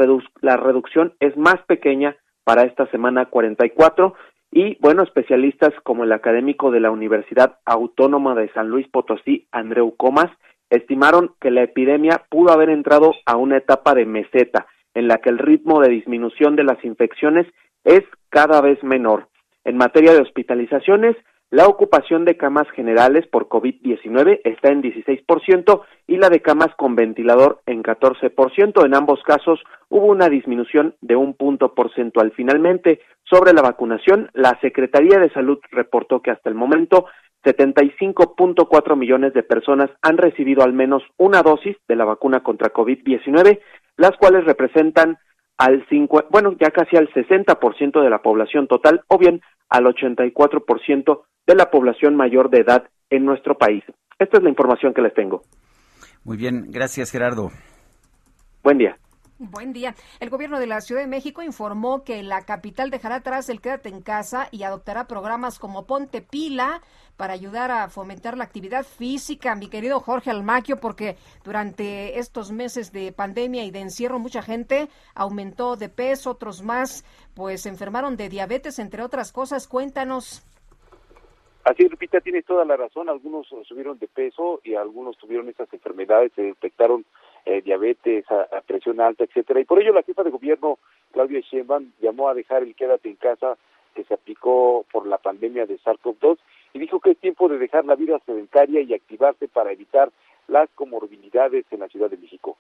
[0.43, 4.14] la reducción es más pequeña para esta semana 44
[4.52, 9.94] y bueno, especialistas como el académico de la Universidad Autónoma de San Luis Potosí, Andreu
[9.96, 10.30] Comas,
[10.70, 15.30] estimaron que la epidemia pudo haber entrado a una etapa de meseta en la que
[15.30, 17.46] el ritmo de disminución de las infecciones
[17.84, 19.28] es cada vez menor.
[19.64, 21.16] En materia de hospitalizaciones,
[21.51, 26.94] la ocupación de camas generales por COVID-19 está en 16% y la de camas con
[26.94, 28.86] ventilador en 14%.
[28.86, 32.32] En ambos casos hubo una disminución de un punto porcentual.
[32.36, 37.06] Finalmente, sobre la vacunación, la Secretaría de Salud reportó que hasta el momento
[37.44, 43.60] 75.4 millones de personas han recibido al menos una dosis de la vacuna contra COVID-19,
[43.97, 45.18] las cuales representan
[45.61, 51.20] al cinco, bueno, ya casi al 60% de la población total o bien al 84%
[51.47, 53.85] de la población mayor de edad en nuestro país.
[54.19, 55.43] Esta es la información que les tengo.
[56.24, 57.51] Muy bien, gracias Gerardo.
[58.65, 58.97] Buen día.
[59.42, 59.94] Buen día.
[60.20, 63.88] El gobierno de la Ciudad de México informó que la capital dejará atrás el quédate
[63.88, 66.82] en casa y adoptará programas como Ponte Pila
[67.16, 72.92] para ayudar a fomentar la actividad física, mi querido Jorge Almaquio, porque durante estos meses
[72.92, 77.02] de pandemia y de encierro mucha gente aumentó de peso, otros más
[77.34, 79.66] pues se enfermaron de diabetes, entre otras cosas.
[79.66, 80.44] Cuéntanos.
[81.64, 83.08] Así, Lupita, tiene toda la razón.
[83.08, 87.06] Algunos subieron de peso y algunos tuvieron esas enfermedades, se detectaron
[87.44, 89.60] eh, diabetes, a, presión alta, etcétera.
[89.60, 90.78] Y por ello la jefa de gobierno,
[91.12, 93.56] Claudia Sheinbaum, llamó a dejar el quédate en casa
[93.94, 96.38] que se aplicó por la pandemia de SARS-CoV-2
[96.72, 100.10] y dijo que es tiempo de dejar la vida sedentaria y activarse para evitar
[100.46, 102.56] las comorbilidades en la Ciudad de México.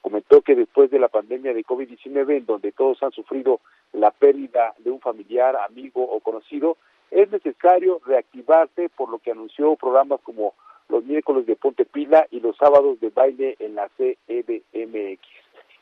[0.00, 3.60] Comentó que después de la pandemia de COVID-19, en donde todos han sufrido
[3.92, 6.76] la pérdida de un familiar, amigo o conocido,
[7.10, 10.52] es necesario reactivarse, por lo que anunció programas como
[10.88, 15.20] los miércoles de Ponte Pila y los sábados de baile en la CEDMX.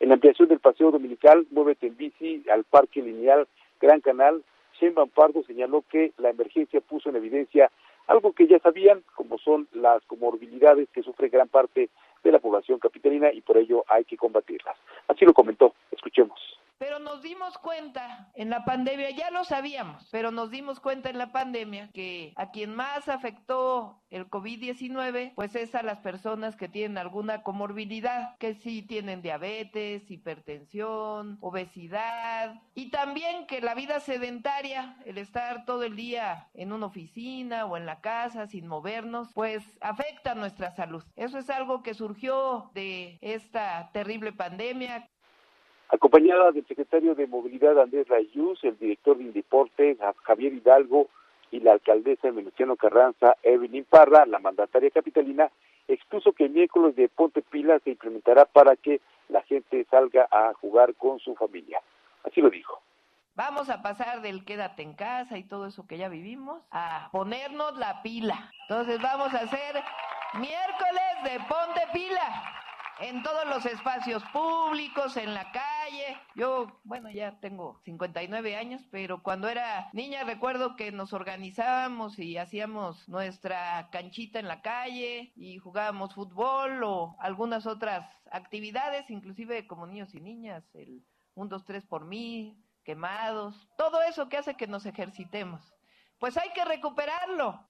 [0.01, 3.47] En la ampliación del paseo dominical, Muévete en bici al Parque Lineal
[3.81, 4.43] Gran Canal,
[4.81, 7.71] Sheinbaum Pardo señaló que la emergencia puso en evidencia
[8.07, 11.89] algo que ya sabían, como son las comorbilidades que sufre gran parte
[12.25, 14.77] de la población capitalina y por ello hay que combatirlas.
[15.09, 15.75] Así lo comentó.
[15.91, 16.52] Escuchemos.
[17.03, 21.33] Nos dimos cuenta en la pandemia, ya lo sabíamos, pero nos dimos cuenta en la
[21.33, 26.99] pandemia que a quien más afectó el COVID-19, pues es a las personas que tienen
[26.99, 35.19] alguna comorbilidad, que sí tienen diabetes, hipertensión, obesidad, y también que la vida sedentaria, el
[35.19, 40.35] estar todo el día en una oficina o en la casa sin movernos, pues afecta
[40.35, 41.03] nuestra salud.
[41.17, 45.09] Eso es algo que surgió de esta terrible pandemia
[45.93, 51.09] acompañada del secretario de Movilidad Andrés Rayús, el director de Indeporte Javier Hidalgo
[51.51, 55.51] y la alcaldesa de Venustiano Carranza, Evelyn Parra, la mandataria capitalina,
[55.87, 60.55] expuso que el miércoles de Ponte Pila se implementará para que la gente salga a
[60.55, 61.81] jugar con su familia.
[62.25, 62.81] Así lo dijo.
[63.35, 67.77] Vamos a pasar del quédate en casa y todo eso que ya vivimos a ponernos
[67.77, 68.51] la pila.
[68.63, 69.83] Entonces vamos a hacer
[70.35, 72.62] miércoles de Ponte Pila
[73.03, 76.17] en todos los espacios públicos, en la calle.
[76.37, 82.39] Yo, bueno, ya tengo 59 años, pero cuando era niña recuerdo que nos organizábamos y
[82.39, 89.87] hacíamos nuestra canchita en la calle y jugábamos fútbol o algunas otras actividades, inclusive como
[89.87, 91.05] niños y niñas, el
[91.35, 95.75] 1, 2, 3 por mí, quemados, todo eso que hace que nos ejercitemos.
[96.21, 97.69] Pues hay que recuperarlo.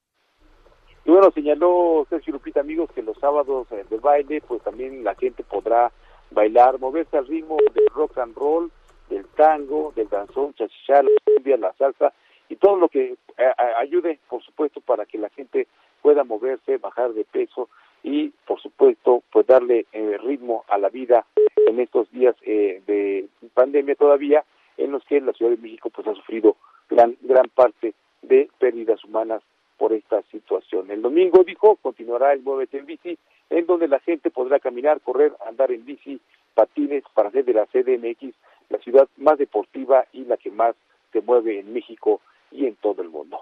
[1.05, 5.15] Y bueno, señaló Sergio Lupita, amigos, que los sábados eh, del baile, pues también la
[5.16, 5.91] gente podrá
[6.31, 8.70] bailar, moverse al ritmo del rock and roll,
[9.11, 12.12] del tango, del danzón, chachichá, la cumbia, la salsa
[12.49, 15.66] y todo lo que eh, ayude, por supuesto, para que la gente
[16.03, 17.69] pueda moverse, bajar de peso
[18.05, 21.27] y, por supuesto, pues darle eh, ritmo a la vida
[21.66, 24.45] en estos días de pandemia todavía,
[24.77, 26.57] en los que la Ciudad de México pues ha sufrido
[26.89, 29.43] gran gran parte de pérdidas humanas
[29.78, 30.90] por esta situación.
[30.90, 33.19] El domingo, dijo, continuará el Muévete en Bici,
[33.51, 36.20] en donde la gente podrá caminar, correr, andar en bici,
[36.55, 38.35] patines, para hacer de la CDMX
[38.70, 40.74] la ciudad más deportiva y la que más
[41.12, 42.20] se mueve en México
[42.51, 43.39] y en todo el mundo.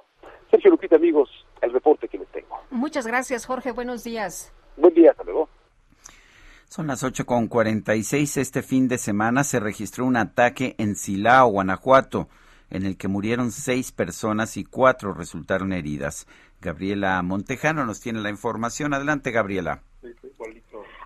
[0.50, 1.30] Sergio Lupita, amigos,
[1.60, 2.58] el reporte que les tengo.
[2.70, 3.70] Muchas gracias, Jorge.
[3.70, 4.52] Buenos días.
[4.76, 5.48] Buen día, hasta luego.
[6.68, 8.40] Son las 8.46.
[8.40, 12.28] Este fin de semana se registró un ataque en Silao, Guanajuato,
[12.70, 16.26] en el que murieron seis personas y cuatro resultaron heridas.
[16.60, 18.94] Gabriela Montejano nos tiene la información.
[18.94, 19.82] Adelante, Gabriela.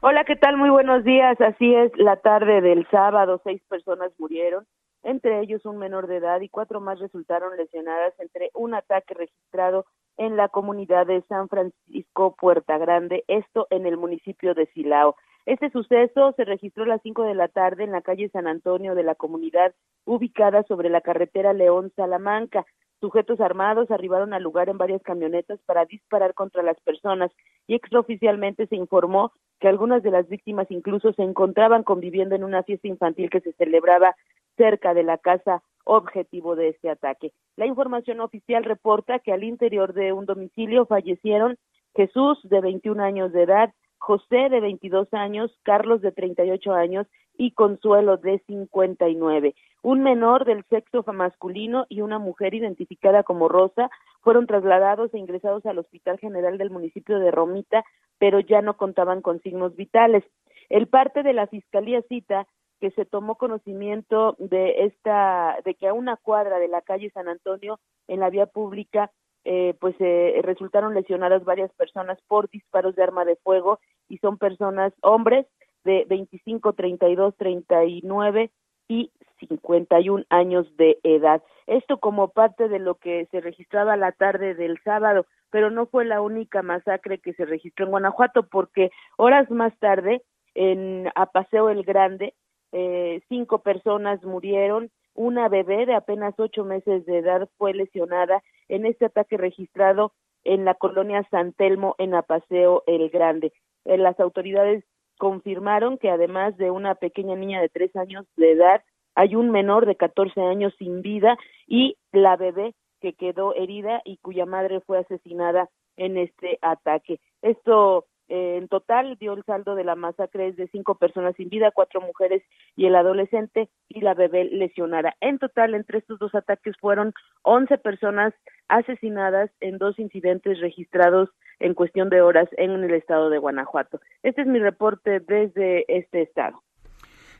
[0.02, 0.56] Hola, ¿qué tal?
[0.56, 1.40] Muy buenos días.
[1.40, 4.66] Así es, la tarde del sábado, seis personas murieron,
[5.02, 9.86] entre ellos un menor de edad y cuatro más resultaron lesionadas entre un ataque registrado
[10.16, 15.16] en la comunidad de San Francisco Puerta Grande, esto en el municipio de Silao.
[15.46, 18.94] Este suceso se registró a las 5 de la tarde en la calle San Antonio
[18.94, 19.74] de la comunidad
[20.06, 22.64] ubicada sobre la carretera León Salamanca.
[23.00, 27.30] Sujetos armados arribaron al lugar en varias camionetas para disparar contra las personas
[27.66, 32.62] y extraoficialmente se informó que algunas de las víctimas incluso se encontraban conviviendo en una
[32.62, 34.16] fiesta infantil que se celebraba
[34.56, 37.32] cerca de la casa objetivo de este ataque.
[37.56, 41.56] La información oficial reporta que al interior de un domicilio fallecieron
[41.94, 47.06] Jesús, de 21 años de edad, José de 22 años, Carlos de 38 años
[47.38, 49.54] y Consuelo de 59.
[49.82, 53.90] Un menor del sexo masculino y una mujer identificada como Rosa
[54.20, 57.84] fueron trasladados e ingresados al Hospital General del municipio de Romita,
[58.18, 60.24] pero ya no contaban con signos vitales.
[60.68, 62.46] El parte de la Fiscalía cita
[62.84, 67.28] que se tomó conocimiento de esta de que a una cuadra de la calle San
[67.28, 69.10] Antonio en la vía pública
[69.46, 74.36] eh, pues eh, resultaron lesionadas varias personas por disparos de arma de fuego y son
[74.36, 75.46] personas, hombres
[75.84, 78.50] de 25, 32, 39
[78.88, 81.42] y 51 años de edad.
[81.66, 86.04] Esto como parte de lo que se registraba la tarde del sábado, pero no fue
[86.04, 90.20] la única masacre que se registró en Guanajuato porque horas más tarde
[90.54, 92.34] en Apaseo el Grande
[92.76, 98.84] eh, cinco personas murieron una bebé de apenas ocho meses de edad fue lesionada en
[98.84, 103.52] este ataque registrado en la colonia San Telmo en Apaseo el Grande.
[103.84, 104.82] Eh, las autoridades
[105.18, 108.82] confirmaron que además de una pequeña niña de tres años de edad,
[109.14, 111.38] hay un menor de 14 años sin vida
[111.68, 117.20] y la bebé que quedó herida y cuya madre fue asesinada en este ataque.
[117.40, 121.70] Esto en total dio el saldo de la masacre es de cinco personas sin vida,
[121.72, 122.42] cuatro mujeres
[122.76, 125.14] y el adolescente y la bebé lesionada.
[125.20, 128.32] En total, entre estos dos ataques fueron once personas
[128.68, 131.30] asesinadas en dos incidentes registrados
[131.60, 134.00] en cuestión de horas en el estado de Guanajuato.
[134.22, 136.62] Este es mi reporte desde este estado.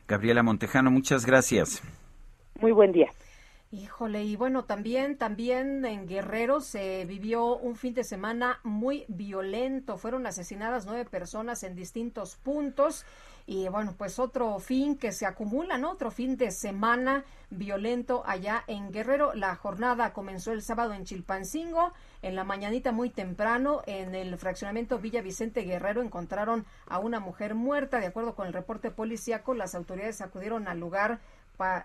[0.07, 1.81] Gabriela Montejano, muchas gracias.
[2.59, 3.09] Muy buen día.
[3.75, 9.97] Híjole, y bueno, también, también en Guerrero se vivió un fin de semana muy violento.
[9.97, 13.05] Fueron asesinadas nueve personas en distintos puntos.
[13.45, 15.91] Y bueno, pues otro fin que se acumula, ¿no?
[15.91, 19.33] Otro fin de semana violento allá en Guerrero.
[19.33, 21.91] La jornada comenzó el sábado en Chilpancingo.
[22.21, 27.55] En la mañanita muy temprano, en el fraccionamiento Villa Vicente Guerrero, encontraron a una mujer
[27.55, 27.99] muerta.
[27.99, 31.19] De acuerdo con el reporte policíaco, las autoridades acudieron al lugar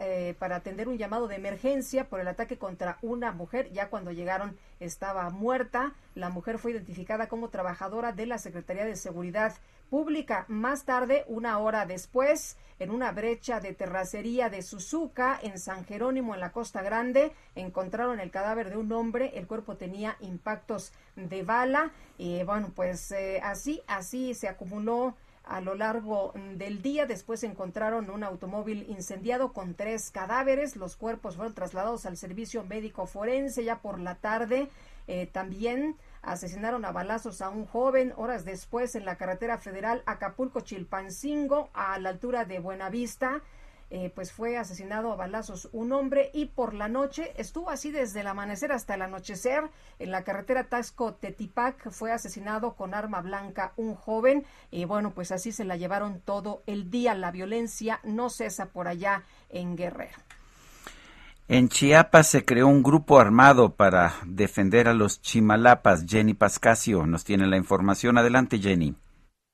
[0.01, 3.70] eh, para atender un llamado de emergencia por el ataque contra una mujer.
[3.72, 5.94] Ya cuando llegaron estaba muerta.
[6.14, 9.55] La mujer fue identificada como trabajadora de la Secretaría de Seguridad
[9.90, 10.44] Pública.
[10.48, 16.34] Más tarde, una hora después, en una brecha de terracería de Suzuka en San Jerónimo,
[16.34, 19.32] en la Costa Grande, encontraron el cadáver de un hombre.
[19.34, 21.92] El cuerpo tenía impactos de bala.
[22.18, 25.16] Y bueno, pues eh, así, así se acumuló
[25.51, 27.06] a lo largo del día.
[27.06, 30.77] Después encontraron un automóvil incendiado con tres cadáveres.
[30.77, 34.68] Los cuerpos fueron trasladados al servicio médico forense ya por la tarde.
[35.09, 41.68] Eh, también asesinaron a balazos a un joven horas después en la carretera federal Acapulco-Chilpancingo
[41.74, 43.43] a la altura de Buenavista.
[43.92, 48.20] Eh, pues fue asesinado a balazos un hombre y por la noche estuvo así desde
[48.20, 49.64] el amanecer hasta el anochecer
[49.98, 55.32] en la carretera Tasco Tetipac fue asesinado con arma blanca un joven y bueno pues
[55.32, 60.20] así se la llevaron todo el día la violencia no cesa por allá en Guerrero
[61.48, 66.06] en Chiapas se creó un grupo armado para defender a los chimalapas.
[66.06, 68.18] Jenny Pascasio nos tiene la información.
[68.18, 68.94] Adelante, Jenny.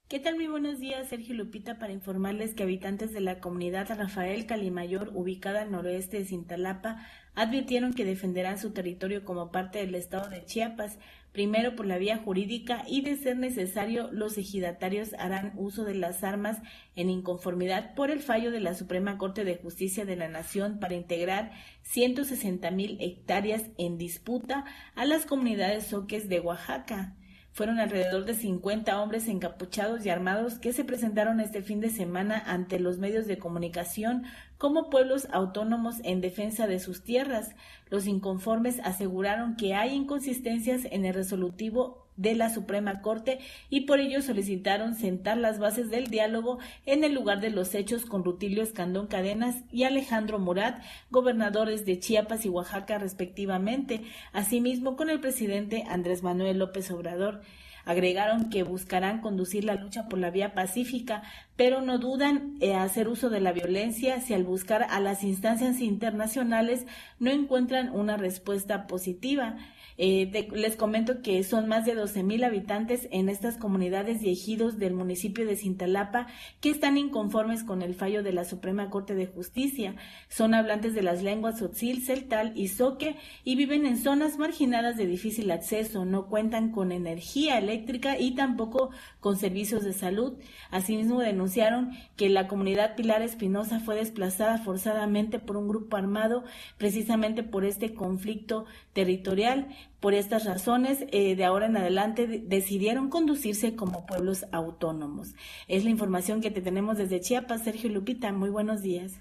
[0.08, 0.36] ¿Qué tal?
[0.36, 5.62] Muy buenos días, Sergio Lupita, para informarles que habitantes de la comunidad Rafael Calimayor, ubicada
[5.62, 7.04] al noroeste de Cintalapa,
[7.34, 11.00] advirtieron que defenderán su territorio como parte del estado de Chiapas,
[11.32, 16.22] primero por la vía jurídica y, de ser necesario, los ejidatarios harán uso de las
[16.22, 16.62] armas
[16.94, 20.94] en inconformidad por el fallo de la Suprema Corte de Justicia de la Nación para
[20.94, 21.50] integrar
[21.82, 27.16] 160 mil hectáreas en disputa a las comunidades soques de Oaxaca.
[27.56, 32.42] Fueron alrededor de 50 hombres encapuchados y armados que se presentaron este fin de semana
[32.44, 34.24] ante los medios de comunicación
[34.58, 37.54] como pueblos autónomos en defensa de sus tierras.
[37.88, 43.38] Los inconformes aseguraron que hay inconsistencias en el resolutivo de la Suprema Corte
[43.70, 48.06] y por ello solicitaron sentar las bases del diálogo en el lugar de los hechos
[48.06, 54.02] con Rutilio Escandón Cadenas y Alejandro Murat, gobernadores de Chiapas y Oaxaca respectivamente,
[54.32, 57.42] asimismo con el presidente Andrés Manuel López Obrador.
[57.86, 61.22] Agregaron que buscarán conducir la lucha por la vía pacífica,
[61.54, 65.80] pero no dudan en hacer uso de la violencia si al buscar a las instancias
[65.80, 66.84] internacionales
[67.20, 69.56] no encuentran una respuesta positiva.
[69.98, 74.78] Eh, les comento que son más de 12 mil habitantes en estas comunidades y ejidos
[74.78, 76.26] del municipio de Cintalapa
[76.60, 79.96] que están inconformes con el fallo de la Suprema Corte de Justicia.
[80.28, 85.06] Son hablantes de las lenguas Otzil, Celtal y Soque y viven en zonas marginadas de
[85.06, 88.90] difícil acceso, no cuentan con energía eléctrica y tampoco
[89.20, 90.34] con servicios de salud.
[90.70, 96.44] Asimismo denunciaron que la comunidad Pilar Espinosa fue desplazada forzadamente por un grupo armado
[96.76, 99.68] precisamente por este conflicto territorial.
[100.06, 105.34] Por estas razones, eh, de ahora en adelante decidieron conducirse como pueblos autónomos.
[105.66, 107.64] Es la información que te tenemos desde Chiapas.
[107.64, 109.14] Sergio Lupita, muy buenos días.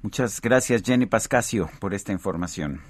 [0.00, 2.80] Muchas gracias, Jenny Pascasio, por esta información.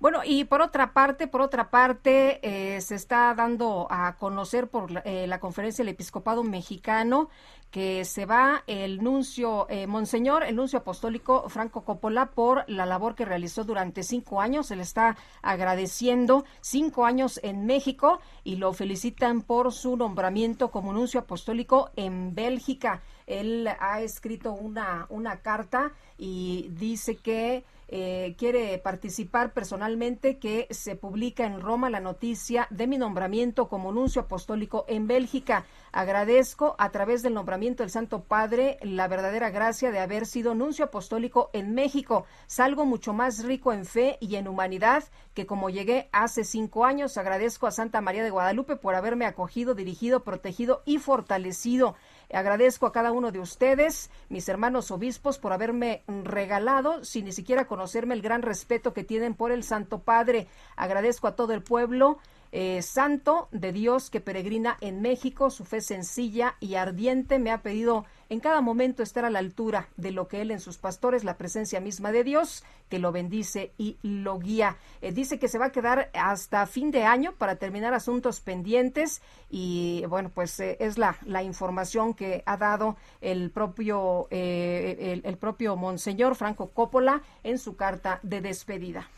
[0.00, 4.90] Bueno, y por otra parte, por otra parte, eh, se está dando a conocer por
[4.90, 7.28] la, eh, la conferencia del Episcopado Mexicano
[7.74, 13.16] que se va el nuncio, eh, Monseñor, el nuncio apostólico Franco Coppola por la labor
[13.16, 14.68] que realizó durante cinco años.
[14.68, 20.92] Se le está agradeciendo cinco años en México y lo felicitan por su nombramiento como
[20.92, 23.02] nuncio apostólico en Bélgica.
[23.26, 27.64] Él ha escrito una, una carta y dice que
[27.96, 33.92] eh, quiere participar personalmente, que se publica en Roma la noticia de mi nombramiento como
[33.92, 35.64] nuncio apostólico en Bélgica.
[35.92, 40.86] Agradezco a través del nombramiento del Santo Padre la verdadera gracia de haber sido nuncio
[40.86, 42.26] apostólico en México.
[42.48, 47.16] Salgo mucho más rico en fe y en humanidad que como llegué hace cinco años.
[47.16, 51.94] Agradezco a Santa María de Guadalupe por haberme acogido, dirigido, protegido y fortalecido.
[52.32, 57.66] Agradezco a cada uno de ustedes, mis hermanos obispos, por haberme regalado, sin ni siquiera
[57.66, 60.48] conocerme, el gran respeto que tienen por el Santo Padre.
[60.76, 62.18] Agradezco a todo el pueblo
[62.56, 65.50] eh, santo de Dios que peregrina en México.
[65.50, 69.88] Su fe sencilla y ardiente me ha pedido en cada momento estar a la altura
[69.96, 73.72] de lo que Él en sus pastores, la presencia misma de Dios, que lo bendice
[73.76, 74.76] y lo guía.
[75.02, 79.20] Eh, dice que se va a quedar hasta fin de año para terminar asuntos pendientes
[79.50, 85.38] y bueno, pues eh, es la, la información que ha dado el propio, el, el
[85.38, 89.08] propio Monseñor Franco Coppola en su carta de despedida.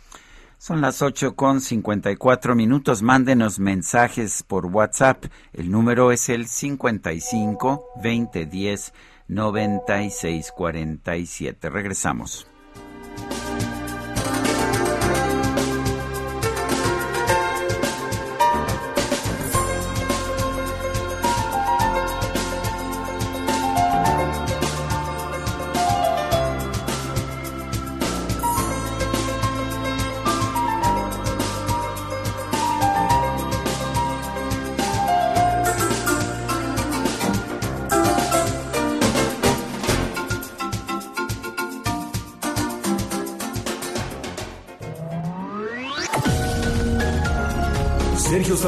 [0.66, 3.00] Son las ocho con cincuenta y cuatro minutos.
[3.00, 5.26] Mándenos mensajes por WhatsApp.
[5.52, 8.48] El número es el cincuenta y cinco veinte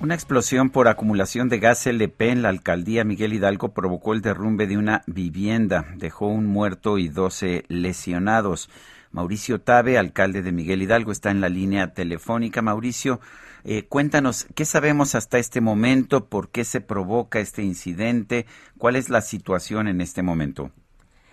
[0.00, 4.66] Una explosión por acumulación de gas LP en la alcaldía Miguel Hidalgo provocó el derrumbe
[4.66, 5.84] de una vivienda.
[5.96, 8.70] Dejó un muerto y 12 lesionados.
[9.12, 12.62] Mauricio Tabe, alcalde de Miguel Hidalgo, está en la línea telefónica.
[12.62, 13.20] Mauricio,
[13.64, 16.30] eh, cuéntanos, ¿qué sabemos hasta este momento?
[16.30, 18.46] ¿Por qué se provoca este incidente?
[18.78, 20.70] ¿Cuál es la situación en este momento?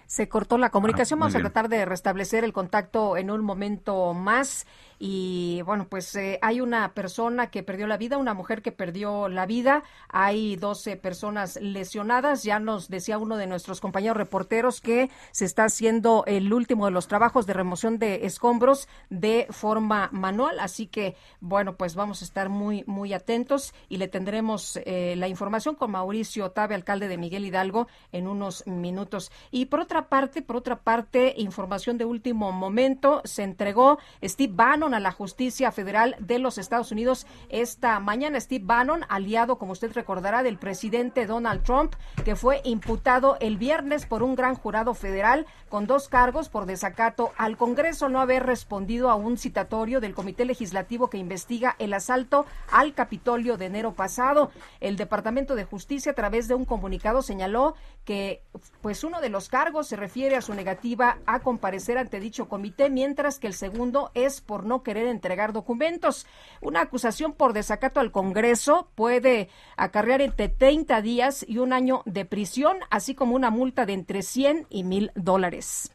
[0.08, 1.20] Se cortó la comunicación.
[1.20, 4.66] Ah, Vamos a tratar de restablecer el contacto en un momento más.
[5.00, 9.30] Y bueno, pues eh, hay una persona que perdió la vida, una mujer que perdió
[9.30, 9.84] la vida.
[10.10, 12.44] Hay 12 personas lesionadas.
[12.44, 16.92] Ya nos decía uno de nuestros compañeros reporteros que se está haciendo el último de
[16.92, 20.60] los trabajos de remoción de escombros de forma manual.
[20.60, 25.28] Así que, bueno, pues vamos a estar muy, muy atentos y le tendremos eh, la
[25.28, 29.32] información con Mauricio Tabe, alcalde de Miguel Hidalgo, en unos minutos.
[29.52, 34.87] Y por otra parte, por otra parte, información de último momento, se entregó Steve Bannon
[34.94, 38.40] a la justicia federal de los Estados Unidos esta mañana.
[38.40, 41.94] Steve Bannon, aliado, como usted recordará, del presidente Donald Trump,
[42.24, 47.32] que fue imputado el viernes por un gran jurado federal con dos cargos por desacato
[47.38, 52.46] al Congreso no haber respondido a un citatorio del Comité Legislativo que investiga el asalto
[52.72, 54.52] al Capitolio de enero pasado.
[54.80, 58.42] El Departamento de Justicia, a través de un comunicado, señaló que
[58.82, 62.90] pues uno de los cargos se refiere a su negativa a comparecer ante dicho comité,
[62.90, 66.26] mientras que el segundo es por no querer entregar documentos.
[66.62, 72.26] Una acusación por desacato al Congreso puede acarrear entre 30 días y un año de
[72.26, 75.92] prisión, así como una multa de entre 100 y 1000 dólares.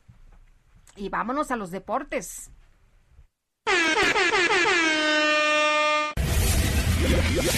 [0.97, 2.51] Y vámonos a los deportes.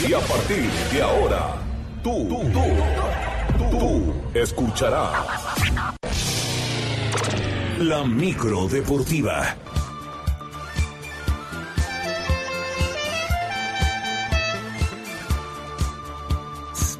[0.08, 1.54] Y a partir de ahora,
[2.02, 5.26] tú, tú, tú, tú, escucharás
[7.78, 9.56] la micro deportiva.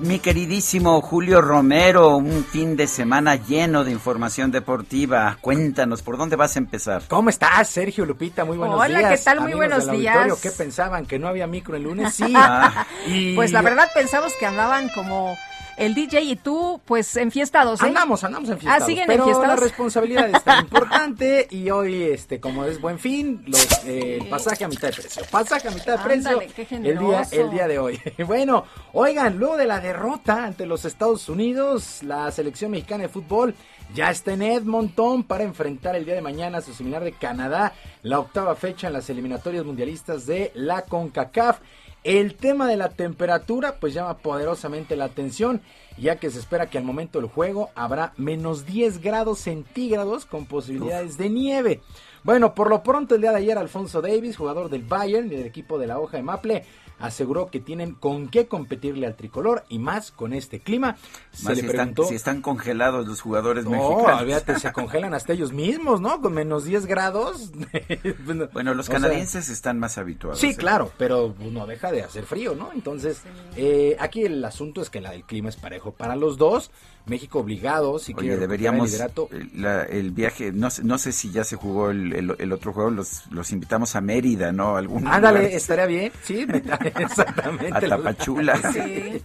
[0.05, 5.39] Mi queridísimo Julio Romero, un fin de semana lleno de información deportiva.
[5.41, 7.03] Cuéntanos, ¿por dónde vas a empezar?
[7.09, 8.45] ¿Cómo estás, Sergio Lupita?
[8.45, 9.19] Muy buenos Hola, días.
[9.21, 9.41] ¿qué tal?
[9.41, 10.39] Muy buenos días.
[10.43, 11.07] ¿Qué pensaban?
[11.07, 12.13] ¿Que no había micro el lunes?
[12.25, 12.33] Sí.
[12.37, 12.87] Ah.
[13.07, 15.35] Y- Pues la verdad pensamos que andaban como
[15.77, 17.87] el DJ y tú, pues enfiestados, ¿eh?
[17.87, 18.83] Andamos, andamos enfiestados.
[18.83, 19.59] Ah, siguen pero enfiestados.
[19.59, 24.29] la responsabilidad es tan importante y hoy, este, como es buen fin, los, eh, el
[24.29, 25.23] pasaje a mitad de precio.
[25.31, 28.01] Pasaje a mitad de precio qué el día, el día de hoy.
[28.27, 33.55] bueno, oigan, luego de la derrota ante los Estados Unidos, la selección mexicana de fútbol
[33.95, 37.75] ya está en Edmonton para enfrentar el día de mañana a su similar de Canadá,
[38.03, 41.61] la octava fecha en las eliminatorias mundialistas de la CONCACAF.
[42.05, 45.63] El tema de la temperatura pues llama poderosamente la atención,
[45.97, 50.45] ya que se espera que al momento del juego habrá menos 10 grados centígrados con
[50.45, 51.81] posibilidades de nieve.
[52.23, 55.47] Bueno, por lo pronto el día de ayer Alfonso Davis, jugador del Bayern y del
[55.47, 56.67] equipo de la hoja de Maple,
[57.05, 60.97] aseguró que tienen con qué competirle al tricolor y más con este clima.
[61.33, 64.23] Se Más le si, están, preguntó si están congelados los jugadores no, mexicanos.
[64.23, 66.21] olvídate, se congelan hasta ellos mismos, ¿no?
[66.21, 67.51] Con menos 10 grados.
[68.53, 70.39] Bueno, los O sea, canadienses están más habituados.
[70.39, 70.57] Sí, ¿eh?
[70.57, 72.71] claro, pero pues, no deja de hacer frío, ¿no?
[72.73, 73.21] Entonces,
[73.57, 76.71] eh, aquí el asunto es que la, el clima es parejo para los dos.
[77.07, 81.45] México obligado, si Oye, deberíamos, el eh, la- el viaje, no, no sé si ya
[81.45, 84.79] se jugó el, el- el otro juego, los, los invitamos a Mérida, ¿no?
[84.79, 85.53] Algún Ándale, lugar.
[85.55, 86.63] estaría bien, sí, me-
[87.03, 87.73] exactamente.
[87.77, 88.55] A Tapachula.
[88.73, 89.23] Sí.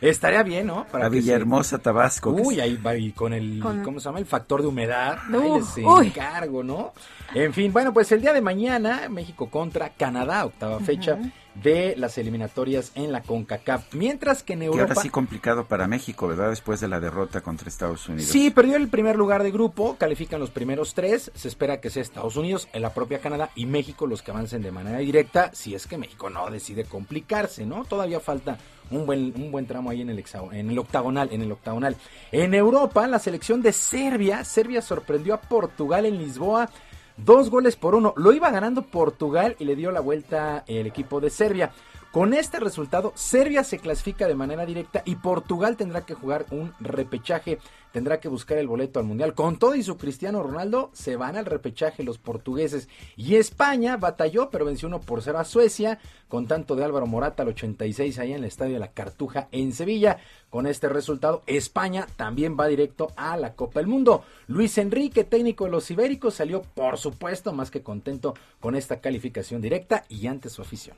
[0.00, 0.80] Estaría bien, ¿no?
[0.92, 2.30] a que se- Villahermosa, Tabasco.
[2.30, 4.18] Uy, ahí va y con el, Con- ¿cómo se llama?
[4.18, 5.18] El factor de humedad.
[5.28, 6.92] No, ahí les encargo, ¿no?
[7.34, 11.18] En fin, bueno, pues el día de mañana, México contra Canadá, octava fecha
[11.54, 13.94] de las eliminatorias en la CONCACAF.
[13.94, 14.82] Mientras que en Europa...
[14.82, 16.50] ahora sí complicado para México, ¿verdad?
[16.50, 18.30] Después de la derrota contra Estados Unidos.
[18.30, 22.02] Sí, perdió el primer lugar de grupo, califican los primeros tres, se espera que sea
[22.02, 25.74] Estados Unidos, en la propia Canadá y México los que avancen de manera directa, si
[25.74, 27.84] es que México no decide complicarse, ¿no?
[27.84, 28.58] Todavía falta
[28.90, 31.96] un buen, un buen tramo ahí en el, hexago- en el octagonal, en el octagonal.
[32.32, 36.68] En Europa, la selección de Serbia, Serbia sorprendió a Portugal en Lisboa,
[37.16, 41.20] dos goles por uno, lo iba ganando Portugal y le dio la vuelta el equipo
[41.20, 41.72] de Serbia.
[42.14, 46.72] Con este resultado, Serbia se clasifica de manera directa y Portugal tendrá que jugar un
[46.78, 47.58] repechaje,
[47.90, 49.34] tendrá que buscar el boleto al Mundial.
[49.34, 52.88] Con todo y su Cristiano Ronaldo, se van al repechaje los portugueses.
[53.16, 57.42] Y España batalló, pero venció 1 por 0 a Suecia, con tanto de Álvaro Morata
[57.42, 60.18] al 86 allá en el Estadio de la Cartuja en Sevilla.
[60.50, 64.22] Con este resultado, España también va directo a la Copa del Mundo.
[64.46, 69.60] Luis Enrique, técnico de los Ibéricos, salió por supuesto más que contento con esta calificación
[69.60, 70.96] directa y ante su afición.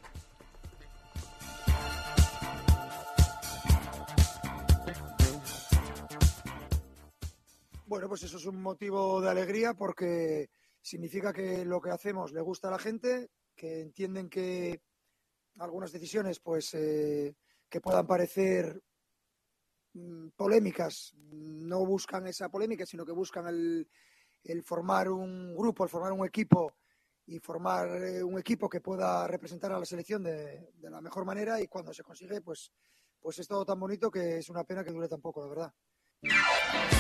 [7.87, 10.51] Bueno, pues eso es un motivo de alegría porque
[10.83, 14.83] significa que lo que hacemos le gusta a la gente, que entienden que
[15.59, 17.37] algunas decisiones pues eh,
[17.69, 18.83] que puedan parecer
[19.93, 23.89] mm, polémicas no buscan esa polémica, sino que buscan el,
[24.65, 26.75] formar un grupo, el formar un equipo
[27.25, 31.25] y formar eh, un equipo que pueda representar a la selección de, de, la mejor
[31.25, 32.73] manera y cuando se consigue, pues,
[33.21, 36.96] pues es todo tan bonito que es una pena que dure tan poco, la verdad.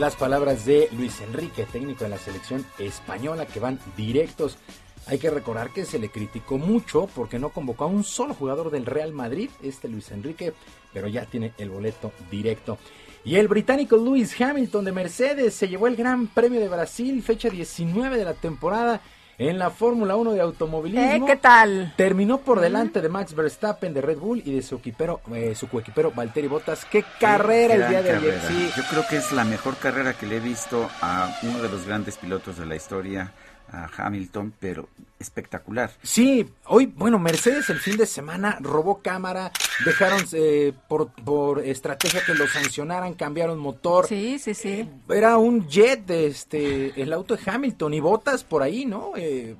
[0.00, 4.56] Las palabras de Luis Enrique, técnico de la selección española, que van directos.
[5.06, 8.70] Hay que recordar que se le criticó mucho porque no convocó a un solo jugador
[8.70, 10.54] del Real Madrid, este Luis Enrique,
[10.94, 12.78] pero ya tiene el boleto directo.
[13.26, 17.50] Y el británico Lewis Hamilton de Mercedes se llevó el Gran Premio de Brasil, fecha
[17.50, 19.02] 19 de la temporada
[19.48, 21.02] en la Fórmula 1 de automovilismo.
[21.02, 21.22] ¿Eh?
[21.26, 21.94] ¿Qué tal?
[21.96, 25.66] Terminó por delante de Max Verstappen de Red Bull y de su equipero, eh, su
[25.66, 26.84] coequipero Valtteri Bottas.
[26.84, 28.40] ¡Qué carrera el día de ayer!
[28.46, 28.70] Sí.
[28.76, 31.86] Yo creo que es la mejor carrera que le he visto a uno de los
[31.86, 33.32] grandes pilotos de la historia
[33.72, 34.88] a Hamilton, pero
[35.18, 35.90] espectacular.
[36.02, 39.52] Sí, hoy, bueno, Mercedes el fin de semana robó cámara,
[39.84, 44.06] dejaron eh, por, por estrategia que lo sancionaran, cambiaron motor.
[44.06, 44.88] Sí, sí, sí.
[45.08, 49.12] Era un jet de este, el auto de Hamilton y botas por ahí, ¿no?
[49.16, 49.54] Eh,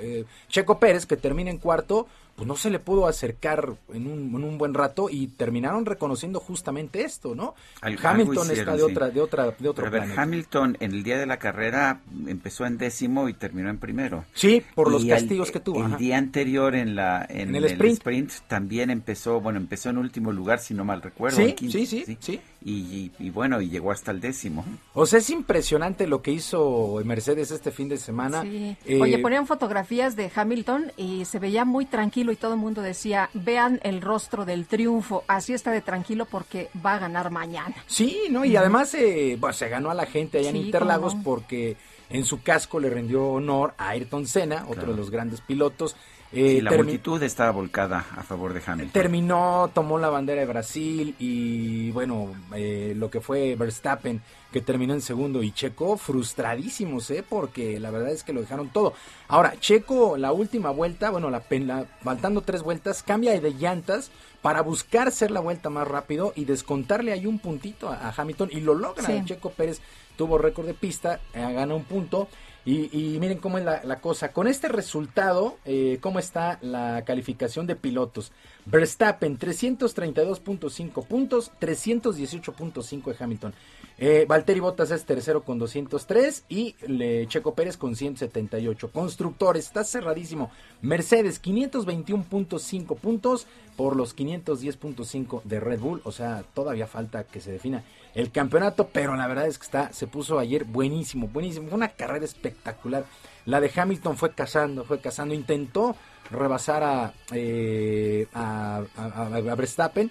[0.00, 2.06] eh, Checo Pérez, que termina en cuarto,
[2.36, 6.40] pues no se le pudo acercar en un, en un buen rato y terminaron reconociendo
[6.40, 7.54] justamente esto, ¿no?
[7.80, 11.18] Al, Hamilton está de otra, de otra, de otro a ver, Hamilton en el día
[11.18, 14.24] de la carrera empezó en décimo y terminó en primero.
[14.34, 15.80] Sí, por los Y castigos el, que tuvo.
[15.80, 15.96] El ajá.
[15.96, 17.98] día anterior en la en, En el el, sprint.
[17.98, 18.32] sprint.
[18.48, 21.36] también empezó, bueno, empezó en último lugar si no mal recuerdo.
[21.36, 22.40] Sí, en sí, sí, sí.
[22.64, 24.64] Y, y- y bueno, y llegó hasta el décimo.
[24.94, 28.42] O sea, es impresionante lo que hizo Mercedes este fin de semana.
[28.42, 28.76] Sí.
[28.86, 32.82] Eh, Oye, ponían fotografías de Hamilton y se veía muy tranquilo y todo el mundo
[32.82, 37.74] decía, vean el rostro del triunfo, así está de tranquilo porque va a ganar mañana.
[37.86, 38.44] Sí, ¿no?
[38.44, 41.24] Y además eh, bueno, se ganó a la gente allá en Sí, Interlagos cómo no.
[41.24, 41.76] porque
[42.10, 44.92] en su casco le rindió honor a Ayrton Senna, otro Claro.
[44.92, 45.96] de los grandes pilotos.
[46.32, 48.92] Eh, y la multitud estaba volcada a favor de Hamilton.
[48.92, 54.94] Terminó, tomó la bandera de Brasil y bueno, eh, lo que fue Verstappen, que terminó
[54.94, 57.22] en segundo, y Checo frustradísimos, ¿eh?
[57.26, 58.94] Porque la verdad es que lo dejaron todo.
[59.28, 64.10] Ahora, Checo, la última vuelta, bueno, la pena, faltando tres vueltas, cambia de llantas
[64.40, 68.48] para buscar ser la vuelta más rápido y descontarle ahí un puntito a, a Hamilton
[68.52, 69.04] y lo logra.
[69.04, 69.22] Sí.
[69.24, 69.80] Checo Pérez
[70.16, 72.28] tuvo récord de pista, eh, gana un punto.
[72.64, 74.32] Y, miren cómo es la, la cosa.
[74.32, 78.30] Con este resultado, eh, ¿cómo está la calificación de pilotos?
[78.66, 83.54] Verstappen, 332.5 puntos, 318.5 de Hamilton.
[83.98, 88.90] Eh, Valtteri Bottas es tercero con 203 y le, Checo Pérez con 178.
[88.90, 90.50] Constructores, está cerradísimo.
[90.80, 93.46] Mercedes, 521.5 puntos
[93.76, 96.00] por los 510.5 de Red Bull.
[96.04, 99.92] O sea, todavía falta que se defina el campeonato, pero la verdad es que está,
[99.92, 101.68] se puso ayer buenísimo, buenísimo.
[101.68, 103.04] Fue una carrera espectacular.
[103.46, 105.34] La de Hamilton fue cazando, fue cazando.
[105.34, 105.96] Intentó
[106.30, 110.10] rebasar a, eh, a, a- a- a Verstappen.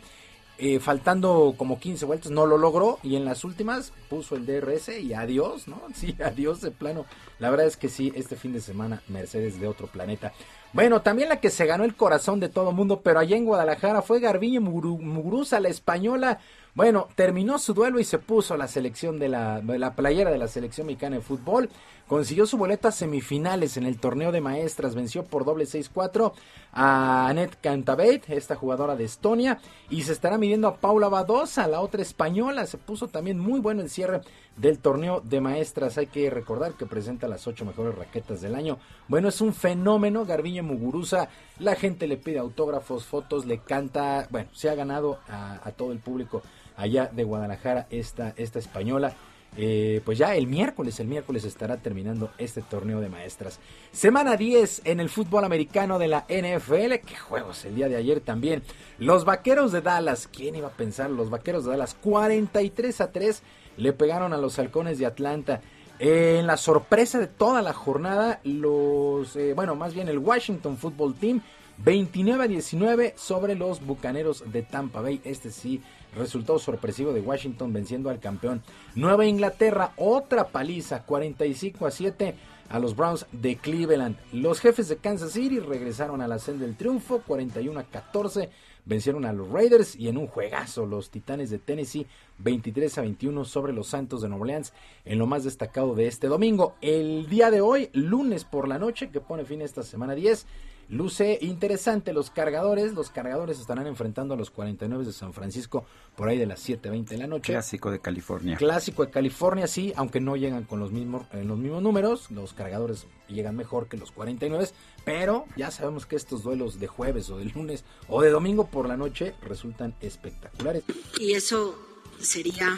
[0.64, 4.90] Eh, faltando como 15 vueltas, no lo logró y en las últimas puso el DRS
[5.00, 5.82] y adiós, ¿no?
[5.96, 7.06] Sí, adiós de plano.
[7.40, 10.34] La verdad es que sí, este fin de semana Mercedes de otro planeta.
[10.72, 14.04] Bueno, también la que se ganó el corazón de todo mundo, pero allá en Guadalajara
[14.04, 16.40] fue Garbiñe Muguruza, la española.
[16.74, 20.48] Bueno, terminó su duelo y se puso la selección de la, la playera de la
[20.48, 21.70] selección mexicana de fútbol.
[22.08, 24.96] Consiguió su boleto a semifinales en el torneo de maestras.
[24.96, 26.32] Venció por doble 6-4
[26.72, 29.60] a Annette Cantabate, esta jugadora de Estonia.
[29.90, 32.66] Y se estará midiendo a Paula Badosa, la otra española.
[32.68, 34.22] Se puso también muy bueno el cierre
[34.56, 35.98] del torneo de maestras.
[35.98, 38.78] Hay que recordar que presenta las ocho mejores raquetas del año.
[39.10, 40.26] Bueno, es un fenómeno.
[40.26, 41.30] Garbiñe Muguruza.
[41.60, 44.28] La gente le pide autógrafos, fotos, le canta.
[44.32, 46.42] Bueno, se ha ganado a todo el público
[46.76, 49.14] allá de Guadalajara esta, esta española.
[49.58, 53.60] Eh, pues ya el miércoles, el miércoles estará terminando este torneo de maestras.
[53.92, 57.06] Semana 10 en el fútbol americano de la NFL.
[57.06, 58.64] Qué juegos el día de ayer también.
[58.98, 61.10] Los vaqueros de Dallas, ¿quién iba a pensar?
[61.10, 63.44] Los vaqueros de Dallas, 43 a 3
[63.78, 65.62] le pegaron a los halcones de Atlanta.
[66.00, 71.14] En la sorpresa de toda la jornada, los, eh, bueno, más bien el Washington Football
[71.16, 71.42] Team
[71.78, 75.22] 29 a 19 sobre los Bucaneros de Tampa Bay.
[75.24, 75.82] Este sí,
[76.16, 78.62] resultado sorpresivo de Washington venciendo al campeón.
[78.96, 82.36] Nueva Inglaterra, otra paliza, 45 a 7
[82.72, 84.18] a los Browns de Cleveland.
[84.32, 88.50] Los jefes de Kansas City regresaron a la senda del triunfo, 41 a 14.
[88.84, 92.08] Vencieron a los Raiders y en un juegazo los Titanes de Tennessee
[92.40, 94.74] 23 a 21 sobre los Santos de Nueva Orleans
[95.06, 96.76] en lo más destacado de este domingo.
[96.82, 100.48] El día de hoy, lunes por la noche, que pone fin a esta semana 10,
[100.92, 102.94] luce interesante los cargadores.
[102.94, 105.86] Los cargadores estarán enfrentando a los 49 de San Francisco
[106.16, 107.54] por ahí de las 7.20 de la noche.
[107.54, 108.58] Clásico de California.
[108.58, 112.30] Clásico de California, sí, aunque no llegan con los mismos, en los mismos números.
[112.30, 114.68] Los cargadores llegan mejor que los 49,
[115.06, 118.88] pero ya sabemos que estos duelos de jueves o de lunes o de domingo por
[118.88, 120.84] la noche resultan espectaculares.
[121.20, 121.76] Y eso
[122.20, 122.78] sería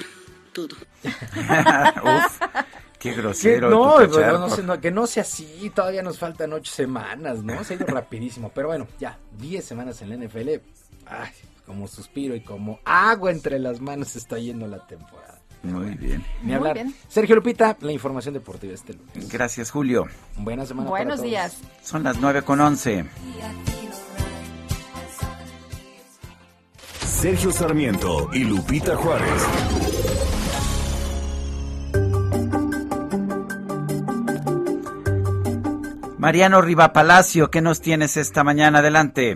[0.54, 0.76] todo.
[1.04, 2.40] Uf,
[3.04, 3.70] qué grosero.
[3.70, 4.40] Que no, cacharro.
[4.40, 7.64] no sé, no, que no sea así, todavía nos faltan ocho semanas, ¿no?
[7.64, 10.50] Se ha ido rapidísimo, pero bueno, ya, 10 semanas en la NFL,
[11.06, 11.30] ay,
[11.66, 15.40] como suspiro y como agua entre las manos se está yendo la temporada.
[15.64, 16.26] Muy bien.
[16.42, 16.74] Ni Muy hablar.
[16.74, 16.94] bien.
[17.08, 19.30] Sergio Lupita, la información deportiva este lunes.
[19.32, 20.06] Gracias, Julio.
[20.36, 21.30] Buena semana Buenos para todos.
[21.30, 21.58] días.
[21.82, 23.06] Son las 9 con 11.
[27.06, 30.03] Sergio Sarmiento y Lupita Juárez.
[36.24, 38.80] Mariano Rivapalacio, ¿qué nos tienes esta mañana?
[38.80, 39.36] Adelante.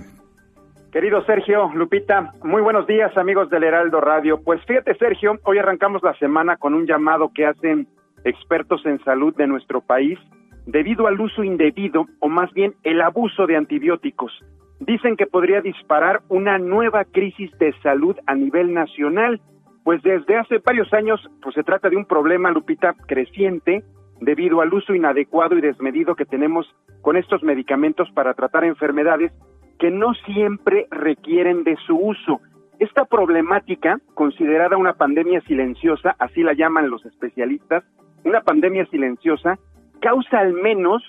[0.89, 4.39] Querido Sergio, Lupita, muy buenos días amigos del Heraldo Radio.
[4.41, 7.89] Pues fíjate Sergio, hoy arrancamos la semana con un llamado que hacen
[8.23, 10.17] expertos en salud de nuestro país
[10.65, 14.31] debido al uso indebido o más bien el abuso de antibióticos.
[14.79, 19.41] Dicen que podría disparar una nueva crisis de salud a nivel nacional,
[19.83, 23.83] pues desde hace varios años pues se trata de un problema, Lupita, creciente
[24.19, 26.67] debido al uso inadecuado y desmedido que tenemos
[27.01, 29.31] con estos medicamentos para tratar enfermedades
[29.79, 32.41] que no siempre requieren de su uso.
[32.79, 37.83] Esta problemática, considerada una pandemia silenciosa, así la llaman los especialistas,
[38.23, 39.57] una pandemia silenciosa,
[39.99, 41.03] causa al menos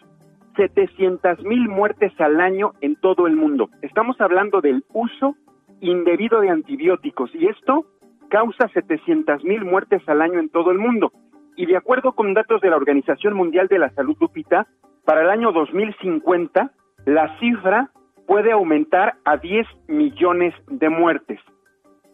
[0.57, 3.69] 700 mil muertes al año en todo el mundo.
[3.83, 5.37] Estamos hablando del uso
[5.81, 7.87] indebido de antibióticos y esto
[8.29, 11.13] causa 700 mil muertes al año en todo el mundo.
[11.59, 14.69] Y de acuerdo con datos de la Organización Mundial de la Salud, Lupita,
[15.05, 16.71] para el año 2050
[17.05, 17.91] la cifra
[18.29, 21.41] puede aumentar a 10 millones de muertes.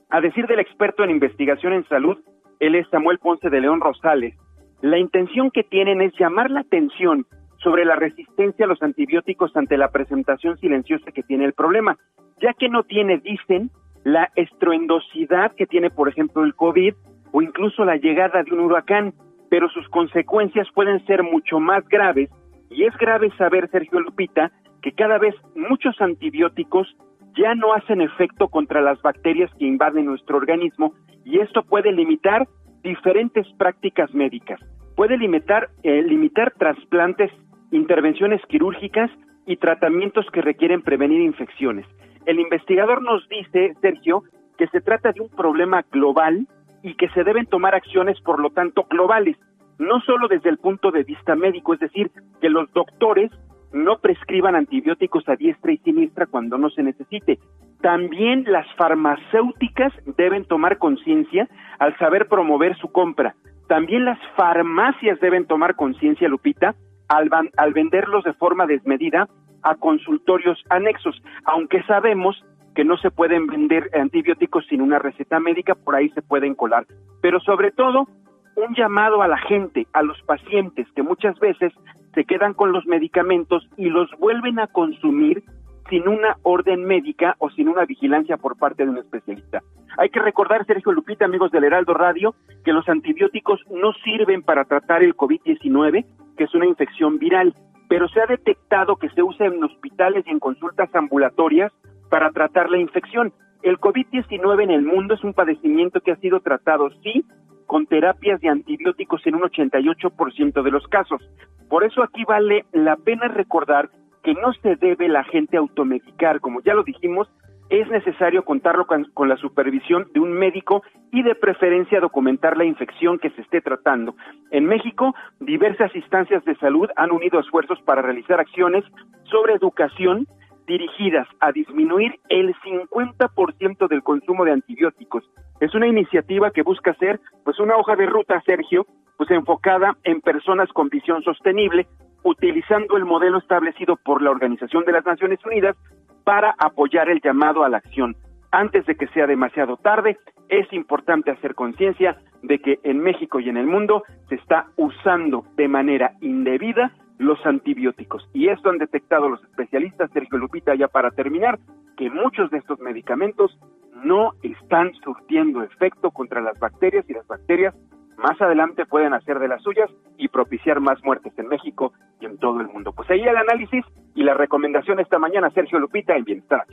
[0.09, 2.17] A decir del experto en investigación en salud,
[2.59, 4.35] él es Samuel Ponce de León Rosales,
[4.81, 7.27] la intención que tienen es llamar la atención
[7.59, 11.99] sobre la resistencia a los antibióticos ante la presentación silenciosa que tiene el problema,
[12.41, 13.71] ya que no tiene, dicen,
[14.05, 16.95] la estruendosidad que tiene, por ejemplo, el COVID
[17.33, 19.13] o incluso la llegada de un huracán,
[19.55, 22.29] pero sus consecuencias pueden ser mucho más graves
[22.71, 24.51] y es grave saber, Sergio Lupita,
[24.83, 26.89] que cada vez muchos antibióticos
[27.37, 30.95] ya no hacen efecto contra las bacterias que invaden nuestro organismo
[31.25, 32.49] y esto puede limitar
[32.83, 34.59] diferentes prácticas médicas.
[34.97, 37.31] Puede limitar, eh, limitar trasplantes,
[37.71, 39.09] intervenciones quirúrgicas
[39.47, 41.87] y tratamientos que requieren prevenir infecciones.
[42.27, 44.25] El investigador nos dice, Sergio,
[44.59, 46.49] que se trata de un problema global
[46.85, 49.39] y que se deben tomar acciones, por lo tanto, globales,
[49.79, 52.11] no solo desde el punto de vista médico, es decir,
[52.43, 53.31] que los doctores
[53.73, 57.39] no prescriban antibióticos a diestra y siniestra cuando no se necesite.
[57.81, 61.49] También las farmacéuticas deben tomar conciencia
[61.79, 63.35] al saber promover su compra.
[63.67, 66.75] También las farmacias deben tomar conciencia, Lupita,
[67.09, 69.27] al, al venderlos de forma desmedida
[69.63, 72.45] a consultorios anexos, aunque sabemos
[72.75, 76.87] que no se pueden vender antibióticos sin una receta médica, por ahí se pueden colar.
[77.21, 78.09] Pero sobre todo,
[78.57, 81.73] un llamado a la gente, a los pacientes, que muchas veces
[82.15, 85.43] se quedan con los medicamentos y los vuelven a consumir
[85.91, 89.63] sin una orden médica o sin una vigilancia por parte de un especialista.
[89.99, 92.35] Hay que recordar, Sergio Lupita, amigos del Heraldo Radio,
[92.65, 96.07] que los antibióticos no sirven para tratar el COVID-19,
[96.37, 97.55] que es una infección viral,
[97.89, 101.73] pero se ha detectado que se usa en hospitales y en consultas ambulatorias
[102.11, 103.33] para tratar la infección.
[103.63, 107.25] El COVID-19 en el mundo es un padecimiento que ha sido tratado, sí,
[107.67, 111.23] con terapias de antibióticos en un 88% de los casos.
[111.69, 113.89] Por eso aquí vale la pena recordar
[114.23, 117.29] que no se debe la gente automedicar, como ya lo dijimos,
[117.71, 123.19] es necesario contarlo con, la supervisión de un médico y de preferencia documentar la infección
[123.19, 124.15] que se esté tratando.
[124.51, 128.85] En México, diversas instancias de salud han unido esfuerzos para realizar acciones
[129.25, 130.27] sobre educación
[130.67, 135.25] dirigidas a disminuir el 50% del consumo de antibióticos.
[135.61, 138.87] Es una iniciativa que busca ser pues una hoja de ruta, Sergio,
[139.17, 141.87] pues enfocada en personas con visión sostenible,
[142.23, 145.77] utilizando el modelo establecido por la Organización de las Naciones Unidas
[146.25, 148.17] para apoyar el llamado a la acción.
[148.51, 150.17] Antes de que sea demasiado tarde,
[150.49, 155.45] es importante hacer conciencia de que en México y en el mundo se está usando
[155.57, 158.29] de manera indebida los antibióticos.
[158.33, 161.59] Y esto han detectado los especialistas, Sergio Lupita, ya para terminar,
[161.97, 163.59] que muchos de estos medicamentos
[164.05, 167.75] no están surtiendo efecto contra las bacterias y las bacterias
[168.19, 172.39] más adelante pueden hacer de las suyas y propiciar más muertes en México y en
[172.39, 172.93] todo el mundo.
[172.93, 173.85] Pues ahí el análisis
[174.15, 176.65] y la recomendación esta mañana, Sergio Lupita, en Bienestar.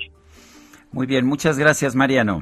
[0.92, 2.42] Muy bien, muchas gracias, Mariano.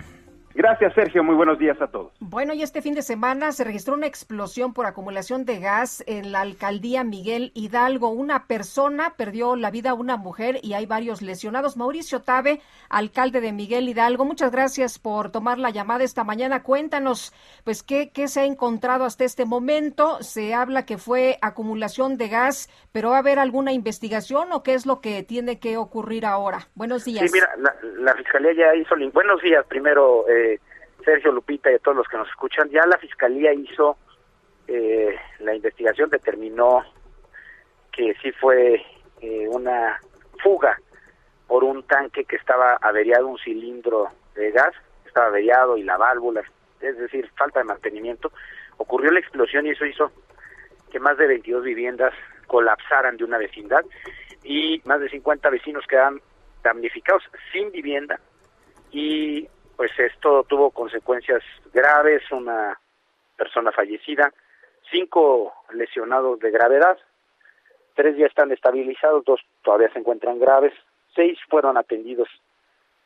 [0.56, 1.24] Gracias, Sergio.
[1.24, 2.12] Muy buenos días a todos.
[2.20, 6.32] Bueno, y este fin de semana se registró una explosión por acumulación de gas en
[6.32, 8.10] la alcaldía Miguel Hidalgo.
[8.10, 11.78] Una persona perdió la vida, una mujer, y hay varios lesionados.
[11.78, 16.64] Mauricio Tabe, alcalde de Miguel Hidalgo, muchas gracias por tomar la llamada esta mañana.
[16.64, 20.22] Cuéntanos, pues, qué, qué se ha encontrado hasta este momento.
[20.22, 24.74] Se habla que fue acumulación de gas, pero ¿va a haber alguna investigación o qué
[24.74, 26.68] es lo que tiene que ocurrir ahora?
[26.76, 27.30] Buenos días.
[27.30, 28.96] Sí, mira, la, la fiscalía ya hizo.
[29.14, 30.28] Buenos días, primero.
[30.28, 30.49] Eh,
[31.04, 33.98] Sergio Lupita y a todos los que nos escuchan, ya la Fiscalía hizo
[34.68, 36.84] eh, la investigación, determinó
[37.92, 38.86] que sí fue
[39.22, 40.00] eh, una
[40.42, 40.80] fuga
[41.48, 44.74] por un tanque que estaba averiado, un cilindro de gas,
[45.06, 46.44] estaba averiado y la válvula,
[46.80, 48.32] es decir, falta de mantenimiento.
[48.78, 50.12] Ocurrió la explosión y eso hizo
[50.92, 52.14] que más de 22 viviendas
[52.48, 53.84] colapsaran de una vecindad
[54.44, 56.22] y más de 50 vecinos quedan
[56.64, 58.20] damnificados sin vivienda
[58.92, 59.48] y
[59.80, 61.42] pues esto tuvo consecuencias
[61.74, 62.78] graves, una
[63.38, 64.34] persona fallecida,
[64.92, 66.98] cinco lesionados de gravedad,
[67.96, 70.74] tres ya están estabilizados, dos todavía se encuentran graves,
[71.16, 72.28] seis fueron atendidos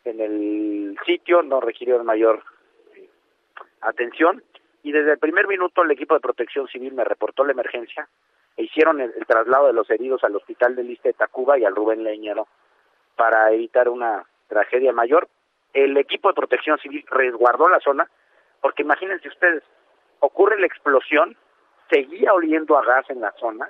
[0.03, 2.41] en el sitio, no requirieron mayor
[2.95, 3.07] eh,
[3.81, 4.43] atención
[4.81, 8.09] y desde el primer minuto el equipo de protección civil me reportó la emergencia
[8.57, 11.75] e hicieron el, traslado de los heridos al hospital de Lista de Tacuba y al
[11.75, 12.47] Rubén Leñero
[13.15, 15.29] para evitar una tragedia mayor,
[15.73, 18.09] el equipo de protección civil resguardó la zona,
[18.61, 19.63] porque imagínense ustedes,
[20.19, 21.35] ocurre la explosión,
[21.89, 23.69] seguía oliendo a gas en la zona,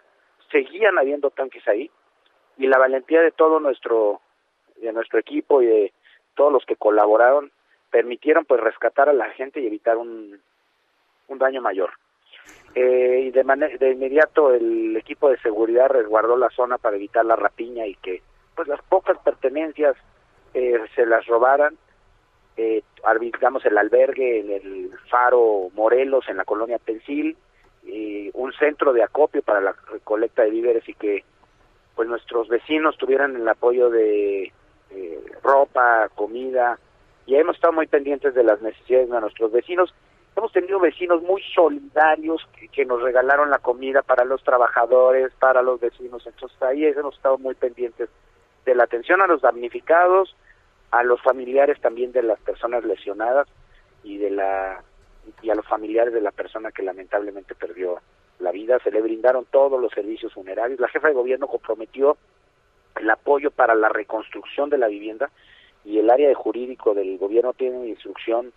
[0.51, 1.89] seguían habiendo tanques ahí,
[2.57, 4.21] y la valentía de todo nuestro,
[4.75, 5.93] de nuestro equipo y de
[6.35, 7.51] todos los que colaboraron
[7.89, 10.39] permitieron pues rescatar a la gente y evitar un,
[11.27, 11.91] un daño mayor.
[12.75, 13.43] Eh, y de,
[13.79, 18.21] de inmediato el equipo de seguridad resguardó la zona para evitar la rapiña y que
[18.55, 19.95] pues las pocas pertenencias
[20.53, 21.77] eh, se las robaran
[22.57, 22.83] eh,
[23.19, 27.35] digamos, el albergue en el Faro Morelos, en la colonia Pensil,
[27.83, 31.23] y un centro de acopio para la recolecta de víveres y que
[31.95, 34.51] pues nuestros vecinos tuvieran el apoyo de
[35.43, 36.79] ropa, comida,
[37.25, 39.93] y hemos estado muy pendientes de las necesidades de nuestros vecinos.
[40.35, 45.61] Hemos tenido vecinos muy solidarios que, que, nos regalaron la comida para los trabajadores, para
[45.61, 48.09] los vecinos, entonces ahí hemos estado muy pendientes
[48.65, 50.35] de la atención a los damnificados,
[50.93, 53.47] a los familiares también de las personas lesionadas
[54.03, 54.83] y de la
[55.41, 57.99] y a los familiares de la persona que lamentablemente perdió
[58.37, 58.77] la vida.
[58.83, 60.79] Se le brindaron todos los servicios funerarios.
[60.79, 62.15] La jefa de gobierno comprometió
[62.95, 65.31] el apoyo para la reconstrucción de la vivienda
[65.83, 68.53] y el área de jurídico del gobierno tiene instrucción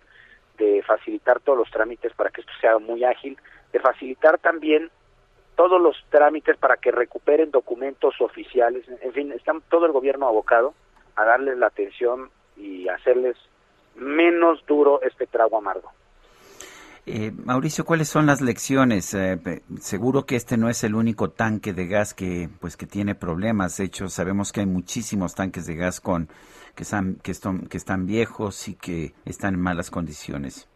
[0.59, 3.35] de facilitar todos los trámites para que esto sea muy ágil,
[3.73, 4.91] de facilitar también
[5.55, 10.75] todos los trámites para que recuperen documentos oficiales, en fin, está todo el gobierno abocado
[11.17, 13.35] a darles la atención y hacerles
[13.95, 15.91] menos duro este trago amargo.
[17.09, 19.13] Eh, Mauricio, ¿cuáles son las lecciones?
[19.13, 19.39] Eh,
[19.79, 23.77] seguro que este no es el único tanque de gas que, pues, que tiene problemas.
[23.77, 26.27] De hecho, sabemos que hay muchísimos tanques de gas con
[26.75, 30.67] que están, que están, que están viejos y que están en malas condiciones.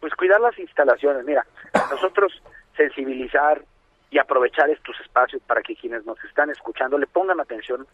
[0.00, 1.24] Pues cuidar las instalaciones.
[1.24, 1.44] Mira,
[1.90, 2.32] nosotros
[2.76, 3.62] sensibilizar
[4.10, 7.84] y aprovechar estos espacios para que quienes nos están escuchando le pongan atención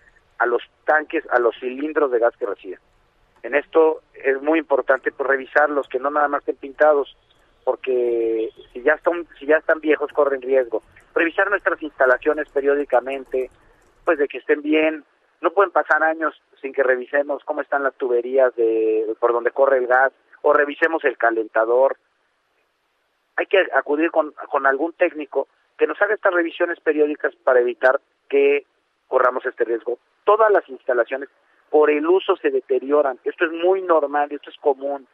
[0.45, 2.79] a los tanques, a los cilindros de gas que reciben.
[3.43, 7.17] En esto es muy importante pues, revisarlos, que no nada más estén pintados,
[7.65, 10.83] porque si ya están si ya están viejos corren riesgo.
[11.15, 13.51] Revisar nuestras instalaciones periódicamente,
[14.05, 15.05] pues de que estén bien.
[15.41, 19.79] No pueden pasar años sin que revisemos cómo están las tuberías de por donde corre
[19.79, 20.13] el gas
[20.43, 21.97] o revisemos el calentador.
[23.37, 25.49] Hay que acudir con, con algún técnico
[25.79, 28.65] que nos haga estas revisiones periódicas para evitar que
[29.09, 29.99] corramos este riesgo.
[30.25, 31.29] Todas las instalaciones
[31.71, 33.19] por el uso se deterioran.
[33.25, 35.07] Esto es muy normal, esto es común.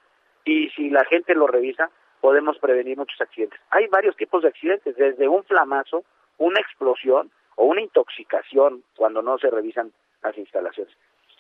[0.45, 3.61] Y si la gente lo revisa, podemos prevenir muchos accidentes.
[3.71, 6.05] Hay varios tipos de accidentes, desde un flamazo,
[6.39, 9.93] una explosión o una intoxicación cuando no se revisan
[10.23, 10.95] las instalaciones.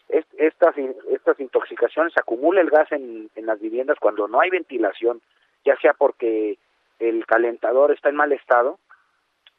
[0.08, 5.20] Estas, estas intoxicaciones acumula el gas en, en las viviendas cuando no hay ventilación,
[5.64, 6.58] ya sea porque
[6.98, 8.78] el calentador está en mal estado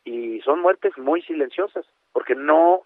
[0.03, 2.83] y son muertes muy silenciosas porque no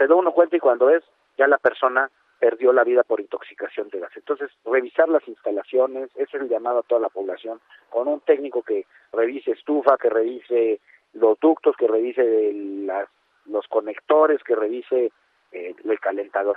[0.00, 1.04] se da uno cuenta y cuando es,
[1.36, 4.10] ya la persona perdió la vida por intoxicación de gas.
[4.16, 7.60] Entonces, revisar las instalaciones, ese es el llamado a toda la población,
[7.90, 10.80] con un técnico que revise estufa, que revise
[11.12, 12.50] los ductos, que revise
[12.86, 13.10] las,
[13.44, 15.12] los conectores, que revise
[15.52, 16.56] eh, el calentador.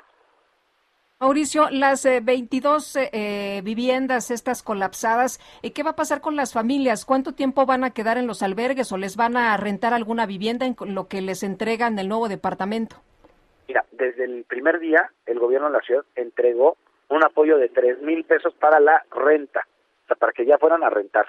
[1.19, 5.41] Mauricio, las 22 eh, eh, viviendas estas colapsadas,
[5.75, 7.03] ¿qué va a pasar con las familias?
[7.03, 10.65] ¿Cuánto tiempo van a quedar en los albergues o les van a rentar alguna vivienda
[10.65, 13.01] en lo que les entregan el nuevo departamento?
[13.73, 16.77] Mira, desde el primer día el gobierno de la ciudad entregó
[17.09, 19.65] un apoyo de tres mil pesos para la renta,
[20.19, 21.25] para que ya fueran a rentar.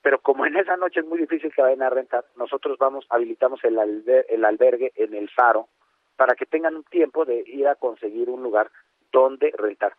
[0.00, 3.64] Pero como en esa noche es muy difícil que vayan a rentar, nosotros vamos, habilitamos
[3.64, 5.66] el, alber el albergue en el Faro
[6.14, 8.70] para que tengan un tiempo de ir a conseguir un lugar
[9.10, 9.94] donde rentar.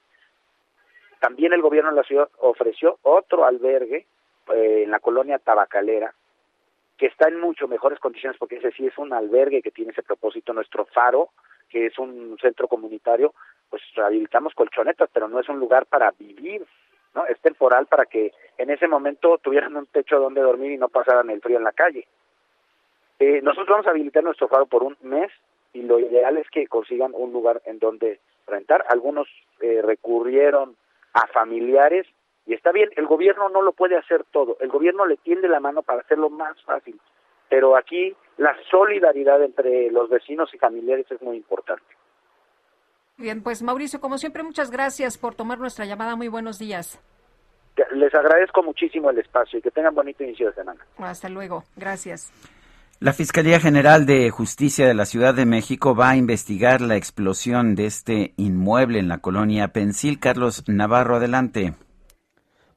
[1.19, 4.07] También el gobierno de la ciudad ofreció otro albergue
[4.53, 6.14] eh, en la colonia Tabacalera,
[7.02, 10.03] que está en mucho mejores condiciones porque ese sí es un albergue que tiene ese
[10.03, 10.53] propósito.
[10.53, 11.30] Nuestro faro,
[11.68, 13.34] que es un centro comunitario,
[13.72, 16.64] pues rehabilitamos colchonetas, pero no es un lugar para vivir,
[17.15, 17.26] ¿no?
[17.26, 21.32] Es temporal para que en ese momento tuvieran un techo donde dormir y no pasaran
[21.32, 22.06] el frío en la calle.
[23.18, 25.32] Eh, nosotros vamos a habilitar nuestro faro por un mes
[25.73, 28.86] y lo ideal es que consigan un lugar en donde rentar.
[28.90, 29.28] Algunos
[29.60, 30.76] eh, recurrieron
[31.14, 32.06] a familiares
[32.45, 35.59] y está bien, el gobierno no lo puede hacer todo, el gobierno le tiende la
[35.59, 36.99] mano para hacerlo más fácil,
[37.49, 41.85] pero aquí la solidaridad entre los vecinos y familiares es muy importante.
[43.18, 46.15] Bien, pues Mauricio, como siempre, muchas gracias por tomar nuestra llamada.
[46.15, 46.99] Muy buenos días.
[47.93, 50.85] Les agradezco muchísimo el espacio y que tengan bonito inicio de semana.
[50.97, 51.63] Hasta luego.
[51.76, 52.31] Gracias.
[52.99, 57.76] La Fiscalía General de Justicia de la Ciudad de México va a investigar la explosión
[57.76, 60.19] de este inmueble en la colonia Pensil.
[60.19, 61.73] Carlos Navarro, adelante.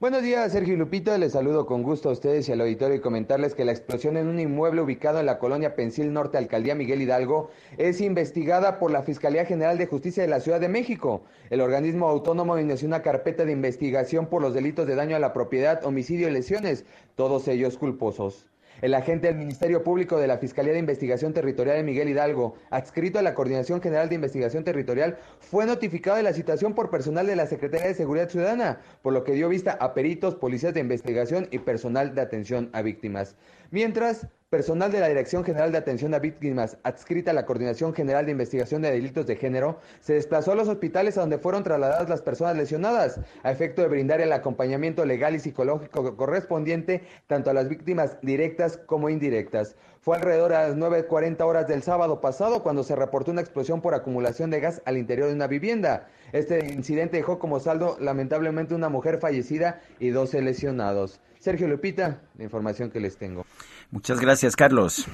[0.05, 1.17] Buenos días, Sergio Lupito.
[1.17, 4.27] Les saludo con gusto a ustedes y al auditorio y comentarles que la explosión en
[4.27, 7.49] un inmueble ubicado en la colonia Pensil Norte, Alcaldía Miguel Hidalgo,
[7.79, 11.23] es investigada por la Fiscalía General de Justicia de la Ciudad de México.
[11.49, 15.33] El organismo autónomo inició una carpeta de investigación por los delitos de daño a la
[15.33, 16.85] propiedad, homicidio y lesiones,
[17.17, 18.47] todos ellos culposos.
[18.83, 23.19] El agente del Ministerio Público de la Fiscalía de Investigación Territorial de Miguel Hidalgo, adscrito
[23.19, 27.37] a la Coordinación General de Investigación Territorial, fue notificado de la situación por personal de
[27.37, 31.49] la Secretaría de Seguridad Ciudadana, por lo que dio vista a peritos, policías de investigación
[31.51, 33.37] y personal de atención a víctimas.
[33.71, 38.25] Mientras, personal de la Dirección General de Atención a Víctimas, adscrita a la Coordinación General
[38.25, 42.09] de Investigación de Delitos de Género, se desplazó a los hospitales a donde fueron trasladadas
[42.09, 47.53] las personas lesionadas, a efecto de brindar el acompañamiento legal y psicológico correspondiente tanto a
[47.53, 49.75] las víctimas directas como indirectas.
[50.01, 53.95] Fue alrededor a las 9.40 horas del sábado pasado cuando se reportó una explosión por
[53.95, 56.07] acumulación de gas al interior de una vivienda.
[56.31, 61.21] Este incidente dejó como saldo lamentablemente una mujer fallecida y 12 lesionados.
[61.41, 63.45] Sergio Lupita, la información que les tengo.
[63.91, 65.07] Muchas gracias, Carlos.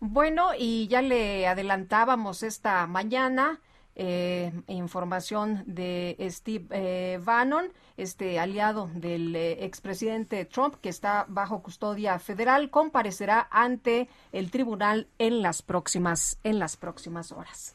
[0.00, 3.60] Bueno, y ya le adelantábamos esta mañana.
[3.94, 7.66] Eh, información de Steve eh, Bannon,
[7.98, 15.08] este aliado del eh, expresidente Trump, que está bajo custodia federal, comparecerá ante el tribunal
[15.18, 17.74] en las próximas en las próximas horas.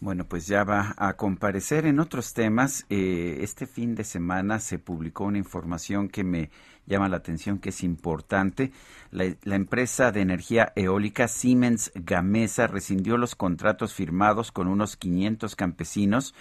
[0.00, 2.86] Bueno, pues ya va a comparecer en otros temas.
[2.88, 6.50] este fin de semana se publicó una información que me
[6.90, 8.72] llama la atención que es importante.
[9.10, 16.34] La, empresa de energía eólica Siemens Gamesa rescindió los contratos firmados con unos 500 campesinos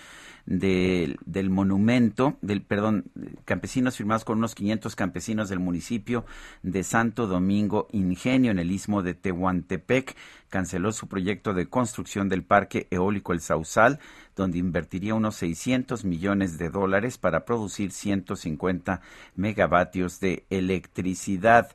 [0.46, 3.06] del monumento, del perdón,
[3.46, 6.26] campesinos firmados con unos 500 campesinos del municipio
[6.64, 10.16] de Santo Domingo Ingenio en el istmo de Tehuantepec,
[10.50, 14.00] canceló su proyecto de construcción del parque eólico El Sausal,
[14.36, 19.02] donde invertiría unos 600 millones de dólares para producir 150
[19.36, 21.70] megavatios de electricidad.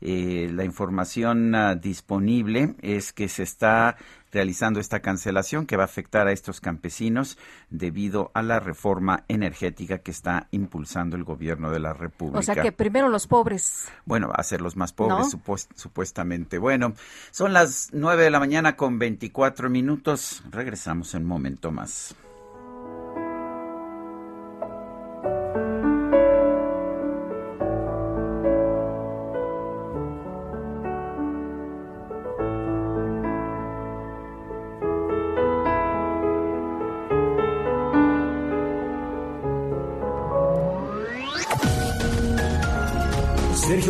[0.00, 3.96] Eh, la información uh, disponible es que se está
[4.34, 7.38] realizando esta cancelación que va a afectar a estos campesinos
[7.70, 12.40] debido a la reforma energética que está impulsando el gobierno de la República.
[12.40, 13.88] O sea que primero los pobres.
[14.04, 15.36] Bueno, va a ser los más pobres,
[15.76, 16.58] supuestamente.
[16.58, 16.94] Bueno,
[17.30, 20.42] son las 9 de la mañana con 24 minutos.
[20.50, 22.16] Regresamos en un momento más.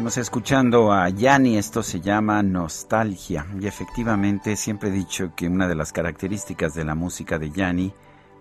[0.00, 3.44] Seguimos escuchando a Yanni, esto se llama nostalgia.
[3.60, 7.92] Y efectivamente siempre he dicho que una de las características de la música de Yanni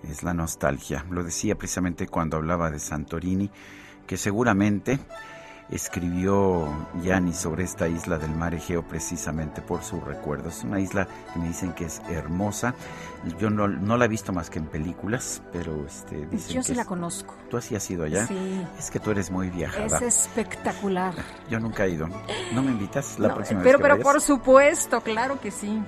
[0.10, 1.06] es la nostalgia.
[1.10, 3.52] Lo decía precisamente cuando hablaba de Santorini,
[4.08, 5.00] que seguramente
[5.72, 6.68] escribió
[7.04, 10.50] Yanni sobre esta isla del mar Egeo precisamente por su recuerdo.
[10.50, 12.74] Es una isla que me dicen que es hermosa.
[13.40, 16.68] Yo no, no la he visto más que en películas, pero este, dicen Yo que
[16.68, 17.36] sí la es- conozco.
[17.50, 18.26] ¿Tú así has ido allá?
[18.28, 18.66] Sí.
[18.78, 19.98] Es que tú eres muy viajada.
[19.98, 21.14] Es espectacular.
[21.50, 22.08] Yo nunca he ido.
[22.54, 24.04] ¿No me invitas la No, próxima pero vez que pero vayas?
[24.14, 25.82] por supuesto, claro que sí.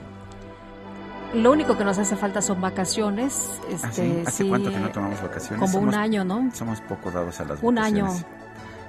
[1.33, 3.49] Lo único que nos hace falta son vacaciones.
[3.69, 4.23] Este, ¿Ah, sí?
[4.27, 5.59] ¿Hace sí, cuánto que no tomamos vacaciones?
[5.71, 6.51] Como un año, ¿no?
[6.53, 8.13] Somos poco dados a las Un vacaciones.
[8.15, 8.25] año.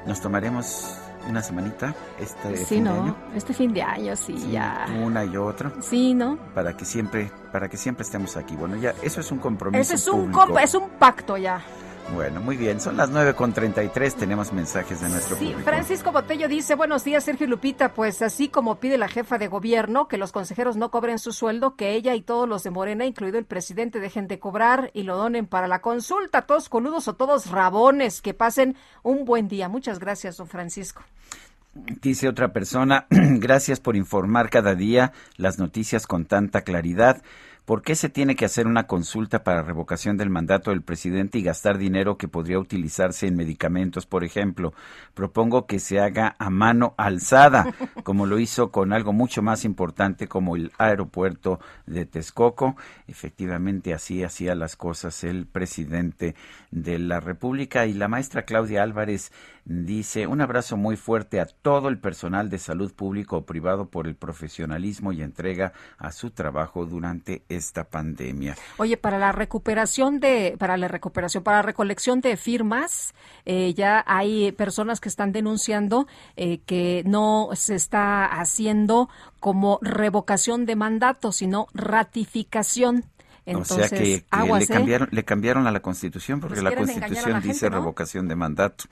[0.06, 0.96] Nos tomaremos
[1.28, 3.02] una semanita este Sí, fin de ¿no?
[3.02, 3.16] año.
[3.34, 4.86] Este fin de año, sí, ya.
[5.02, 5.72] Una y otra.
[5.80, 6.36] Sí, ¿no?
[6.54, 8.56] Para que siempre, para que siempre estemos aquí.
[8.56, 9.80] Bueno, ya, eso es un compromiso.
[9.80, 10.58] Ese es un, público.
[10.58, 11.62] es un pacto ya.
[12.14, 12.80] Bueno, muy bien.
[12.80, 14.16] Son las 9 con 33.
[14.16, 15.62] Tenemos mensajes de nuestro Sí, público.
[15.62, 20.08] Francisco Botello dice, buenos días Sergio Lupita, pues así como pide la jefa de gobierno
[20.08, 23.38] que los consejeros no cobren su sueldo, que ella y todos los de Morena, incluido
[23.38, 27.50] el presidente, dejen de cobrar y lo donen para la consulta, todos coludos o todos
[27.50, 29.68] rabones, que pasen un buen día.
[29.68, 31.02] Muchas gracias, don Francisco.
[31.74, 37.22] Dice otra persona, gracias por informar cada día las noticias con tanta claridad.
[37.64, 41.44] ¿Por qué se tiene que hacer una consulta para revocación del mandato del presidente y
[41.44, 44.72] gastar dinero que podría utilizarse en medicamentos, por ejemplo?
[45.14, 47.72] Propongo que se haga a mano alzada,
[48.02, 52.74] como lo hizo con algo mucho más importante como el aeropuerto de Texcoco.
[53.06, 56.34] Efectivamente, así hacía las cosas el presidente
[56.72, 57.86] de la República.
[57.86, 59.30] Y la maestra Claudia Álvarez
[59.64, 64.06] dice, un abrazo muy fuerte a todo el personal de salud público o privado por
[64.06, 68.56] el profesionalismo y entrega a su trabajo durante esta pandemia.
[68.78, 73.14] Oye, para la recuperación de, para la recuperación, para la recolección de firmas,
[73.44, 76.06] eh, ya hay personas que están denunciando
[76.36, 79.08] eh, que no se está haciendo
[79.40, 83.04] como revocación de mandato, sino ratificación.
[83.44, 84.66] Entonces, o sea que, le, ¿eh?
[84.68, 88.84] cambiaron, le cambiaron a la Constitución porque Pues la Constitución la dice revocación de mandato.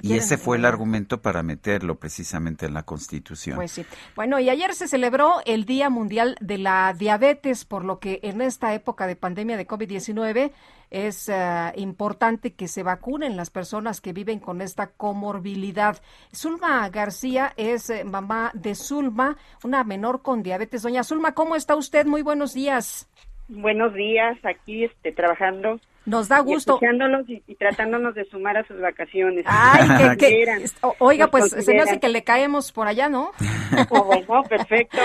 [0.00, 3.56] Y ese fue el argumento para meterlo precisamente en la Constitución.
[3.56, 3.84] Pues sí.
[4.14, 8.40] Bueno, y ayer se celebró el Día Mundial de la Diabetes, por lo que en
[8.40, 10.52] esta época de pandemia de COVID-19
[10.90, 16.00] es eh, importante que se vacunen las personas que viven con esta comorbilidad.
[16.34, 20.82] Zulma García es eh, mamá de Zulma, una menor con diabetes.
[20.82, 22.06] Doña Zulma, ¿cómo está usted?
[22.06, 23.08] Muy buenos días.
[23.52, 25.80] Buenos días, aquí este, trabajando.
[26.06, 26.74] Nos da y gusto.
[26.74, 29.44] escuchándolos y, y tratándonos de sumar a sus vacaciones.
[29.46, 30.64] Ay, que, que-
[30.98, 33.32] oiga, nos pues se me hace que le caemos por allá, ¿no?
[33.90, 34.98] Oh, bueno, perfecto.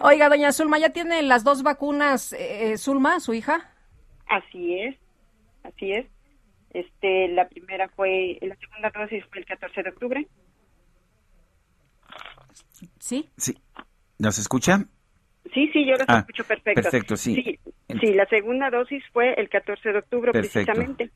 [0.00, 3.70] Oiga, doña Zulma, ¿ya tiene las dos vacunas, eh, eh, Zulma, su hija?
[4.26, 4.96] Así es,
[5.64, 6.06] así es.
[6.70, 10.28] Este, la primera fue, la segunda dosis fue el 14 de octubre.
[12.98, 13.28] Sí.
[13.36, 13.58] Sí.
[14.18, 14.86] ¿Nos escucha?
[15.54, 16.82] Sí, sí, yo los Ah, escucho perfecto.
[16.82, 17.58] perfecto, sí.
[18.00, 21.10] Sí, la segunda dosis fue el 14 de octubre precisamente.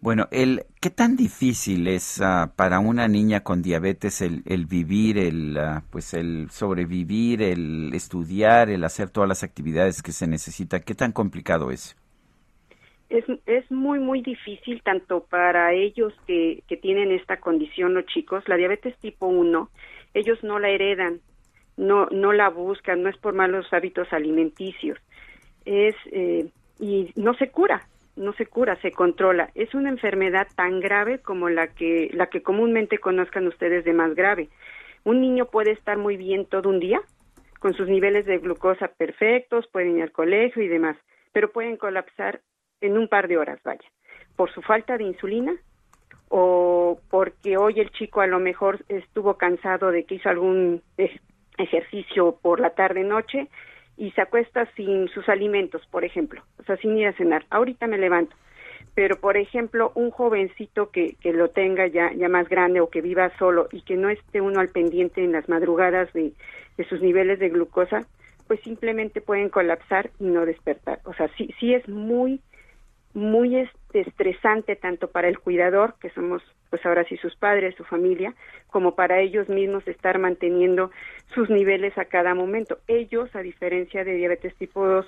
[0.00, 5.16] Bueno, el, ¿qué tan difícil es ah, para una niña con diabetes el, el vivir,
[5.18, 10.80] el, ah, pues el sobrevivir, el estudiar, el hacer todas las actividades que se necesita?
[10.80, 11.96] ¿Qué tan complicado es?
[13.08, 18.42] Es, es muy, muy difícil tanto para ellos que, que tienen esta condición, los chicos.
[18.48, 19.68] La diabetes tipo 1,
[20.14, 21.20] ellos no la heredan,
[21.76, 24.98] no, no la buscan, no es por malos hábitos alimenticios
[25.64, 27.86] es eh, y no se cura,
[28.16, 29.50] no se cura, se controla.
[29.54, 34.14] Es una enfermedad tan grave como la que la que comúnmente conozcan ustedes de más
[34.14, 34.48] grave.
[35.04, 37.00] Un niño puede estar muy bien todo un día
[37.58, 40.96] con sus niveles de glucosa perfectos, pueden ir al colegio y demás,
[41.32, 42.40] pero pueden colapsar
[42.80, 43.88] en un par de horas, vaya,
[44.34, 45.54] por su falta de insulina
[46.28, 50.82] o porque hoy el chico a lo mejor estuvo cansado de que hizo algún
[51.58, 53.48] ejercicio por la tarde noche
[53.96, 57.44] y se acuesta sin sus alimentos, por ejemplo, o sea, sin ir a cenar.
[57.50, 58.34] Ahorita me levanto.
[58.94, 63.00] Pero, por ejemplo, un jovencito que, que lo tenga ya, ya más grande o que
[63.00, 66.32] viva solo y que no esté uno al pendiente en las madrugadas de,
[66.76, 68.06] de sus niveles de glucosa,
[68.46, 71.00] pues simplemente pueden colapsar y no despertar.
[71.04, 72.40] O sea, sí, sí es muy,
[73.14, 73.56] muy
[74.00, 78.34] estresante tanto para el cuidador, que somos pues ahora sí sus padres, su familia,
[78.68, 80.90] como para ellos mismos estar manteniendo
[81.34, 82.78] sus niveles a cada momento.
[82.88, 85.06] Ellos, a diferencia de diabetes tipo 2,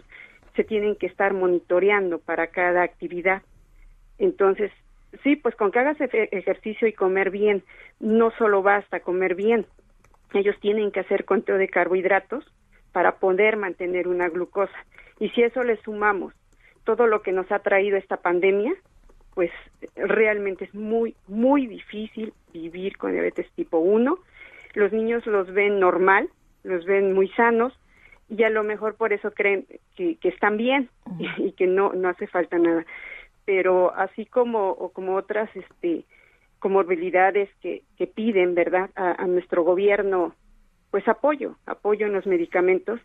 [0.55, 3.43] se tienen que estar monitoreando para cada actividad.
[4.19, 4.71] Entonces,
[5.23, 7.63] sí, pues con que hagas ejercicio y comer bien,
[7.99, 9.67] no solo basta comer bien,
[10.35, 12.45] ellos tienen que hacer conteo de carbohidratos
[12.93, 14.77] para poder mantener una glucosa.
[15.19, 16.35] Y si eso le sumamos
[16.85, 18.73] todo lo que nos ha traído esta pandemia,
[19.35, 19.51] pues
[19.97, 24.17] realmente es muy, muy difícil vivir con diabetes tipo 1.
[24.75, 26.29] Los niños los ven normal,
[26.63, 27.73] los ven muy sanos
[28.29, 29.67] y a lo mejor por eso creen
[29.97, 30.89] que, están bien
[31.39, 32.85] y, que no, no hace falta nada.
[33.45, 36.05] Pero así como, o como otras este,
[36.59, 40.35] comorbilidades que, que piden, ¿verdad?, a, nuestro gobierno,
[40.91, 43.01] pues apoyo, apoyo en los medicamentos,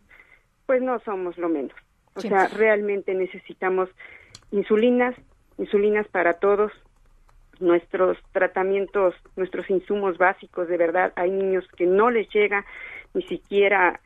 [0.64, 1.74] pues no somos lo menos.
[2.24, 3.88] O sea, realmente necesitamos
[4.50, 5.14] insulinas,
[5.58, 6.72] insulinas para todos,
[7.60, 12.64] nuestros tratamientos, nuestros insumos básicos, de verdad, hay niños que no les llega
[13.14, 14.00] ni siquiera,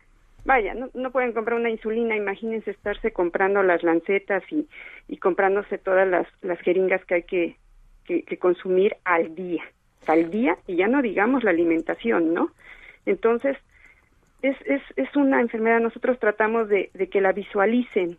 [0.45, 4.69] vaya, no, pueden comprar una insulina, imagínense estarse comprando las lancetas y,
[5.09, 7.57] y comprándose todas las, las jeringas que hay que,
[8.05, 9.62] que, consumir al día,
[10.07, 12.51] al día, y ya no digamos la alimentación, ¿no?
[13.07, 13.57] Entonces,
[14.49, 18.19] es, es, es una enfermedad, nosotros tratamos de, de que la visualicen,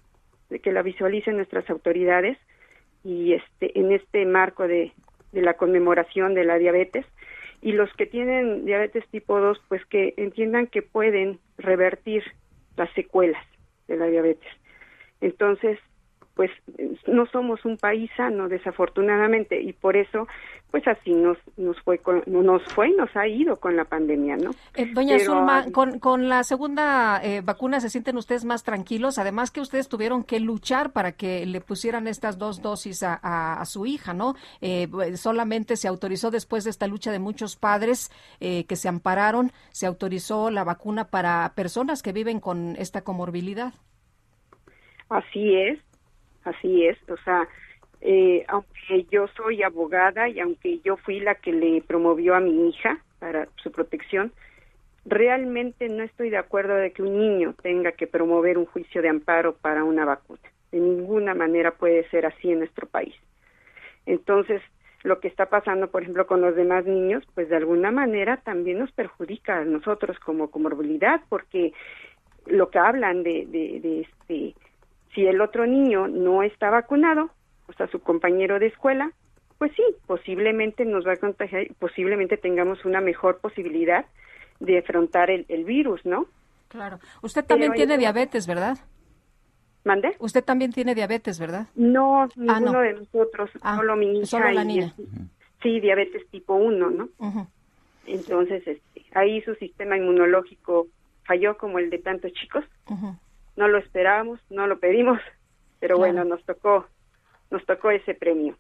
[0.49, 2.37] de que la visualicen nuestras autoridades,
[3.03, 4.91] y este en este marco de,
[5.31, 7.05] de la conmemoración de la diabetes
[7.61, 12.23] y los que tienen diabetes tipo 2 pues que entiendan que pueden revertir
[12.75, 13.43] las secuelas
[13.87, 14.49] de la diabetes.
[15.21, 15.79] Entonces,
[16.35, 16.51] pues
[17.07, 20.27] no somos un país sano desafortunadamente y por eso
[20.69, 24.51] pues así nos nos fue nos fue y nos ha ido con la pandemia no
[24.75, 29.51] eh, doña Zulma con, con la segunda eh, vacuna se sienten ustedes más tranquilos además
[29.51, 33.85] que ustedes tuvieron que luchar para que le pusieran estas dos dosis a, a, su
[33.85, 38.89] hija no eh, solamente se autorizó después de esta lucha de muchos padres que se
[38.89, 43.73] ampararon se autorizó la vacuna para personas que viven con esta comorbilidad.
[45.09, 45.79] Así es,
[46.45, 47.47] así es, o sea,
[48.01, 52.69] eh, aunque yo soy abogada y aunque yo fui la que le promovió a mi
[52.69, 54.31] hija para su protección,
[55.05, 59.09] realmente no estoy de acuerdo de que un niño tenga que promover un juicio de
[59.09, 60.39] amparo para una vacuna.
[60.71, 63.15] De ninguna manera puede ser así en nuestro país.
[64.05, 64.61] Entonces,
[65.03, 68.79] lo que está pasando, por ejemplo, con los demás niños, pues de alguna manera también
[68.79, 71.73] nos perjudica a nosotros como comorbilidad, porque
[72.47, 74.55] lo que hablan de, de, de este
[75.15, 77.31] si el otro niño no está vacunado,
[77.67, 79.11] o sea, su compañero de escuela,
[79.57, 84.05] pues sí, posiblemente nos va a contagiar, posiblemente tengamos una mejor posibilidad
[84.59, 86.27] de afrontar el, virus, ¿no?
[86.67, 86.99] Claro.
[87.21, 88.77] Usted también tiene diabetes, ¿verdad?
[89.85, 90.15] ¿Mande?
[90.19, 91.67] Usted también tiene diabetes, ¿verdad?
[91.75, 94.25] No, ah, ninguno de nosotros, ah, solo mi hija.
[94.25, 94.93] Solo la niña.
[95.61, 97.09] sí, diabetes tipo 1, ¿no?
[98.07, 100.87] Entonces, este, ahí su sistema inmunológico
[101.23, 102.63] falló como el de tantos chicos
[103.55, 105.19] no lo esperábamos, no lo pedimos,
[105.79, 106.87] pero bueno, nos tocó,
[107.51, 108.57] nos tocó ese premio.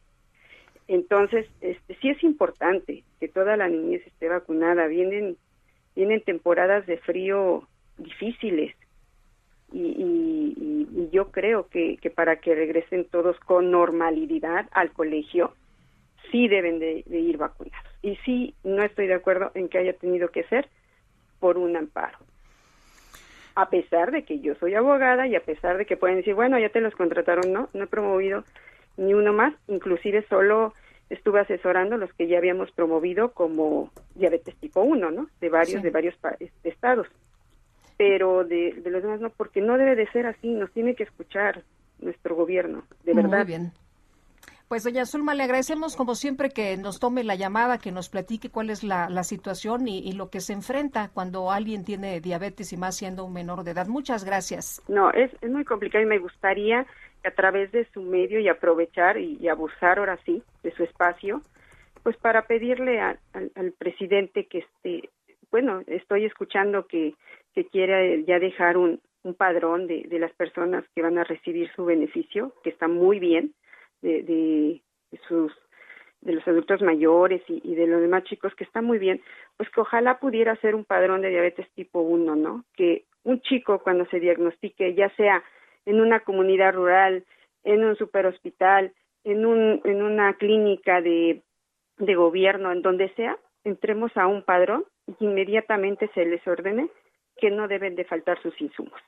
[0.87, 4.85] Entonces, este, sí es importante que toda la niñez esté vacunada.
[4.87, 5.35] Vienen,
[5.95, 8.75] vienen temporadas de frío difíciles
[9.71, 10.53] y,
[11.11, 15.53] yo creo que, que, para que regresen todos con normalidad al colegio,
[16.31, 17.87] sí deben de, de ir vacunados.
[18.01, 20.67] Y sí, no estoy de acuerdo en que haya tenido que ser
[21.39, 22.17] por un amparo.
[23.55, 26.59] A pesar de que yo soy abogada y a pesar de que pueden decir, bueno,
[26.59, 28.43] ya te los contrataron, no, no he promovido
[28.97, 30.73] ni uno más, inclusive solo
[31.09, 35.27] estuve asesorando los que ya habíamos promovido como diabetes tipo 1, ¿no?
[35.39, 37.07] De varios, de varios este, estados.
[37.97, 41.03] Pero de, de, los demás no, porque no debe de ser así, nos tiene que
[41.03, 41.63] escuchar
[41.99, 43.39] nuestro gobierno, de verdad.
[43.39, 43.71] Muy bien.
[44.67, 48.49] Pues doña Zulma, le agradecemos como siempre que nos tome la llamada, que nos platique
[48.49, 52.77] cuál es la, la situación y, lo que se enfrenta cuando alguien tiene diabetes y
[52.77, 53.85] más siendo un menor de edad.
[53.85, 54.81] Muchas gracias.
[54.87, 56.87] No, es, es muy complicado y me gustaría
[57.21, 61.41] que a través de su medio y aprovechar y, abusar ahora sí de su espacio,
[62.01, 63.19] pues para pedirle al
[63.77, 65.09] presidente que este,
[65.51, 67.13] bueno, estoy escuchando que,
[67.53, 71.69] que quiere ya dejar un, un padrón de, de las personas que van a recibir
[71.75, 73.53] su beneficio, que está muy bien
[74.05, 75.51] de, de, sus
[76.21, 79.21] de los adultos mayores y, y, de los demás chicos que está muy bien,
[79.57, 82.65] pues que ojalá pudiera ser un padrón de diabetes tipo 1, ¿no?
[82.73, 85.43] Que un chico cuando se diagnostique, ya sea
[85.85, 87.25] en una comunidad rural,
[87.63, 88.93] en un superhospital,
[89.23, 91.41] en un en una clínica de
[91.97, 96.89] de gobierno, en donde sea, entremos a un padrón y inmediatamente se les ordene
[97.37, 98.99] que no deben de faltar sus insumos.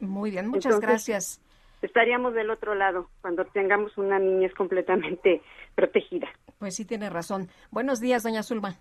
[0.00, 1.47] Muy bien, muchas Entonces, gracias
[1.82, 5.42] estaríamos del otro lado cuando tengamos una niñez completamente
[5.74, 6.28] protegida.
[6.58, 7.48] Pues sí, tiene razón.
[7.70, 8.76] Buenos días, doña Zulma.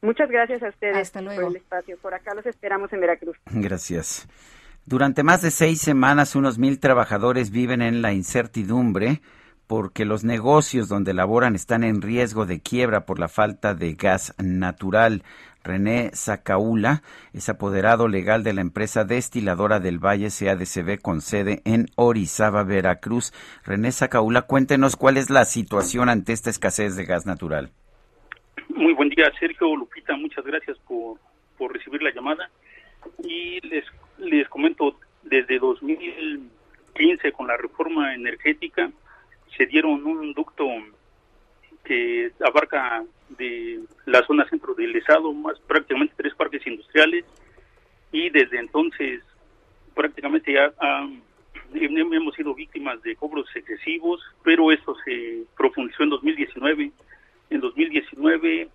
[0.00, 1.42] Muchas gracias a ustedes Hasta luego.
[1.42, 1.98] por el espacio.
[1.98, 3.36] Por acá los esperamos en Veracruz.
[3.46, 4.28] Gracias.
[4.86, 9.20] Durante más de seis semanas, unos mil trabajadores viven en la incertidumbre
[9.66, 14.34] porque los negocios donde laboran están en riesgo de quiebra por la falta de gas
[14.38, 15.22] natural.
[15.68, 17.02] René Zacaula
[17.34, 23.34] es apoderado legal de la empresa destiladora del Valle CADCB con sede en Orizaba, Veracruz.
[23.66, 27.70] René Zacaula, cuéntenos cuál es la situación ante esta escasez de gas natural.
[28.70, 30.16] Muy buen día, Sergio Lupita.
[30.16, 31.18] Muchas gracias por,
[31.58, 32.48] por recibir la llamada.
[33.22, 33.84] Y les,
[34.16, 38.90] les comento, desde 2015 con la reforma energética
[39.54, 40.64] se dieron un ducto
[41.84, 47.24] que abarca de la zona centro del estado más prácticamente tres parques industriales
[48.12, 49.22] y desde entonces
[49.94, 50.72] prácticamente ya
[51.74, 56.92] hemos sido víctimas de cobros excesivos, pero esto se profundizó en 2019.
[57.50, 58.68] En 2019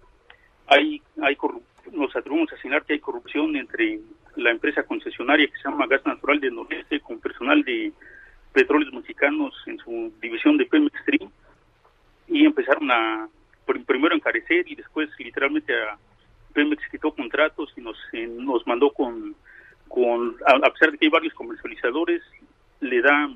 [0.68, 1.38] hay, hay
[1.92, 4.00] nos atrevemos a señalar que hay corrupción entre
[4.36, 7.92] la empresa concesionaria que se llama Gas Natural del Nordeste con personal de
[8.52, 10.94] petróleos mexicanos en su división de Pemex
[12.28, 13.28] y empezaron a
[13.66, 15.98] primero encarecer y después literalmente a
[16.54, 19.36] Pemex quitó contratos y nos eh, nos mandó con
[19.88, 22.22] con a, pesar de que hay varios comercializadores
[22.80, 23.30] le da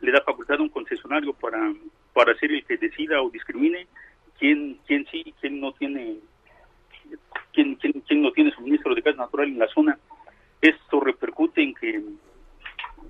[0.00, 1.72] le da facultad a un concesionario para
[2.12, 3.86] para ser el que decida o discrimine
[4.38, 6.18] quién quién sí quién no tiene
[7.52, 9.98] quién quién, quién no tiene suministro de gas natural en la zona.
[10.60, 12.02] Esto repercute en que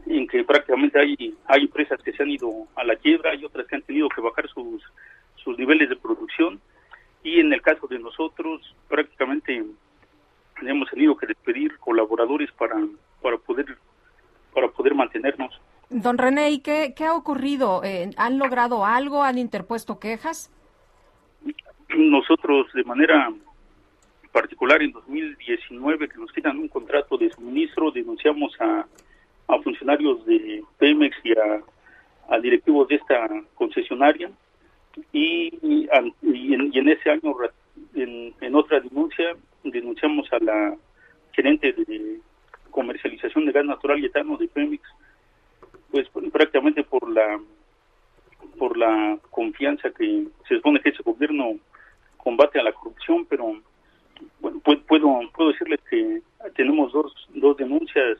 [0.07, 3.67] en que prácticamente hay hay empresas que se han ido a la quiebra y otras
[3.67, 4.83] que han tenido que bajar sus
[5.43, 6.61] sus niveles de producción
[7.23, 9.65] y en el caso de nosotros prácticamente
[10.63, 12.77] hemos tenido que despedir colaboradores para
[13.23, 13.77] para poder
[14.55, 15.61] para poder mantenernos.
[15.91, 17.83] Don René, ¿y qué, qué ha ocurrido?
[17.85, 19.23] Eh, ¿Han logrado algo?
[19.23, 20.51] ¿Han interpuesto quejas?
[21.89, 23.33] Nosotros de manera
[24.33, 28.87] particular en 2019 que nos quitan un contrato de suministro denunciamos a,
[29.49, 31.61] a funcionarios de Pemex y a,
[32.29, 34.31] a directivos de esta concesionaria
[35.13, 37.35] y, y, en, y en, ese año
[37.95, 40.77] en, en, otra denuncia denunciamos a la
[41.33, 42.21] gerente de
[42.71, 44.83] comercialización de gas natural y etano de Pemex
[45.91, 47.41] pues prácticamente por la
[48.59, 51.57] por la confianza que se supone que ese gobierno
[52.17, 53.61] combate a la corrupción pero
[54.41, 56.23] bueno puedo puedo decirles que
[56.55, 58.19] tenemos dos dos denuncias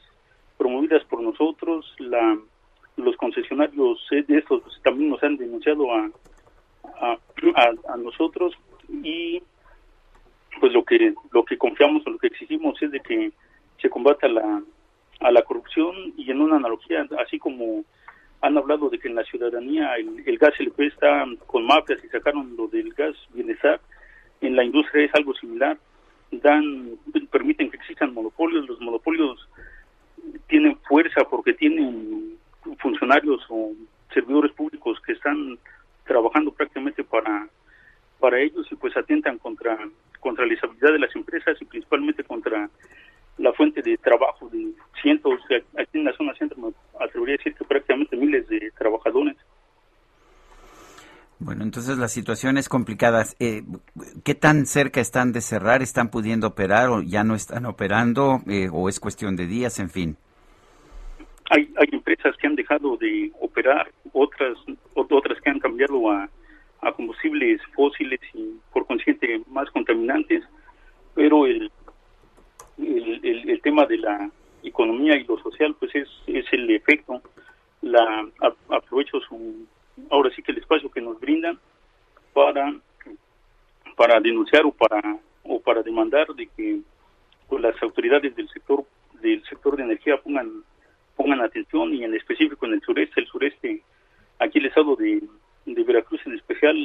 [0.59, 2.39] promovidas por nosotros la
[2.97, 6.11] los concesionarios de estos también nos han denunciado a
[7.01, 7.19] a,
[7.93, 8.55] a, nosotros
[8.89, 9.43] y
[10.61, 13.33] pues lo que lo que confiamos o lo que exigimos es de que
[13.81, 14.63] se combata la
[15.21, 17.85] a la corrupción y en una analogía así como
[18.43, 22.09] han hablado de que en la ciudadanía el, el gas LP está con mafias y
[22.09, 23.81] sacaron lo del gas bienestar
[24.41, 25.79] en la industria es algo similar.
[26.31, 26.97] Dan
[27.31, 29.49] permiten que existan monopolios los monopolios
[30.49, 32.37] tienen fuerza porque tienen
[32.79, 33.73] funcionarios o
[34.13, 35.59] servidores públicos que están
[36.11, 37.47] trabajando prácticamente para
[38.19, 39.79] para ellos y pues atentan contra
[40.19, 42.69] contra la estabilidad de las empresas y principalmente contra
[43.39, 45.41] la fuente de trabajo de cientos,
[45.79, 46.73] aquí en la zona centro me
[47.03, 49.37] atrevería a decir que prácticamente miles de trabajadores.
[51.39, 53.25] Bueno, entonces la situación es complicada.
[53.39, 53.63] Eh,
[54.25, 55.81] ¿Qué tan cerca están de cerrar?
[55.81, 58.41] ¿Están pudiendo operar o ya no están operando?
[58.47, 59.79] Eh, ¿O es cuestión de días?
[59.79, 60.19] En fin.
[61.51, 64.57] Hay, empresas que han dejado de operar, otras,
[64.95, 66.29] otras que han cambiado a,
[66.81, 70.45] a combustibles fósiles y por consiguiente más contaminantes,
[71.15, 71.71] pero el,
[72.79, 74.31] el, tema de la
[74.63, 77.21] economía y lo social pues es, es el efecto.
[77.83, 78.27] La,
[78.69, 79.67] aprovecho su,
[80.11, 81.59] ahora sí que el espacio que nos brindan
[82.33, 82.75] para,
[83.97, 86.81] para denunciar o para, o para demandar de que
[87.49, 88.85] pues, las autoridades del sector
[89.21, 90.65] del sector de energía pongan
[91.21, 93.83] pongan atención y en específico en el sureste, el sureste,
[94.39, 95.23] aquí el estado de,
[95.67, 96.83] Veracruz en especial,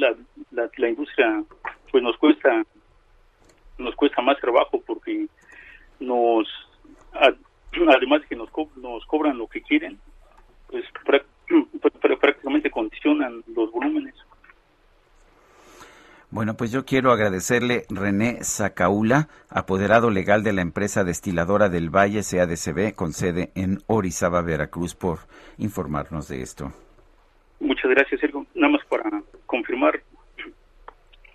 [0.50, 1.42] la, industria
[1.90, 2.62] pues nos cuesta
[3.78, 5.26] nos cuesta más trabajo porque
[6.00, 6.46] nos
[7.88, 9.98] además de que nos, nos cobran lo que quieren,
[10.68, 10.84] pues
[12.20, 14.14] prácticamente condicionan los volúmenes.
[16.30, 22.22] Bueno, pues yo quiero agradecerle René Zacaula, apoderado legal de la empresa destiladora del Valle
[22.22, 25.20] CADCB con sede en Orizaba, Veracruz, por
[25.56, 26.72] informarnos de esto.
[27.60, 28.44] Muchas gracias, Sergio.
[28.56, 30.02] Nada más para confirmar,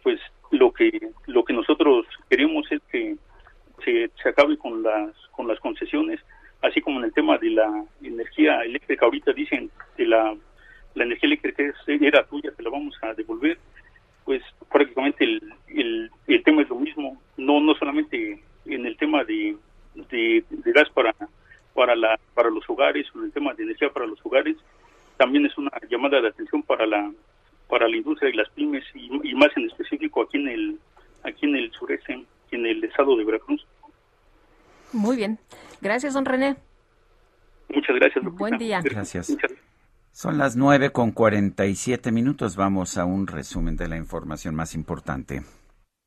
[0.04, 0.20] pues
[0.52, 0.92] lo que
[1.26, 3.16] lo que nosotros queremos es que
[3.86, 6.20] se, se acabe con las con las concesiones,
[6.62, 9.06] así como en el tema de la energía eléctrica.
[9.06, 10.36] Ahorita dicen que la,
[10.96, 13.58] la energía eléctrica era tuya, te la vamos a devolver
[14.32, 19.58] pues prácticamente el, el, tema es lo mismo, no no solamente en el tema de,
[20.10, 21.14] de, gas para
[21.74, 24.56] para la para los hogares o en el tema de energía para los hogares,
[25.18, 27.12] también es una llamada de atención para la
[27.68, 30.80] para la industria y las pymes y, más en específico aquí en el
[31.24, 33.68] aquí en el sureste, en el estado de Veracruz.
[34.94, 35.40] Muy bien,
[35.82, 36.56] gracias don René.
[37.68, 38.24] Muchas gracias.
[38.24, 38.80] Buen día.
[38.82, 39.36] Gracias.
[40.14, 42.56] Son las nueve con cuarenta y siete minutos.
[42.56, 45.44] Vamos a un resumen de la información más importante.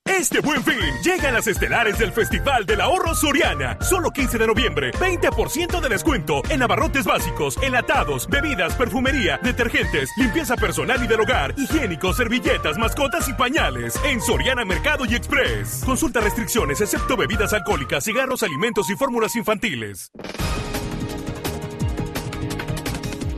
[0.06, 3.78] Este buen fin, llegan las estelares del Festival del Ahorro Soriana.
[3.80, 10.56] Solo 15 de noviembre, 20% de descuento en abarrotes básicos, enlatados, bebidas, perfumería, detergentes, limpieza
[10.56, 13.98] personal y del hogar, higiénicos, servilletas, mascotas y pañales.
[14.04, 15.82] En Soriana Mercado y Express.
[15.84, 20.12] Consulta restricciones, excepto bebidas alcohólicas, cigarros, alimentos y fórmulas infantiles.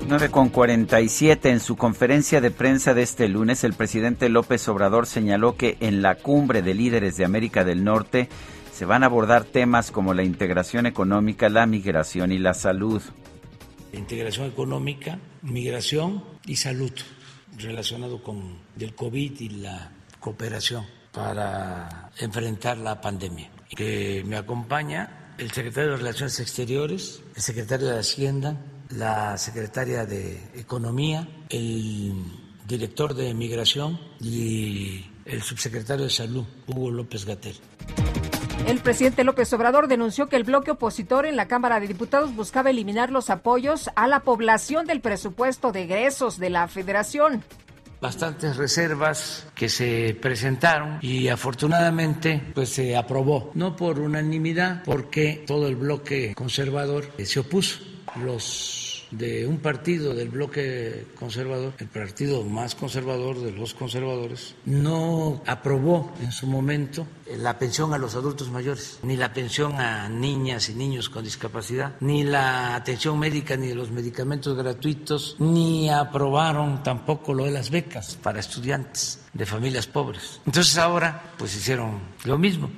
[0.08, 1.50] 9 con 47.
[1.50, 6.00] En su conferencia de prensa de este lunes, el presidente López Obrador señaló que en
[6.00, 8.28] la cumbre de líderes de América del Norte
[8.72, 13.02] se van a abordar temas como la integración económica, la migración y la salud.
[13.92, 16.92] Integración económica, migración y salud,
[17.58, 23.50] relacionado con el COVID y la cooperación para enfrentar la pandemia.
[23.70, 28.56] Que me acompaña el secretario de Relaciones Exteriores, el secretario de Hacienda,
[28.90, 32.14] la secretaria de Economía, el
[32.66, 37.56] director de Migración y el subsecretario de Salud, Hugo López Gatel.
[38.66, 42.70] El presidente López Obrador denunció que el bloque opositor en la Cámara de Diputados buscaba
[42.70, 47.44] eliminar los apoyos a la población del presupuesto de egresos de la Federación.
[48.00, 55.68] Bastantes reservas que se presentaron y afortunadamente pues se aprobó, no por unanimidad, porque todo
[55.68, 62.74] el bloque conservador se opuso los de un partido del bloque conservador, el partido más
[62.74, 67.06] conservador de los conservadores, no aprobó en su momento
[67.38, 71.94] la pensión a los adultos mayores, ni la pensión a niñas y niños con discapacidad,
[72.00, 78.16] ni la atención médica, ni los medicamentos gratuitos, ni aprobaron tampoco lo de las becas
[78.22, 80.40] para estudiantes de familias pobres.
[80.46, 82.70] Entonces ahora pues hicieron lo mismo.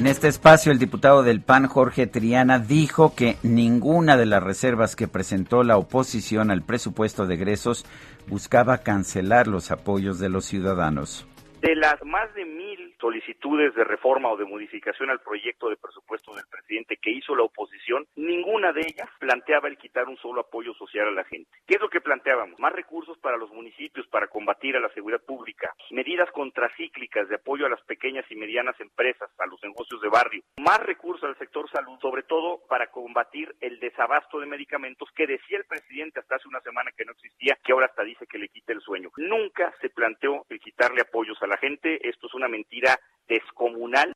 [0.00, 4.96] En este espacio, el diputado del PAN, Jorge Triana, dijo que ninguna de las reservas
[4.96, 7.84] que presentó la oposición al presupuesto de egresos
[8.26, 11.26] buscaba cancelar los apoyos de los ciudadanos.
[11.60, 16.34] De las más de mil solicitudes de reforma o de modificación al proyecto de presupuesto
[16.34, 20.72] del presidente que hizo la oposición, ninguna de ellas planteaba el quitar un solo apoyo
[20.72, 21.50] social a la gente.
[21.66, 22.58] ¿Qué es lo que planteábamos?
[22.58, 27.66] Más recursos para los municipios para combatir a la seguridad pública, medidas contracíclicas de apoyo
[27.66, 31.70] a las pequeñas y medianas empresas, a los negocios de barrio, más recursos al sector
[31.70, 36.48] salud, sobre todo para combatir el desabasto de medicamentos que decía el presidente hasta hace
[36.48, 39.10] una semana que no existía, que ahora hasta dice que le quite el sueño.
[39.18, 42.08] Nunca se planteó el quitarle apoyos a la gente.
[42.08, 42.98] Esto es una mentira
[43.28, 44.12] descomunal.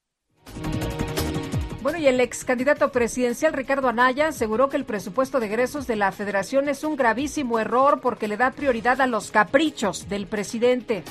[1.82, 5.96] Bueno, y el ex candidato presidencial Ricardo Anaya aseguró que el presupuesto de egresos de
[5.96, 11.02] la federación es un gravísimo error porque le da prioridad a los caprichos del presidente.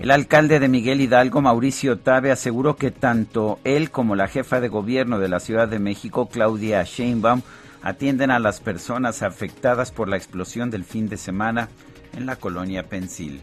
[0.00, 4.68] El alcalde de Miguel Hidalgo, Mauricio Tabe, aseguró que tanto él como la jefa de
[4.68, 7.42] gobierno de la Ciudad de México, Claudia Sheinbaum,
[7.82, 11.68] atienden a las personas afectadas por la explosión del fin de semana
[12.16, 13.42] en la colonia Pensil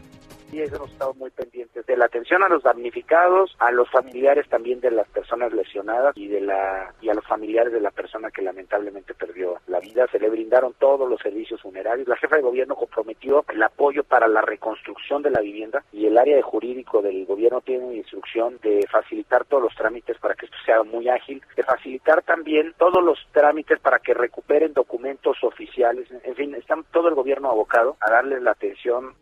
[0.62, 4.92] Hemos estado muy pendientes de la atención a los damnificados, a los familiares también de
[4.92, 9.14] las personas lesionadas y de la y a los familiares de la persona que lamentablemente
[9.14, 10.06] perdió la vida.
[10.12, 12.06] Se le brindaron todos los servicios funerarios.
[12.06, 16.16] La jefa de gobierno comprometió el apoyo para la reconstrucción de la vivienda y el
[16.16, 20.56] área de jurídico del gobierno tiene instrucción de facilitar todos los trámites para que esto
[20.64, 26.08] sea muy ágil, de facilitar también todos los trámites para que recuperen documentos oficiales.
[26.22, 29.14] En fin, está todo el gobierno abocado a darles la atención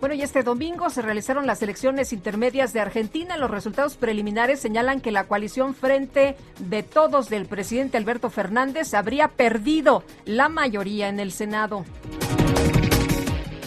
[0.00, 3.36] bueno, y este domingo se realizaron las elecciones intermedias de Argentina.
[3.36, 9.28] Los resultados preliminares señalan que la coalición Frente de Todos del presidente Alberto Fernández habría
[9.28, 11.84] perdido la mayoría en el Senado.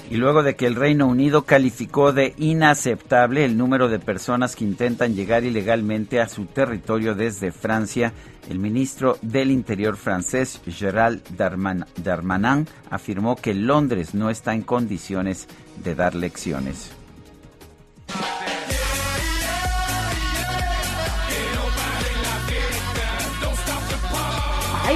[0.10, 4.64] Y luego de que el Reino Unido calificó de inaceptable el número de personas que
[4.66, 8.12] intentan llegar ilegalmente a su territorio desde Francia,
[8.50, 15.48] el ministro del Interior francés, Gerald Darmanin, afirmó que Londres no está en condiciones
[15.84, 16.99] de dar lecciones.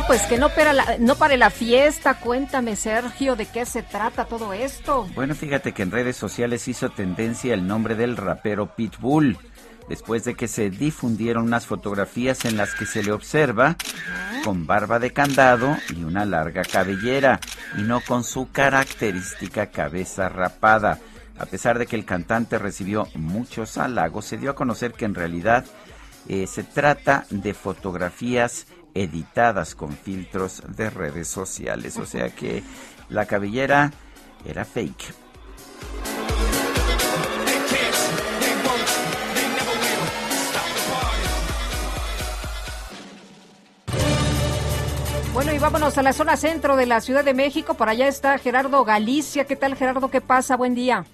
[0.07, 2.15] Pues que no, la, no pare la fiesta.
[2.15, 5.07] Cuéntame, Sergio, de qué se trata todo esto.
[5.15, 9.37] Bueno, fíjate que en redes sociales hizo tendencia el nombre del rapero Pitbull,
[9.89, 13.75] después de que se difundieron unas fotografías en las que se le observa
[14.43, 17.39] con barba de candado y una larga cabellera,
[17.77, 20.99] y no con su característica cabeza rapada.
[21.37, 25.15] A pesar de que el cantante recibió muchos halagos, se dio a conocer que en
[25.15, 25.65] realidad
[26.27, 31.97] eh, se trata de fotografías editadas con filtros de redes sociales.
[31.97, 32.63] O sea que
[33.09, 33.91] la cabellera
[34.45, 35.13] era fake.
[45.33, 47.73] Bueno, y vámonos a la zona centro de la Ciudad de México.
[47.73, 49.45] Por allá está Gerardo Galicia.
[49.45, 50.11] ¿Qué tal, Gerardo?
[50.11, 50.55] ¿Qué pasa?
[50.55, 51.05] Buen día.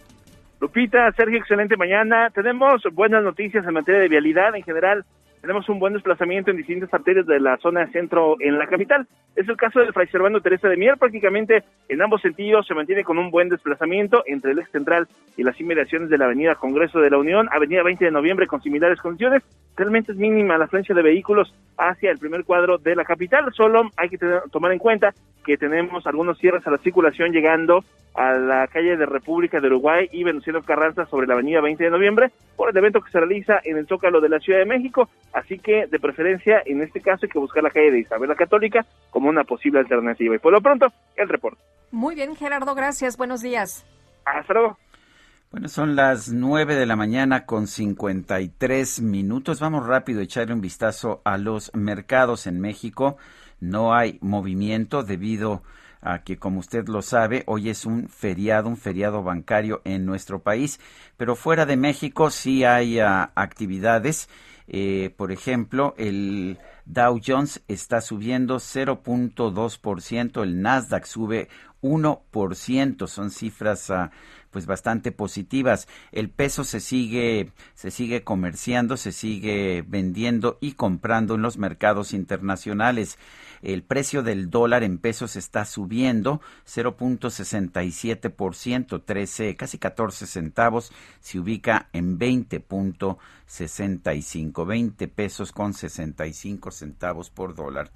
[0.59, 2.29] Lupita, Sergio, excelente mañana.
[2.31, 4.53] Tenemos buenas noticias en materia de vialidad.
[4.55, 5.05] En general,
[5.41, 9.07] tenemos un buen desplazamiento en distintas arterias de la zona centro en la capital.
[9.35, 13.03] Es el caso del Fray Servando Teresa de Mier, prácticamente en ambos sentidos se mantiene
[13.03, 16.99] con un buen desplazamiento entre el ex central y las inmediaciones de la avenida Congreso
[16.99, 19.43] de la Unión, avenida 20 de noviembre con similares condiciones.
[19.77, 23.89] Realmente es mínima la afluencia de vehículos hacia el primer cuadro de la capital, solo
[23.95, 24.17] hay que
[24.51, 25.13] tomar en cuenta
[25.45, 27.83] que tenemos algunos cierres a la circulación llegando
[28.15, 31.89] a la calle de República de Uruguay y Venustiano Carranza sobre la avenida 20 de
[31.89, 35.09] noviembre por el evento que se realiza en el Zócalo de la Ciudad de México.
[35.33, 38.35] Así que, de preferencia, en este caso hay que buscar la calle de Isabel la
[38.35, 40.35] Católica como una posible alternativa.
[40.35, 41.61] Y por lo pronto, el reporte.
[41.91, 43.17] Muy bien, Gerardo, gracias.
[43.17, 43.85] Buenos días.
[44.25, 44.77] Hasta luego.
[45.51, 49.59] Bueno, son las 9 de la mañana con 53 minutos.
[49.59, 53.17] Vamos rápido a echarle un vistazo a los mercados en México.
[53.59, 55.63] No hay movimiento debido
[56.01, 60.39] a que, como usted lo sabe, hoy es un feriado, un feriado bancario en nuestro
[60.39, 60.79] país,
[61.17, 64.29] pero fuera de México sí hay ah, actividades.
[64.71, 71.49] Eh, por ejemplo, el Dow Jones está subiendo 0.2%, el Nasdaq sube
[71.81, 74.09] 1%, son cifras uh,
[74.51, 75.87] pues bastante positivas.
[76.11, 82.13] El peso se sigue se sigue comerciando, se sigue vendiendo y comprando en los mercados
[82.13, 83.17] internacionales.
[83.61, 91.89] El precio del dólar en pesos está subiendo 0.67%, 13, casi 14 centavos, se ubica
[91.91, 97.91] en 20.65, 20 pesos con 65 centavos por dólar.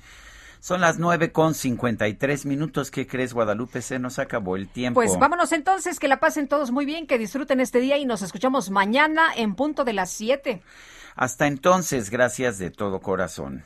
[0.64, 2.90] Son las nueve con cincuenta y tres minutos.
[2.90, 3.82] ¿Qué crees, Guadalupe?
[3.82, 5.02] Se nos acabó el tiempo.
[5.02, 8.22] Pues vámonos entonces, que la pasen todos muy bien, que disfruten este día y nos
[8.22, 10.62] escuchamos mañana en punto de las siete.
[11.18, 13.66] Hasta entonces, gracias de todo corazón.